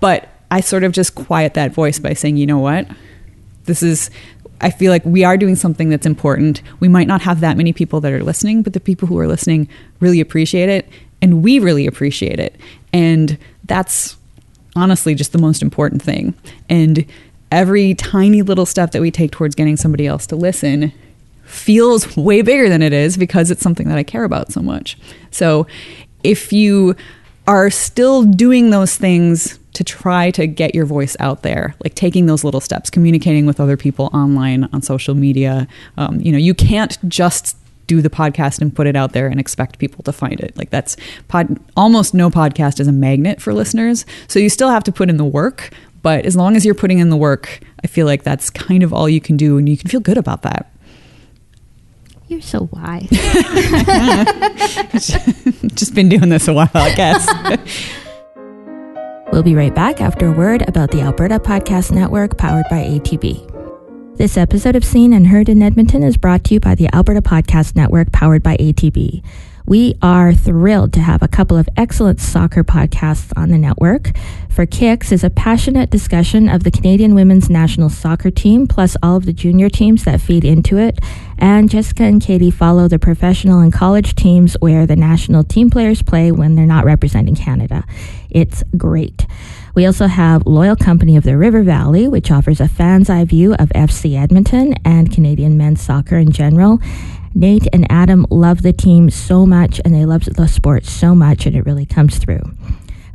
But 0.00 0.28
i 0.50 0.60
sort 0.60 0.84
of 0.84 0.92
just 0.92 1.14
quiet 1.14 1.54
that 1.54 1.72
voice 1.72 1.98
by 1.98 2.14
saying 2.14 2.36
you 2.36 2.46
know 2.46 2.58
what? 2.58 2.88
This 3.64 3.82
is 3.82 4.10
i 4.60 4.70
feel 4.70 4.90
like 4.90 5.04
we 5.04 5.24
are 5.24 5.36
doing 5.36 5.56
something 5.56 5.88
that's 5.88 6.06
important. 6.06 6.62
We 6.80 6.88
might 6.88 7.06
not 7.06 7.22
have 7.22 7.40
that 7.40 7.56
many 7.56 7.72
people 7.72 8.00
that 8.00 8.12
are 8.12 8.24
listening 8.24 8.62
but 8.62 8.72
the 8.72 8.80
people 8.80 9.08
who 9.08 9.18
are 9.18 9.28
listening 9.28 9.68
really 10.00 10.20
appreciate 10.20 10.68
it 10.68 10.88
and 11.20 11.42
we 11.42 11.58
really 11.58 11.86
appreciate 11.86 12.38
it. 12.38 12.56
And 12.92 13.38
that's 13.64 14.16
honestly 14.76 15.14
just 15.14 15.32
the 15.32 15.38
most 15.38 15.62
important 15.62 16.02
thing. 16.02 16.34
And 16.68 17.04
every 17.50 17.94
tiny 17.94 18.42
little 18.42 18.66
step 18.66 18.92
that 18.92 19.00
we 19.00 19.10
take 19.10 19.30
towards 19.30 19.54
getting 19.54 19.76
somebody 19.76 20.06
else 20.06 20.26
to 20.26 20.36
listen 20.36 20.92
feels 21.44 22.16
way 22.16 22.42
bigger 22.42 22.68
than 22.68 22.82
it 22.82 22.92
is 22.92 23.16
because 23.16 23.50
it's 23.50 23.62
something 23.62 23.88
that 23.88 23.96
I 23.96 24.02
care 24.02 24.24
about 24.24 24.52
so 24.52 24.60
much. 24.60 24.98
So 25.30 25.66
if 26.22 26.52
you 26.52 26.94
are 27.46 27.70
still 27.70 28.24
doing 28.24 28.70
those 28.70 28.96
things 28.96 29.58
to 29.72 29.82
try 29.84 30.30
to 30.32 30.46
get 30.46 30.74
your 30.74 30.84
voice 30.84 31.16
out 31.20 31.42
there, 31.42 31.74
like 31.82 31.94
taking 31.94 32.26
those 32.26 32.44
little 32.44 32.60
steps, 32.60 32.90
communicating 32.90 33.46
with 33.46 33.60
other 33.60 33.76
people 33.76 34.10
online, 34.12 34.68
on 34.72 34.82
social 34.82 35.14
media, 35.14 35.66
um, 35.96 36.20
you 36.20 36.32
know, 36.32 36.38
you 36.38 36.52
can't 36.52 36.98
just 37.08 37.56
do 37.86 38.02
the 38.02 38.10
podcast 38.10 38.60
and 38.60 38.74
put 38.74 38.86
it 38.86 38.94
out 38.94 39.12
there 39.12 39.26
and 39.26 39.40
expect 39.40 39.78
people 39.78 40.02
to 40.04 40.12
find 40.12 40.38
it. 40.40 40.56
Like 40.56 40.70
that's 40.70 40.96
pod, 41.26 41.58
almost 41.76 42.12
no 42.12 42.28
podcast 42.30 42.80
is 42.80 42.86
a 42.86 42.92
magnet 42.92 43.40
for 43.40 43.54
listeners. 43.54 44.04
So 44.28 44.38
you 44.38 44.50
still 44.50 44.68
have 44.68 44.84
to 44.84 44.92
put 44.92 45.08
in 45.08 45.16
the 45.16 45.24
work, 45.24 45.70
but 46.02 46.26
as 46.26 46.36
long 46.36 46.56
as 46.56 46.64
you're 46.64 46.74
putting 46.74 46.98
in 46.98 47.10
the 47.10 47.16
work, 47.16 47.60
I 47.82 47.86
feel 47.86 48.06
like 48.06 48.22
that's 48.22 48.50
kind 48.50 48.82
of 48.82 48.92
all 48.92 49.08
you 49.08 49.20
can 49.20 49.36
do 49.36 49.58
and 49.58 49.68
you 49.68 49.76
can 49.76 49.88
feel 49.88 50.00
good 50.00 50.18
about 50.18 50.42
that. 50.42 50.70
You're 52.28 52.42
so 52.42 52.68
wise. 52.72 53.08
Just 55.74 55.94
been 55.94 56.10
doing 56.10 56.28
this 56.28 56.46
a 56.46 56.52
while, 56.52 56.68
I 56.74 56.94
guess. 56.94 57.26
we'll 59.32 59.42
be 59.42 59.54
right 59.54 59.74
back 59.74 60.02
after 60.02 60.26
a 60.26 60.32
word 60.32 60.68
about 60.68 60.90
the 60.90 61.00
Alberta 61.00 61.38
Podcast 61.38 61.90
Network 61.90 62.36
powered 62.36 62.66
by 62.68 62.84
ATB. 62.84 64.16
This 64.18 64.36
episode 64.36 64.76
of 64.76 64.84
Seen 64.84 65.14
and 65.14 65.28
Heard 65.28 65.48
in 65.48 65.62
Edmonton 65.62 66.02
is 66.02 66.18
brought 66.18 66.44
to 66.44 66.54
you 66.54 66.60
by 66.60 66.74
the 66.74 66.92
Alberta 66.94 67.22
Podcast 67.22 67.74
Network 67.76 68.12
powered 68.12 68.42
by 68.42 68.56
ATB. 68.58 69.22
We 69.68 69.96
are 70.00 70.32
thrilled 70.32 70.94
to 70.94 71.00
have 71.00 71.20
a 71.22 71.28
couple 71.28 71.58
of 71.58 71.68
excellent 71.76 72.20
soccer 72.20 72.64
podcasts 72.64 73.34
on 73.36 73.50
the 73.50 73.58
network. 73.58 74.12
For 74.48 74.64
Kicks 74.64 75.12
is 75.12 75.22
a 75.22 75.28
passionate 75.28 75.90
discussion 75.90 76.48
of 76.48 76.64
the 76.64 76.70
Canadian 76.70 77.14
women's 77.14 77.50
national 77.50 77.90
soccer 77.90 78.30
team, 78.30 78.66
plus 78.66 78.96
all 79.02 79.16
of 79.16 79.26
the 79.26 79.32
junior 79.34 79.68
teams 79.68 80.04
that 80.04 80.22
feed 80.22 80.42
into 80.42 80.78
it. 80.78 80.98
And 81.36 81.68
Jessica 81.68 82.04
and 82.04 82.22
Katie 82.22 82.50
follow 82.50 82.88
the 82.88 82.98
professional 82.98 83.60
and 83.60 83.70
college 83.70 84.14
teams 84.14 84.56
where 84.60 84.86
the 84.86 84.96
national 84.96 85.44
team 85.44 85.68
players 85.68 86.00
play 86.00 86.32
when 86.32 86.54
they're 86.54 86.64
not 86.64 86.86
representing 86.86 87.36
Canada. 87.36 87.84
It's 88.30 88.64
great. 88.78 89.26
We 89.74 89.84
also 89.84 90.06
have 90.06 90.46
Loyal 90.46 90.76
Company 90.76 91.16
of 91.18 91.24
the 91.24 91.36
River 91.36 91.62
Valley, 91.62 92.08
which 92.08 92.30
offers 92.30 92.58
a 92.58 92.68
fan's 92.68 93.10
eye 93.10 93.26
view 93.26 93.52
of 93.52 93.68
FC 93.74 94.18
Edmonton 94.18 94.74
and 94.82 95.12
Canadian 95.12 95.58
men's 95.58 95.82
soccer 95.82 96.16
in 96.16 96.32
general. 96.32 96.80
Nate 97.34 97.66
and 97.72 97.90
Adam 97.90 98.26
love 98.30 98.62
the 98.62 98.72
team 98.72 99.10
so 99.10 99.44
much 99.46 99.80
and 99.84 99.92
they 99.94 100.04
love 100.04 100.24
the 100.24 100.48
sport 100.48 100.84
so 100.86 101.14
much, 101.14 101.46
and 101.46 101.54
it 101.56 101.64
really 101.66 101.86
comes 101.86 102.18
through. 102.18 102.40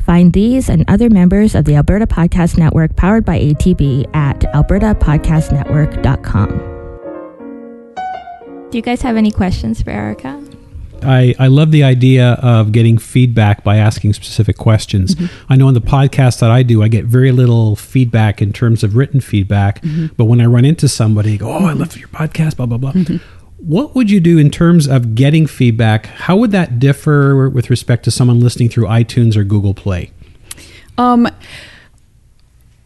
Find 0.06 0.32
these 0.34 0.70
and 0.70 0.86
other 0.88 1.10
members 1.10 1.56
of 1.56 1.66
the 1.66 1.76
Alberta 1.76 2.06
Podcast 2.06 2.58
Network 2.58 2.96
powered 2.96 3.26
by 3.26 3.40
ATB 3.40 4.14
at 4.16 4.42
albertapodcastnetwork.com. 4.42 6.70
Do 8.70 8.78
you 8.78 8.82
guys 8.82 9.02
have 9.04 9.16
any 9.16 9.32
questions 9.32 9.82
for 9.82 9.92
Erika? 9.92 10.44
I, 11.04 11.36
I 11.38 11.48
love 11.48 11.72
the 11.72 11.84
idea 11.84 12.34
of 12.42 12.72
getting 12.72 12.98
feedback 12.98 13.64
by 13.64 13.78
asking 13.78 14.14
specific 14.14 14.58
questions. 14.58 15.16
Mm-hmm. 15.16 15.52
I 15.52 15.56
know 15.56 15.68
in 15.68 15.74
the 15.74 15.82
podcast 15.82 16.40
that 16.40 16.50
I 16.50 16.64
do, 16.64 16.82
I 16.82 16.88
get 16.88 17.06
very 17.06 17.32
little 17.32 17.76
feedback 17.76 18.42
in 18.42 18.54
terms 18.54 18.84
of 18.84 18.96
written 18.96 19.22
feedback. 19.22 19.82
Mm-hmm. 19.82 20.08
But 20.18 20.26
when 20.26 20.42
I 20.42 20.46
run 20.46 20.66
into 20.66 20.88
somebody, 20.88 21.38
go, 21.38 21.52
Oh, 21.52 21.66
I 21.66 21.74
love 21.74 21.98
your 21.98 22.08
podcast, 22.10 22.58
blah, 22.58 22.66
blah, 22.66 22.78
blah. 22.78 22.94
What 23.66 23.96
would 23.96 24.12
you 24.12 24.20
do 24.20 24.38
in 24.38 24.50
terms 24.50 24.88
of 24.88 25.16
getting 25.16 25.48
feedback? 25.48 26.08
How 26.08 26.36
would 26.36 26.52
that 26.52 26.80
differ 26.80 27.50
with 27.50 27.70
respect 27.70 28.04
to 28.04 28.12
someone 28.12 28.42
listening 28.42 28.68
through 28.68 28.88
iTunes 28.88 29.38
or 29.38 29.46
Google 29.46 29.74
Play? 29.74 30.12
Um, 30.98 31.30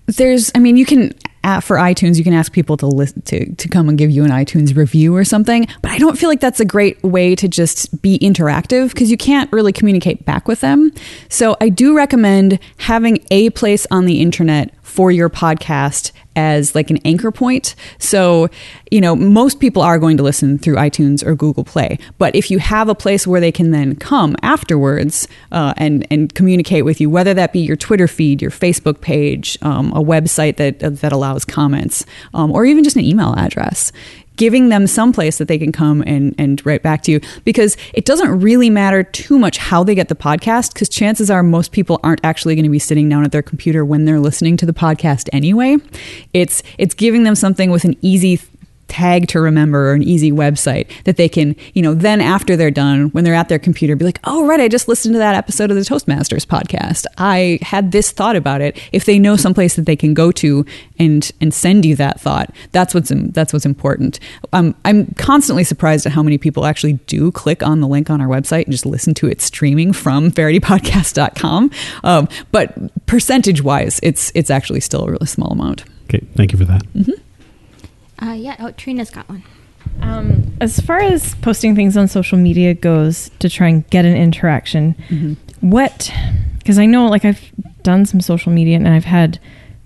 there's, 0.05 0.51
I 0.53 0.59
mean, 0.59 0.77
you 0.77 0.85
can 0.85 1.13
uh, 1.47 1.61
for 1.61 1.77
iTunes, 1.77 2.17
you 2.17 2.25
can 2.25 2.33
ask 2.33 2.51
people 2.51 2.75
to 2.75 2.85
listen 2.85 3.21
to 3.21 3.55
to 3.55 3.69
come 3.69 3.87
and 3.87 3.97
give 3.97 4.11
you 4.11 4.25
an 4.25 4.31
iTunes 4.31 4.75
review 4.75 5.15
or 5.15 5.23
something. 5.23 5.65
But 5.81 5.91
I 5.91 5.97
don't 5.97 6.19
feel 6.19 6.27
like 6.27 6.41
that's 6.41 6.59
a 6.59 6.65
great 6.65 7.01
way 7.03 7.35
to 7.35 7.47
just 7.47 8.01
be 8.01 8.19
interactive 8.19 8.89
because 8.89 9.09
you 9.09 9.15
can't 9.15 9.49
really 9.53 9.71
communicate 9.71 10.25
back 10.25 10.47
with 10.47 10.59
them. 10.59 10.91
So 11.29 11.55
I 11.61 11.69
do 11.69 11.95
recommend 11.95 12.59
having 12.79 13.25
a 13.31 13.49
place 13.51 13.87
on 13.89 14.05
the 14.05 14.21
internet 14.21 14.73
for 14.97 15.11
your 15.11 15.29
podcast 15.29 16.11
as 16.35 16.73
like 16.73 16.89
an 16.89 16.97
anchor 17.05 17.31
point. 17.31 17.75
So, 17.99 18.47
you 18.89 18.99
know, 18.99 19.15
most 19.15 19.59
people 19.59 19.83
are 19.83 19.99
going 19.99 20.17
to 20.17 20.23
listen 20.23 20.57
through 20.57 20.73
iTunes 20.77 21.23
or 21.23 21.35
Google 21.35 21.63
Play. 21.63 21.99
But 22.17 22.35
if 22.35 22.49
you 22.49 22.57
have 22.57 22.89
a 22.89 22.95
place 22.95 23.27
where 23.27 23.39
they 23.39 23.51
can 23.51 23.69
then 23.69 23.95
come 23.95 24.35
afterwards 24.41 25.27
uh, 25.51 25.75
and 25.77 26.07
and 26.09 26.33
communicate 26.33 26.83
with 26.83 26.99
you, 26.99 27.11
whether 27.11 27.35
that 27.35 27.53
be 27.53 27.59
your 27.59 27.75
Twitter 27.75 28.07
feed, 28.07 28.41
your 28.41 28.49
Facebook 28.49 28.99
page, 28.99 29.55
um, 29.61 29.93
a 29.93 30.01
website 30.01 30.55
that 30.57 30.79
that 30.79 31.11
allows 31.11 31.45
comments, 31.45 32.03
um, 32.33 32.51
or 32.51 32.65
even 32.65 32.83
just 32.83 32.95
an 32.95 33.03
email 33.03 33.35
address. 33.37 33.91
Giving 34.37 34.69
them 34.69 34.87
some 34.87 35.11
place 35.11 35.37
that 35.37 35.47
they 35.49 35.57
can 35.57 35.71
come 35.71 36.01
and, 36.07 36.33
and 36.37 36.65
write 36.65 36.83
back 36.83 37.03
to 37.03 37.11
you 37.11 37.19
because 37.43 37.75
it 37.93 38.05
doesn't 38.05 38.39
really 38.39 38.69
matter 38.69 39.03
too 39.03 39.37
much 39.37 39.57
how 39.57 39.83
they 39.83 39.95
get 39.95 40.07
the 40.07 40.15
podcast 40.15 40.73
because 40.73 40.87
chances 40.89 41.29
are 41.29 41.43
most 41.43 41.71
people 41.71 41.99
aren't 42.03 42.21
actually 42.23 42.55
going 42.55 42.63
to 42.63 42.69
be 42.69 42.79
sitting 42.79 43.09
down 43.09 43.25
at 43.25 43.31
their 43.31 43.41
computer 43.41 43.83
when 43.83 44.05
they're 44.05 44.19
listening 44.19 44.55
to 44.57 44.65
the 44.65 44.73
podcast 44.73 45.27
anyway. 45.33 45.77
It's 46.33 46.63
it's 46.77 46.93
giving 46.93 47.23
them 47.23 47.35
something 47.35 47.69
with 47.69 47.83
an 47.83 47.97
easy 48.01 48.39
tag 48.87 49.27
to 49.29 49.39
remember 49.39 49.89
or 49.89 49.93
an 49.93 50.03
easy 50.03 50.31
website 50.31 50.87
that 51.03 51.17
they 51.17 51.29
can, 51.29 51.55
you 51.73 51.81
know, 51.81 51.93
then 51.93 52.21
after 52.21 52.55
they're 52.55 52.71
done, 52.71 53.09
when 53.09 53.23
they're 53.23 53.33
at 53.33 53.49
their 53.49 53.59
computer, 53.59 53.95
be 53.95 54.05
like, 54.05 54.19
oh, 54.23 54.45
right, 54.45 54.59
I 54.59 54.67
just 54.67 54.87
listened 54.87 55.13
to 55.13 55.19
that 55.19 55.35
episode 55.35 55.69
of 55.69 55.75
the 55.75 55.83
Toastmasters 55.83 56.45
podcast. 56.45 57.05
I 57.17 57.59
had 57.61 57.91
this 57.91 58.11
thought 58.11 58.35
about 58.35 58.61
it. 58.61 58.79
If 58.91 59.05
they 59.05 59.19
know 59.19 59.35
someplace 59.35 59.75
that 59.75 59.85
they 59.85 59.95
can 59.95 60.13
go 60.13 60.31
to 60.33 60.65
and 60.99 61.31
and 61.41 61.53
send 61.53 61.85
you 61.85 61.95
that 61.97 62.19
thought, 62.19 62.53
that's 62.71 62.93
what's 62.93 63.11
that's 63.13 63.53
what's 63.53 63.65
important. 63.65 64.19
Um, 64.53 64.75
I'm 64.85 65.07
constantly 65.17 65.63
surprised 65.63 66.05
at 66.05 66.11
how 66.11 66.23
many 66.23 66.37
people 66.37 66.65
actually 66.65 66.93
do 67.07 67.31
click 67.31 67.63
on 67.63 67.81
the 67.81 67.87
link 67.87 68.09
on 68.09 68.21
our 68.21 68.27
website 68.27 68.63
and 68.63 68.71
just 68.71 68.85
listen 68.85 69.13
to 69.15 69.27
it 69.27 69.41
streaming 69.41 69.93
from 69.93 70.31
veritypodcast.com. 70.31 71.71
Um, 72.03 72.27
but 72.51 73.05
percentage 73.05 73.61
wise, 73.61 73.99
it's 74.03 74.31
it's 74.35 74.49
actually 74.49 74.79
still 74.79 75.05
a 75.05 75.11
really 75.11 75.27
small 75.27 75.51
amount. 75.51 75.83
Okay, 76.05 76.25
thank 76.35 76.51
you 76.53 76.57
for 76.57 76.65
that. 76.65 76.83
Uh, 78.21 78.31
yeah. 78.37 78.55
Oh, 78.59 78.71
Trina's 78.71 79.09
got 79.09 79.27
one. 79.29 79.43
Um, 80.01 80.51
as 80.59 80.79
far 80.79 80.99
as 80.99 81.35
posting 81.35 81.75
things 81.75 81.95
on 81.97 82.07
social 82.07 82.37
media 82.37 82.73
goes 82.73 83.29
to 83.39 83.49
try 83.49 83.67
and 83.67 83.87
get 83.89 84.05
an 84.05 84.15
interaction, 84.15 85.37
what? 85.61 86.11
Because 86.59 86.77
I 86.77 86.85
know, 86.85 87.07
like, 87.07 87.25
I've 87.25 87.41
done 87.83 88.05
some 88.05 88.19
social 88.21 88.51
media 88.51 88.75
and 88.75 88.87
I've 88.87 89.05
had 89.05 89.39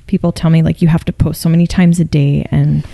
people 0.08 0.32
tell 0.32 0.50
me 0.50 0.62
like 0.62 0.82
you 0.82 0.88
have 0.88 1.06
to 1.06 1.14
post 1.14 1.40
so 1.42 1.48
many 1.50 1.68
times 1.68 2.00
a 2.00 2.04
day, 2.06 2.46
and 2.52 2.86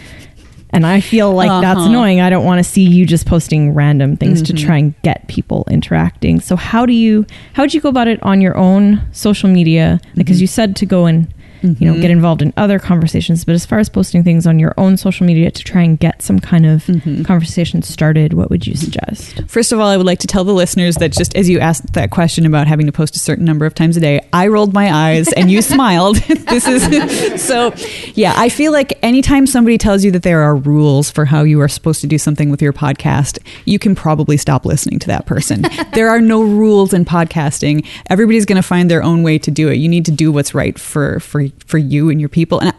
and 0.71 0.86
I 0.86 1.00
feel 1.00 1.32
like 1.32 1.50
that's 1.62 1.80
Uh-huh. 1.80 1.89
annoying. 1.89 2.19
I 2.19 2.30
don't 2.30 2.45
want 2.45 2.60
to 2.60 2.63
see 2.63 2.84
you 2.84 3.06
just 3.06 3.26
posting 3.26 3.73
random 3.73 4.17
things 4.17 4.41
to 4.43 4.54
try 4.54 4.78
and 4.78 4.93
get 5.02 5.28
people 5.28 5.65
interacting. 5.71 6.39
So 6.41 6.56
how 6.58 6.86
do 6.86 6.93
you 6.93 7.26
how 7.54 7.63
would 7.63 7.73
you 7.73 7.80
go 7.82 7.89
about 7.89 8.08
it 8.08 8.21
on 8.21 8.41
your 8.41 8.56
own 8.58 9.02
social 9.13 9.50
media? 9.50 10.00
Because 10.15 10.41
you 10.41 10.47
said 10.47 10.76
to 10.76 10.86
go 10.86 11.06
and 11.06 11.34
you 11.62 11.86
know 11.86 11.93
mm-hmm. 11.93 12.02
get 12.02 12.12
involved 12.12 12.41
in 12.41 12.54
other 12.58 12.80
conversations 12.80 13.46
but 13.46 13.56
as 13.56 13.65
far 13.65 13.80
as 13.80 13.89
posting 13.89 14.24
things 14.24 14.46
on 14.46 14.60
your 14.60 14.74
own 14.78 14.98
social 14.98 15.26
media 15.26 15.52
to 15.52 15.63
try 15.63 15.82
and 15.82 16.00
get 16.00 16.22
some 16.22 16.39
kind 16.39 16.65
of 16.65 16.84
mm-hmm. 16.86 17.24
conversation 17.24 17.82
started 17.82 18.34
what 18.34 18.50
would 18.50 18.65
you 18.65 18.76
suggest 18.76 19.41
First 19.48 19.72
of 19.72 19.80
all, 19.80 19.88
I 19.88 19.98
would 19.98 20.06
like 20.06 20.20
to 20.20 20.28
tell 20.28 20.43
the 20.43 20.54
listeners 20.54 20.96
that 20.98 21.12
just 21.12 21.36
as 21.36 21.50
you 21.50 21.60
asked 21.60 21.93
that 21.93 22.12
question 22.12 22.46
about 22.46 22.67
having 22.67 22.86
to 22.86 22.91
post 22.91 23.15
a 23.15 23.20
certain 23.20 23.46
number 23.46 23.65
of 23.65 23.74
times 23.74 23.98
a 23.98 24.00
day, 24.00 24.22
I 24.34 24.48
rolled 24.48 24.74
my 24.74 24.93
eyes 24.93 25.32
and 25.34 25.50
you 25.50 25.62
smiled. 25.63 26.17
this 26.48 26.67
is 26.67 27.43
so, 27.43 27.74
yeah, 28.13 28.34
I 28.36 28.50
feel 28.50 28.72
like 28.72 28.98
anytime 29.02 29.48
somebody 29.48 29.78
tells 29.78 30.04
you 30.04 30.12
that 30.12 30.24
there 30.24 30.41
are 30.41 30.56
rules 30.56 31.10
for 31.10 31.26
how 31.26 31.43
you 31.43 31.62
are 31.62 31.67
supposed 31.67 32.02
to 32.02 32.08
do 32.08 32.17
something 32.17 32.50
with 32.50 32.62
your 32.62 32.74
podcast, 32.74 33.39
you 33.65 33.80
can 33.80 33.96
probably 33.96 34.38
stop 34.38 34.65
listening 34.65 35.00
to 35.00 35.08
that 35.08 35.26
person. 35.26 35.65
there 35.93 36.10
are 36.10 36.22
no 36.22 36.41
rules 36.43 36.93
in 36.93 37.06
podcasting. 37.06 37.86
Everybody's 38.10 38.46
going 38.46 38.62
to 38.62 38.67
find 38.67 38.91
their 38.91 39.04
own 39.04 39.24
way 39.24 39.39
to 39.39 39.52
do 39.52 39.70
it. 39.70 39.78
You 39.78 39.89
need 39.89 40.06
to 40.06 40.12
do 40.12 40.32
what's 40.32 40.54
right 40.54 40.78
for 40.78 41.20
for 41.20 41.46
for 41.65 41.77
you 41.77 42.10
and 42.10 42.19
your 42.19 42.29
people. 42.29 42.60
And 42.60 42.73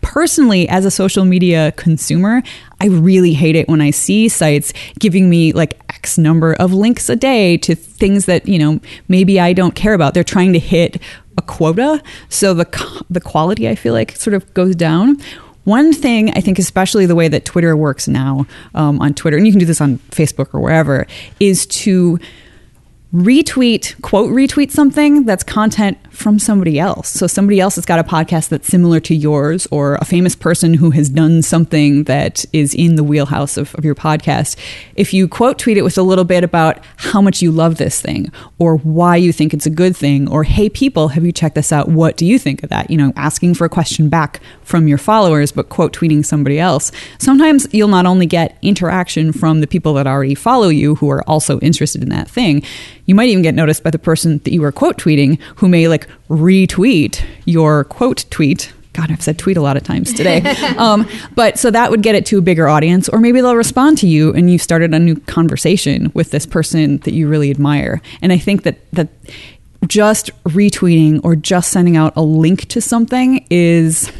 personally 0.00 0.68
as 0.68 0.84
a 0.84 0.90
social 0.90 1.24
media 1.24 1.70
consumer 1.76 2.42
i 2.80 2.86
really 2.86 3.34
hate 3.34 3.54
it 3.54 3.68
when 3.68 3.80
i 3.80 3.88
see 3.88 4.28
sites 4.28 4.72
giving 4.98 5.30
me 5.30 5.52
like 5.52 5.80
x 6.02 6.18
number 6.18 6.54
of 6.54 6.72
links 6.72 7.08
a 7.08 7.14
day 7.14 7.56
to 7.56 7.76
things 7.76 8.26
that 8.26 8.48
you 8.48 8.58
know 8.58 8.80
maybe 9.06 9.38
i 9.38 9.52
don't 9.52 9.76
care 9.76 9.94
about. 9.94 10.14
They're 10.14 10.24
trying 10.24 10.52
to 10.54 10.58
hit 10.58 11.00
a 11.38 11.42
quota. 11.42 12.02
So 12.28 12.54
the 12.54 12.66
the 13.08 13.20
quality 13.20 13.68
i 13.68 13.76
feel 13.76 13.94
like 13.94 14.16
sort 14.16 14.34
of 14.34 14.52
goes 14.52 14.74
down. 14.74 15.18
One 15.64 15.92
thing 15.92 16.30
I 16.30 16.40
think, 16.40 16.58
especially 16.58 17.06
the 17.06 17.14
way 17.14 17.28
that 17.28 17.44
Twitter 17.44 17.76
works 17.76 18.08
now 18.08 18.48
um, 18.74 19.00
on 19.00 19.14
Twitter, 19.14 19.36
and 19.36 19.46
you 19.46 19.52
can 19.52 19.60
do 19.60 19.64
this 19.64 19.80
on 19.80 19.98
Facebook 20.10 20.52
or 20.52 20.58
wherever, 20.58 21.06
is 21.38 21.66
to 21.66 22.18
retweet, 23.12 24.00
quote 24.00 24.30
retweet 24.30 24.70
something 24.70 25.24
that's 25.24 25.44
content 25.44 25.98
from 26.10 26.38
somebody 26.38 26.78
else. 26.78 27.08
So 27.08 27.26
somebody 27.26 27.60
else 27.60 27.74
has 27.74 27.84
got 27.84 27.98
a 27.98 28.04
podcast 28.04 28.48
that's 28.48 28.66
similar 28.66 29.00
to 29.00 29.14
yours 29.14 29.68
or 29.70 29.96
a 29.96 30.04
famous 30.06 30.34
person 30.34 30.72
who 30.72 30.90
has 30.92 31.10
done 31.10 31.42
something 31.42 32.04
that 32.04 32.46
is 32.54 32.74
in 32.74 32.96
the 32.96 33.04
wheelhouse 33.04 33.58
of, 33.58 33.74
of 33.74 33.84
your 33.84 33.94
podcast. 33.94 34.56
If 34.96 35.12
you 35.12 35.28
quote 35.28 35.58
tweet 35.58 35.76
it 35.76 35.82
with 35.82 35.98
a 35.98 36.02
little 36.02 36.24
bit 36.24 36.42
about 36.42 36.82
how 36.96 37.20
much 37.20 37.42
you 37.42 37.50
love 37.50 37.76
this 37.76 38.00
thing 38.00 38.32
or 38.58 38.78
why 38.78 39.16
you 39.16 39.30
think 39.30 39.52
it's 39.52 39.66
a 39.66 39.70
good 39.70 39.94
thing 39.94 40.26
or 40.30 40.44
hey 40.44 40.70
people, 40.70 41.08
have 41.08 41.26
you 41.26 41.32
checked 41.32 41.54
this 41.54 41.70
out? 41.70 41.88
What 41.88 42.16
do 42.16 42.24
you 42.24 42.38
think 42.38 42.62
of 42.62 42.70
that? 42.70 42.90
You 42.90 42.96
know, 42.96 43.12
asking 43.16 43.54
for 43.54 43.66
a 43.66 43.70
question 43.70 44.08
back 44.08 44.40
from 44.62 44.88
your 44.88 44.98
followers 44.98 45.52
but 45.52 45.68
quote 45.68 45.92
tweeting 45.92 46.24
somebody 46.24 46.58
else. 46.58 46.90
Sometimes 47.18 47.66
you'll 47.74 47.88
not 47.88 48.06
only 48.06 48.24
get 48.24 48.56
interaction 48.62 49.32
from 49.32 49.60
the 49.60 49.66
people 49.66 49.92
that 49.94 50.06
already 50.06 50.34
follow 50.34 50.68
you 50.68 50.94
who 50.94 51.10
are 51.10 51.22
also 51.28 51.58
interested 51.60 52.02
in 52.02 52.08
that 52.08 52.30
thing, 52.30 52.62
you 53.12 53.16
might 53.16 53.28
even 53.28 53.42
get 53.42 53.54
noticed 53.54 53.82
by 53.82 53.90
the 53.90 53.98
person 53.98 54.38
that 54.38 54.54
you 54.54 54.62
were 54.62 54.72
quote 54.72 54.96
tweeting 54.96 55.38
who 55.56 55.68
may 55.68 55.86
like 55.86 56.08
retweet 56.30 57.22
your 57.44 57.84
quote 57.84 58.24
tweet. 58.30 58.72
God, 58.94 59.10
I've 59.10 59.20
said 59.20 59.38
tweet 59.38 59.58
a 59.58 59.60
lot 59.60 59.76
of 59.76 59.82
times 59.82 60.14
today. 60.14 60.40
um, 60.78 61.06
but 61.34 61.58
so 61.58 61.70
that 61.70 61.90
would 61.90 62.02
get 62.02 62.14
it 62.14 62.24
to 62.26 62.38
a 62.38 62.40
bigger 62.40 62.68
audience, 62.68 63.10
or 63.10 63.20
maybe 63.20 63.42
they'll 63.42 63.54
respond 63.54 63.98
to 63.98 64.06
you 64.06 64.32
and 64.32 64.50
you've 64.50 64.62
started 64.62 64.94
a 64.94 64.98
new 64.98 65.16
conversation 65.16 66.10
with 66.14 66.30
this 66.30 66.46
person 66.46 66.98
that 66.98 67.12
you 67.12 67.28
really 67.28 67.50
admire. 67.50 68.00
And 68.22 68.32
I 68.32 68.38
think 68.38 68.62
that 68.62 68.78
that 68.94 69.08
just 69.86 70.30
retweeting 70.44 71.20
or 71.22 71.36
just 71.36 71.70
sending 71.70 71.98
out 71.98 72.14
a 72.16 72.22
link 72.22 72.66
to 72.68 72.80
something 72.80 73.44
is 73.50 74.10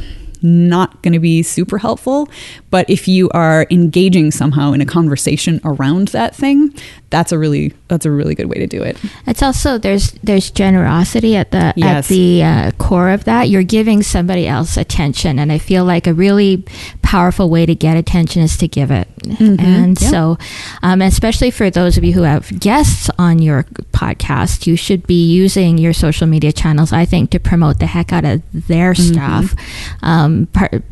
not 0.43 1.01
going 1.03 1.13
to 1.13 1.19
be 1.19 1.43
super 1.43 1.79
helpful. 1.79 2.29
But 2.71 2.89
if 2.91 3.09
you 3.09 3.31
are 3.31 3.67
engaging 3.71 4.31
somehow 4.33 4.73
in 4.73 4.81
a 4.81 4.87
conversation 4.87 5.61
around 5.65 6.09
that 6.09 6.35
thing, 6.35 6.75
that's 7.11 7.33
a 7.33 7.39
really 7.39 7.71
that's 7.93 8.07
a 8.07 8.11
really 8.11 8.35
good 8.35 8.47
way 8.49 8.57
to 8.57 8.67
do 8.67 8.83
it. 8.83 8.97
It's 9.27 9.43
also 9.43 9.77
there's 9.77 10.13
there's 10.23 10.51
generosity 10.51 11.37
at 11.37 11.51
the 11.51 11.73
Yes. 11.77 12.07
at 12.07 12.09
the 12.09 12.43
uh, 12.43 12.71
core 12.79 13.11
of 13.11 13.25
that. 13.25 13.49
You're 13.51 13.63
giving 13.63 14.03
somebody 14.03 14.49
else 14.49 14.77
attention, 14.79 15.39
and 15.39 15.53
I 15.53 15.59
feel 15.59 15.85
like 15.85 16.07
a 16.07 16.15
really 16.15 16.65
powerful 17.03 17.51
way 17.51 17.67
to 17.67 17.75
get 17.75 17.97
attention 17.97 18.41
is 18.43 18.57
to 18.57 18.67
give 18.69 18.91
it. 18.91 19.09
Mm-hmm. 19.19 19.61
And 19.61 20.01
Yeah. 20.01 20.11
so, 20.11 20.39
um, 20.83 21.03
especially 21.03 21.51
for 21.51 21.69
those 21.71 21.99
of 21.99 22.05
you 22.05 22.13
who 22.15 22.23
have 22.23 22.59
guests 22.59 23.11
on 23.19 23.39
your 23.41 23.65
podcast, 23.93 24.67
you 24.67 24.75
should 24.77 25.07
be 25.07 25.23
using 25.23 25.77
your 25.79 25.93
social 25.93 26.27
media 26.27 26.53
channels, 26.53 26.93
I 26.93 27.05
think, 27.05 27.31
to 27.31 27.39
promote 27.39 27.79
the 27.79 27.87
heck 27.87 28.13
out 28.13 28.25
of 28.25 28.41
their 28.53 28.95
Mm-hmm. 28.95 29.13
stuff. 29.13 29.55
Um, 30.03 30.47
part, 30.53 30.83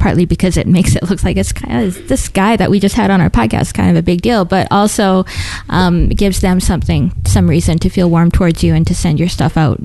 partly 0.00 0.24
because 0.24 0.56
it 0.56 0.66
makes 0.66 0.96
it 0.96 1.08
look 1.08 1.22
like 1.22 1.36
it's 1.36 1.52
kind 1.52 1.84
of 1.84 2.08
this 2.08 2.28
guy 2.28 2.56
that 2.56 2.70
we 2.70 2.80
just 2.80 2.96
had 2.96 3.10
on 3.10 3.20
our 3.20 3.30
podcast, 3.30 3.74
kind 3.74 3.90
of 3.90 3.96
a 3.96 4.02
big 4.02 4.22
deal, 4.22 4.44
but 4.44 4.66
also 4.70 5.24
um, 5.68 6.08
gives 6.08 6.40
them 6.40 6.58
something, 6.58 7.12
some 7.26 7.48
reason 7.48 7.78
to 7.78 7.88
feel 7.88 8.10
warm 8.10 8.30
towards 8.30 8.64
you 8.64 8.74
and 8.74 8.86
to 8.86 8.94
send 8.94 9.20
your 9.20 9.28
stuff 9.28 9.56
out 9.56 9.80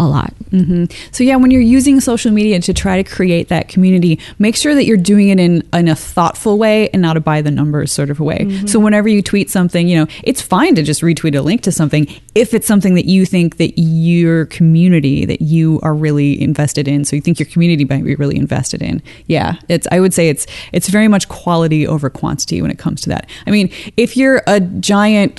a 0.00 0.08
lot. 0.08 0.32
hmm 0.50 0.84
So 1.12 1.22
yeah, 1.22 1.36
when 1.36 1.50
you're 1.50 1.60
using 1.60 2.00
social 2.00 2.32
media 2.32 2.58
to 2.60 2.72
try 2.72 3.00
to 3.00 3.04
create 3.04 3.48
that 3.48 3.68
community, 3.68 4.18
make 4.38 4.56
sure 4.56 4.74
that 4.74 4.84
you're 4.84 4.96
doing 4.96 5.28
it 5.28 5.38
in 5.38 5.62
in 5.74 5.88
a 5.88 5.94
thoughtful 5.94 6.58
way 6.58 6.88
and 6.90 7.02
not 7.02 7.16
a 7.16 7.20
by 7.20 7.42
the 7.42 7.50
numbers 7.50 7.92
sort 7.92 8.10
of 8.10 8.18
a 8.18 8.24
way. 8.24 8.40
So 8.66 8.80
whenever 8.80 9.08
you 9.08 9.22
tweet 9.22 9.50
something, 9.50 9.86
you 9.86 9.96
know, 9.98 10.06
it's 10.24 10.40
fine 10.40 10.74
to 10.76 10.82
just 10.82 11.02
retweet 11.02 11.36
a 11.36 11.42
link 11.42 11.60
to 11.62 11.72
something 11.72 12.06
if 12.34 12.54
it's 12.54 12.66
something 12.66 12.94
that 12.94 13.04
you 13.04 13.26
think 13.26 13.58
that 13.58 13.72
your 13.78 14.46
community 14.46 15.26
that 15.26 15.42
you 15.42 15.80
are 15.82 15.94
really 15.94 16.40
invested 16.40 16.88
in. 16.88 17.04
So 17.04 17.14
you 17.16 17.22
think 17.22 17.38
your 17.38 17.50
community 17.54 17.84
might 17.84 18.04
be 18.04 18.14
really 18.14 18.36
invested 18.36 18.80
in. 18.80 19.02
Yeah, 19.26 19.56
it's 19.68 19.86
I 19.92 20.00
would 20.00 20.14
say 20.14 20.30
it's 20.30 20.46
it's 20.72 20.88
very 20.88 21.08
much 21.08 21.28
quality 21.28 21.86
over 21.86 22.08
quantity 22.08 22.62
when 22.62 22.70
it 22.70 22.78
comes 22.78 23.02
to 23.02 23.10
that. 23.10 23.28
I 23.46 23.50
mean, 23.50 23.70
if 23.98 24.16
you're 24.16 24.42
a 24.46 24.60
giant 24.60 25.32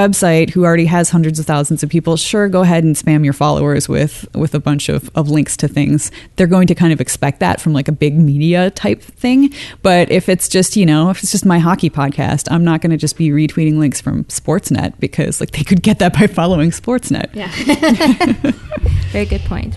website 0.00 0.50
who 0.50 0.64
already 0.64 0.86
has 0.86 1.10
hundreds 1.10 1.38
of 1.38 1.46
thousands 1.46 1.84
of 1.84 1.90
people, 1.90 2.16
sure, 2.16 2.48
go 2.48 2.62
ahead 2.62 2.82
and 2.82 2.96
spam 2.96 3.24
your 3.24 3.36
followers 3.44 3.88
with 3.88 3.99
with 4.00 4.26
with 4.34 4.54
a 4.54 4.60
bunch 4.60 4.88
of, 4.88 5.10
of 5.14 5.28
links 5.28 5.56
to 5.58 5.68
things. 5.68 6.10
They're 6.36 6.46
going 6.46 6.66
to 6.68 6.74
kind 6.74 6.92
of 6.92 7.00
expect 7.00 7.40
that 7.40 7.60
from 7.60 7.72
like 7.72 7.88
a 7.88 7.92
big 7.92 8.16
media 8.16 8.70
type 8.70 9.02
thing. 9.02 9.52
But 9.82 10.10
if 10.10 10.28
it's 10.28 10.48
just, 10.48 10.76
you 10.76 10.86
know, 10.86 11.10
if 11.10 11.22
it's 11.22 11.32
just 11.32 11.44
my 11.44 11.58
hockey 11.58 11.90
podcast, 11.90 12.48
I'm 12.50 12.64
not 12.64 12.80
going 12.80 12.90
to 12.90 12.96
just 12.96 13.16
be 13.16 13.28
retweeting 13.28 13.78
links 13.78 14.00
from 14.00 14.24
Sportsnet 14.24 14.98
because 14.98 15.40
like 15.40 15.50
they 15.50 15.64
could 15.64 15.82
get 15.82 15.98
that 15.98 16.14
by 16.14 16.26
following 16.26 16.70
Sportsnet. 16.70 17.28
Yeah. 17.34 17.50
Very 19.12 19.26
good 19.26 19.42
point. 19.42 19.76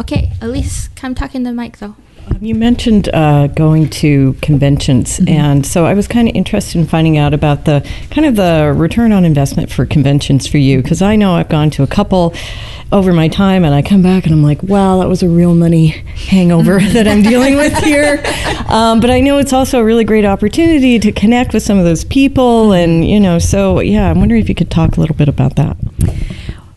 Okay, 0.00 0.32
Elise, 0.42 0.88
come 0.96 1.14
talk 1.14 1.34
in 1.34 1.44
the 1.44 1.52
mic 1.52 1.78
though. 1.78 1.94
Um, 2.28 2.38
You 2.40 2.54
mentioned 2.54 3.08
uh, 3.14 3.46
going 3.46 3.88
to 4.02 4.34
conventions, 4.42 5.20
and 5.26 5.64
so 5.64 5.86
I 5.86 5.94
was 5.94 6.08
kind 6.08 6.28
of 6.28 6.34
interested 6.34 6.78
in 6.80 6.86
finding 6.86 7.16
out 7.16 7.32
about 7.32 7.64
the 7.64 7.88
kind 8.10 8.26
of 8.26 8.36
the 8.36 8.74
return 8.76 9.12
on 9.12 9.24
investment 9.24 9.70
for 9.70 9.86
conventions 9.86 10.46
for 10.46 10.58
you, 10.58 10.82
because 10.82 11.00
I 11.02 11.16
know 11.16 11.34
I've 11.34 11.48
gone 11.48 11.70
to 11.70 11.82
a 11.82 11.86
couple 11.86 12.34
over 12.92 13.12
my 13.12 13.28
time, 13.28 13.64
and 13.64 13.74
I 13.74 13.82
come 13.82 14.02
back 14.02 14.24
and 14.24 14.32
I'm 14.32 14.42
like, 14.42 14.62
wow, 14.62 14.98
that 15.00 15.08
was 15.08 15.22
a 15.22 15.28
real 15.28 15.54
money 15.54 15.88
hangover 15.88 16.78
that 16.92 17.08
I'm 17.08 17.22
dealing 17.22 17.56
with 17.56 17.76
here. 17.78 18.22
Um, 18.68 19.00
but 19.00 19.10
I 19.10 19.20
know 19.20 19.38
it's 19.38 19.52
also 19.52 19.80
a 19.80 19.84
really 19.84 20.04
great 20.04 20.24
opportunity 20.24 20.98
to 20.98 21.12
connect 21.12 21.52
with 21.52 21.62
some 21.62 21.78
of 21.78 21.84
those 21.84 22.04
people, 22.04 22.72
and 22.72 23.08
you 23.08 23.20
know, 23.20 23.38
so 23.38 23.80
yeah, 23.80 24.10
I'm 24.10 24.18
wondering 24.18 24.40
if 24.40 24.48
you 24.48 24.54
could 24.54 24.70
talk 24.70 24.96
a 24.96 25.00
little 25.00 25.16
bit 25.16 25.28
about 25.28 25.56
that. 25.56 25.76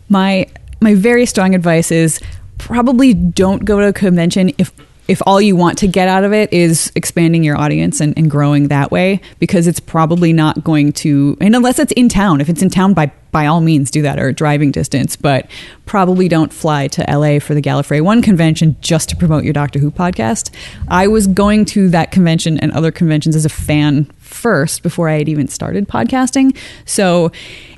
my 0.10 0.48
my 0.82 0.96
very 0.96 1.26
strong 1.26 1.54
advice 1.56 1.92
is 1.92 2.20
probably 2.58 3.14
don't 3.14 3.66
go 3.66 3.80
to 3.80 3.88
a 3.88 3.94
convention 3.94 4.52
if 4.58 4.72
if 5.10 5.22
all 5.26 5.42
you 5.42 5.56
want 5.56 5.78
to 5.80 5.88
get 5.88 6.08
out 6.08 6.24
of 6.24 6.32
it 6.32 6.54
is 6.54 6.92
expanding 6.96 7.44
your 7.44 7.58
audience 7.58 8.00
and, 8.00 8.18
and 8.18 8.30
growing 8.32 8.68
that 8.68 8.92
way 8.92 9.20
because 9.40 9.68
it's 9.68 9.80
probably 9.80 10.32
not 10.32 10.64
going 10.64 10.92
to 10.94 11.36
and 11.42 11.56
unless 11.56 11.80
it's 11.80 11.92
in 11.94 12.08
town 12.08 12.40
if 12.40 12.48
it's 12.48 12.62
in 12.62 12.70
town 12.70 12.94
by 12.94 13.12
by 13.32 13.46
all 13.46 13.62
means 13.62 13.92
do 13.92 14.02
that 14.02 14.20
or 14.20 14.32
driving 14.32 14.72
distance 14.72 15.16
but 15.16 15.50
probably 15.86 16.28
don't 16.28 16.54
fly 16.54 16.88
to 16.88 17.04
la 17.10 17.40
for 17.40 17.54
the 17.54 17.62
gallifrey 17.62 18.02
one 18.02 18.22
convention 18.22 18.76
just 18.82 19.10
to 19.10 19.16
promote 19.16 19.44
your 19.44 19.54
doctor 19.54 19.80
who 19.80 19.90
podcast. 19.92 20.50
I 20.88 21.08
was 21.08 21.28
going 21.28 21.66
to 21.66 21.90
that 21.90 22.12
convention 22.12 22.60
and 22.60 22.72
other 22.72 22.92
conventions 22.92 23.36
as 23.36 23.46
a 23.46 23.50
fan 23.50 24.06
first 24.18 24.84
before 24.84 25.10
i 25.10 25.18
had 25.18 25.28
even 25.28 25.48
started 25.48 25.88
podcasting. 25.88 26.56
So 26.86 27.32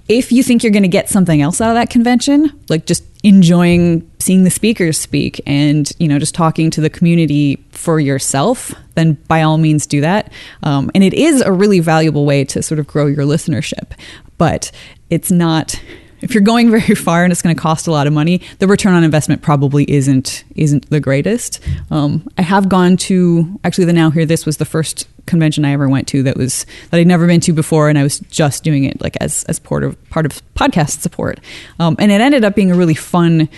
if 0.08 0.32
you 0.32 0.44
think 0.44 0.64
you're 0.64 0.72
going 0.72 0.84
to 0.84 0.90
get 0.90 1.10
something 1.10 1.42
else 1.42 1.62
out 1.62 1.70
of 1.70 1.76
that 1.76 1.90
convention, 1.90 2.52
like 2.68 2.86
just 2.86 3.04
enjoying 3.24 4.10
seeing 4.20 4.44
the 4.44 4.50
speakers 4.50 4.98
speak 4.98 5.42
and 5.46 5.92
you 6.00 6.08
know 6.08 6.20
just 6.20 6.34
talking 6.34 6.70
to 6.72 6.82
the 6.82 6.90
community 6.90 7.64
for 7.72 8.00
yourself, 8.00 8.74
then 8.96 9.14
by 9.28 9.42
all 9.42 9.58
means 9.58 9.86
do 9.86 10.02
that. 10.02 10.32
Um, 10.64 10.92
and 10.96 11.04
it 11.04 11.14
is 11.14 11.42
a 11.42 11.52
really 11.52 11.80
valuable 11.80 12.26
way 12.26 12.46
to 12.46 12.62
sort 12.64 12.80
of 12.80 12.88
grow 12.88 13.08
your 13.08 13.26
listenership, 13.26 13.92
but 14.38 14.72
it's 15.10 15.32
not. 15.32 15.82
If 16.22 16.36
you're 16.36 16.44
going 16.44 16.70
very 16.70 16.94
far 16.96 17.24
and 17.24 17.32
it's 17.32 17.42
going 17.42 17.56
to 17.56 17.60
cost 17.60 17.88
a 17.88 17.92
lot 17.92 18.06
of 18.06 18.14
money, 18.14 18.42
the 18.60 18.68
return 18.68 18.94
on 18.94 19.04
investment 19.04 19.42
probably 19.42 19.90
isn't 19.90 20.44
isn't 20.56 20.90
the 20.90 21.00
greatest. 21.00 21.60
Um, 21.90 22.28
I 22.38 22.44
have 22.44 22.70
gone 22.70 22.98
to 22.98 23.60
actually 23.64 23.86
the 23.86 23.94
Now 23.94 24.12
Hear 24.12 24.26
This 24.26 24.46
was 24.46 24.58
the 24.58 24.66
first 24.66 25.08
convention 25.26 25.66
I 25.66 25.72
ever 25.72 25.88
went 25.90 26.08
to 26.10 26.24
that 26.24 26.38
was 26.38 26.66
that 26.90 27.00
I'd 27.00 27.08
never 27.08 27.28
been 27.28 27.42
to 27.42 27.54
before, 27.54 27.90
and 27.90 27.98
I 27.98 28.04
was 28.04 28.20
just 28.20 28.64
doing 28.64 28.84
it 28.84 29.02
like 29.02 29.18
as 29.22 29.44
as 29.46 29.60
part 29.60 29.84
of 29.84 30.10
part 30.10 30.26
of 30.26 30.42
podcast 30.56 31.02
support, 31.02 31.40
um, 31.80 31.96
and 32.00 32.12
it 32.12 32.22
ended 32.22 32.44
up 32.44 32.56
being 32.56 32.72
a 32.72 32.76
really 32.76 32.96
fun 32.96 33.50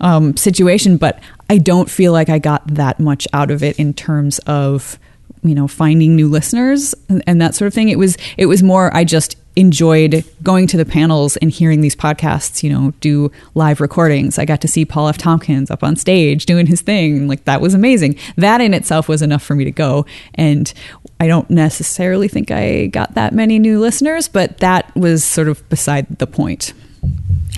um, 0.00 0.36
situation. 0.36 0.96
But 0.96 1.20
I 1.50 1.58
don't 1.58 1.90
feel 1.90 2.12
like 2.12 2.28
I 2.28 2.38
got 2.38 2.66
that 2.74 3.00
much 3.00 3.26
out 3.32 3.50
of 3.50 3.62
it 3.62 3.78
in 3.78 3.94
terms 3.94 4.38
of 4.40 4.98
you 5.42 5.54
know 5.54 5.68
finding 5.68 6.16
new 6.16 6.28
listeners 6.28 6.94
and, 7.08 7.22
and 7.26 7.40
that 7.40 7.54
sort 7.54 7.66
of 7.66 7.74
thing. 7.74 7.88
It 7.88 7.98
was 7.98 8.16
it 8.36 8.46
was 8.46 8.62
more 8.62 8.94
I 8.96 9.04
just 9.04 9.36
enjoyed 9.58 10.24
going 10.44 10.68
to 10.68 10.76
the 10.76 10.84
panels 10.84 11.36
and 11.38 11.50
hearing 11.50 11.80
these 11.80 11.96
podcasts, 11.96 12.62
you 12.62 12.70
know, 12.70 12.92
do 13.00 13.30
live 13.54 13.80
recordings. 13.80 14.38
I 14.38 14.44
got 14.44 14.60
to 14.60 14.68
see 14.68 14.84
Paul 14.84 15.08
F. 15.08 15.18
Tompkins 15.18 15.68
up 15.68 15.82
on 15.82 15.96
stage 15.96 16.46
doing 16.46 16.66
his 16.66 16.80
thing. 16.80 17.26
Like 17.26 17.44
that 17.44 17.60
was 17.60 17.74
amazing. 17.74 18.16
That 18.36 18.60
in 18.60 18.72
itself 18.72 19.08
was 19.08 19.20
enough 19.20 19.42
for 19.42 19.56
me 19.56 19.64
to 19.64 19.72
go. 19.72 20.06
And 20.34 20.72
I 21.18 21.26
don't 21.26 21.50
necessarily 21.50 22.28
think 22.28 22.52
I 22.52 22.86
got 22.86 23.14
that 23.14 23.34
many 23.34 23.58
new 23.58 23.80
listeners, 23.80 24.28
but 24.28 24.58
that 24.58 24.94
was 24.94 25.24
sort 25.24 25.48
of 25.48 25.68
beside 25.68 26.18
the 26.18 26.28
point. 26.28 26.72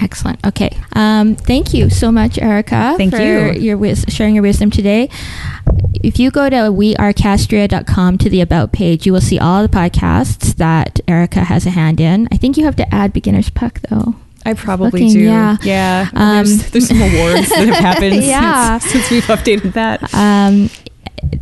Excellent. 0.03 0.45
Okay. 0.47 0.71
Um, 0.95 1.37
thank 1.37 1.75
you 1.75 1.91
so 1.91 2.11
much, 2.11 2.39
Erika, 2.39 2.95
Thank 2.97 3.15
for 3.15 3.21
you. 3.21 3.53
your 3.61 3.77
wis- 3.77 4.07
sharing 4.09 4.35
your 4.35 4.43
wisdom 4.43 4.71
today. 4.71 5.11
If 6.03 6.19
you 6.19 6.31
go 6.31 6.49
to 6.49 6.57
wearecastria.com 6.57 8.19
to 8.19 8.31
the 8.31 8.41
About 8.41 8.73
page, 8.73 9.05
you 9.07 9.13
will 9.13 9.21
see 9.21 9.39
all 9.39 9.63
the 9.63 9.69
podcasts 9.69 10.55
that 10.57 11.01
Erika 11.07 11.45
has 11.45 11.67
a 11.67 11.71
hand 11.71 12.01
in. 12.01 12.29
I 12.33 12.37
think 12.37 12.57
you 12.57 12.65
have 12.65 12.77
to 12.77 12.95
add 12.95 13.13
Beginner's 13.13 13.51
Puck, 13.51 13.81
though. 13.91 14.15
I 14.47 14.55
probably 14.55 15.03
Looking, 15.03 15.13
do. 15.13 15.21
yeah. 15.21 15.57
Yeah. 15.63 16.09
Um, 16.15 16.37
there's, 16.47 16.71
there's 16.71 16.89
some 16.89 17.03
awards 17.03 17.51
that 17.51 17.69
have 17.69 17.75
happened 17.85 18.23
Yeah. 18.23 18.79
since, 18.79 18.93
since 19.07 19.11
we've 19.11 19.25
updated 19.25 19.75
that. 19.75 20.15
Um, 20.15 20.71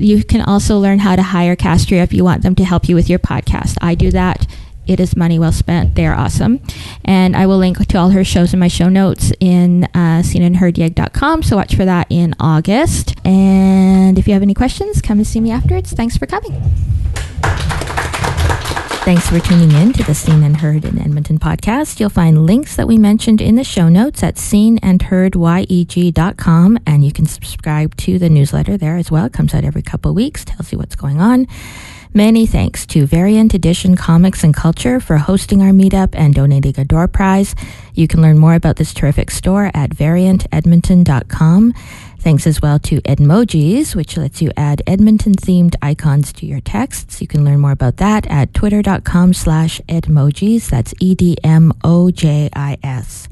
you 0.01 0.24
can 0.24 0.40
also 0.40 0.78
learn 0.80 0.99
how 0.99 1.14
to 1.14 1.22
hire 1.22 1.55
Castria 1.55 2.03
if 2.03 2.12
you 2.12 2.24
want 2.24 2.42
them 2.42 2.57
to 2.57 2.64
help 2.64 2.88
you 2.88 2.96
with 2.96 3.09
your 3.09 3.20
podcast. 3.20 3.78
I 3.80 3.94
do 3.94 4.11
that. 4.11 4.49
It 4.89 5.01
is 5.01 5.16
money 5.16 5.39
well 5.39 5.53
spent. 5.53 5.95
They 5.95 6.07
are 6.07 6.14
awesome. 6.14 6.61
And 7.05 7.36
I 7.36 7.47
will 7.47 7.59
link 7.59 7.86
to 7.86 7.99
all 7.99 8.11
her 8.11 8.24
shows 8.24 8.55
in 8.55 8.59
my 8.59 8.68
show 8.68 8.89
notes 8.89 9.32
in 9.39 9.84
uh, 9.84 10.22
seenandheardyeg.com. 10.24 11.43
So 11.43 11.57
watch 11.57 11.76
for 11.76 11.84
that 11.84 12.07
in 12.11 12.34
August. 12.41 13.14
And 13.24 14.18
if 14.18 14.26
you 14.26 14.32
have 14.32 14.43
any 14.43 14.55
questions, 14.55 15.03
come 15.03 15.18
and 15.18 15.26
see 15.26 15.41
me 15.41 15.51
afterwards. 15.51 15.93
Thanks 15.93 16.16
for 16.16 16.26
coming. 16.26 16.61
Thanks 19.09 19.30
for 19.30 19.41
tuning 19.41 19.72
in 19.72 19.95
to 19.95 20.03
the 20.03 20.14
Seen 20.14 20.43
and 20.43 20.59
Heard 20.59 20.84
in 20.84 20.99
Edmonton 20.99 21.39
podcast. 21.39 21.99
You'll 21.99 22.11
find 22.11 22.45
links 22.45 22.76
that 22.76 22.86
we 22.86 22.99
mentioned 22.99 23.41
in 23.41 23.55
the 23.55 23.64
show 23.64 23.89
notes 23.89 24.22
at 24.22 24.34
seenandheardyeg.com, 24.34 26.78
and 26.86 27.05
you 27.05 27.12
can 27.12 27.24
subscribe 27.24 27.97
to 27.97 28.18
the 28.18 28.28
newsletter 28.28 28.76
there 28.76 28.99
as 28.99 29.11
well. 29.11 29.24
It 29.24 29.32
comes 29.32 29.55
out 29.55 29.64
every 29.64 29.80
couple 29.80 30.11
of 30.11 30.14
weeks, 30.14 30.45
tells 30.45 30.72
you 30.72 30.78
what's 30.78 30.95
going 30.95 31.22
on. 31.22 31.47
Many 32.18 32.46
thanks 32.46 32.84
to 32.86 33.06
Variant 33.06 33.54
Edition 33.54 33.94
Comics 33.94 34.42
and 34.42 34.52
Culture 34.52 34.98
for 34.98 35.18
hosting 35.18 35.62
our 35.62 35.70
meetup 35.70 36.08
and 36.14 36.34
donating 36.34 36.74
a 36.76 36.84
door 36.84 37.06
prize. 37.06 37.54
You 37.94 38.08
can 38.08 38.20
learn 38.20 38.40
more 38.40 38.56
about 38.56 38.74
this 38.74 38.92
terrific 38.92 39.30
store 39.30 39.70
at 39.72 39.90
variantedmonton.com. 39.90 41.74
Thanks 42.18 42.44
as 42.48 42.60
well 42.60 42.80
to 42.80 43.00
Edmojis, 43.02 43.94
which 43.94 44.16
lets 44.16 44.42
you 44.42 44.50
add 44.56 44.82
Edmonton 44.84 45.34
themed 45.34 45.76
icons 45.80 46.32
to 46.32 46.44
your 46.44 46.60
texts. 46.60 47.20
You 47.20 47.28
can 47.28 47.44
learn 47.44 47.60
more 47.60 47.70
about 47.70 47.98
that 47.98 48.26
at 48.26 48.52
twitter.com 48.52 49.32
slash 49.32 49.80
Edmojis. 49.82 50.68
That's 50.68 50.92
E 50.98 51.14
D 51.14 51.36
M 51.44 51.72
O 51.84 52.10
J 52.10 52.50
I 52.52 52.78
S. 52.82 53.28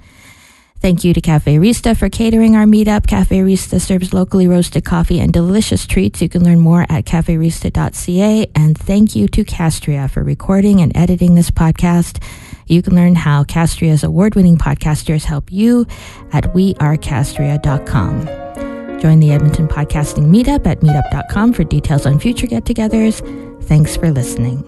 Thank 0.81 1.05
you 1.05 1.15
to 1.15 1.21
Cafe 1.21 1.57
Rista 1.57 1.97
for 1.97 2.09
catering 2.09 2.55
our 2.55 2.65
meetup. 2.65 3.07
Cafe 3.07 3.39
Rista 3.39 3.81
serves 3.81 4.13
locally 4.13 4.47
roasted 4.47 4.85
coffee 4.85 5.21
and 5.21 5.33
delicious 5.33 5.87
treats. 5.87 6.21
You 6.21 6.29
can 6.29 6.45
learn 6.45 6.61
more 6.61 6.83
at 6.89 7.05
caferista.ca. 7.05 8.51
And 8.55 8.79
thank 8.79 9.17
you 9.17 9.27
to 9.29 9.45
Castria 9.45 10.11
for 10.11 10.23
recording 10.23 10.83
and 10.83 10.97
editing 10.97 11.35
this 11.35 11.51
podcast. 11.51 12.23
You 12.67 12.83
can 12.83 12.95
learn 12.95 13.15
how 13.15 13.45
Castria's 13.45 14.05
award 14.05 14.35
winning 14.35 14.59
podcasters 14.59 15.25
help 15.25 15.51
you 15.51 15.87
at 16.33 16.45
wearecastria.com. 16.55 19.01
Join 19.01 19.21
the 19.21 19.33
Edmonton 19.33 19.69
Podcasting 19.69 20.27
Meetup 20.27 20.67
at 20.67 20.81
meetup.com 20.81 21.53
for 21.53 21.65
details 21.65 22.07
on 22.07 22.19
future 22.19 22.47
get 22.47 22.65
togethers. 22.65 23.23
Thanks 23.65 23.97
for 23.97 24.11
listening. 24.11 24.65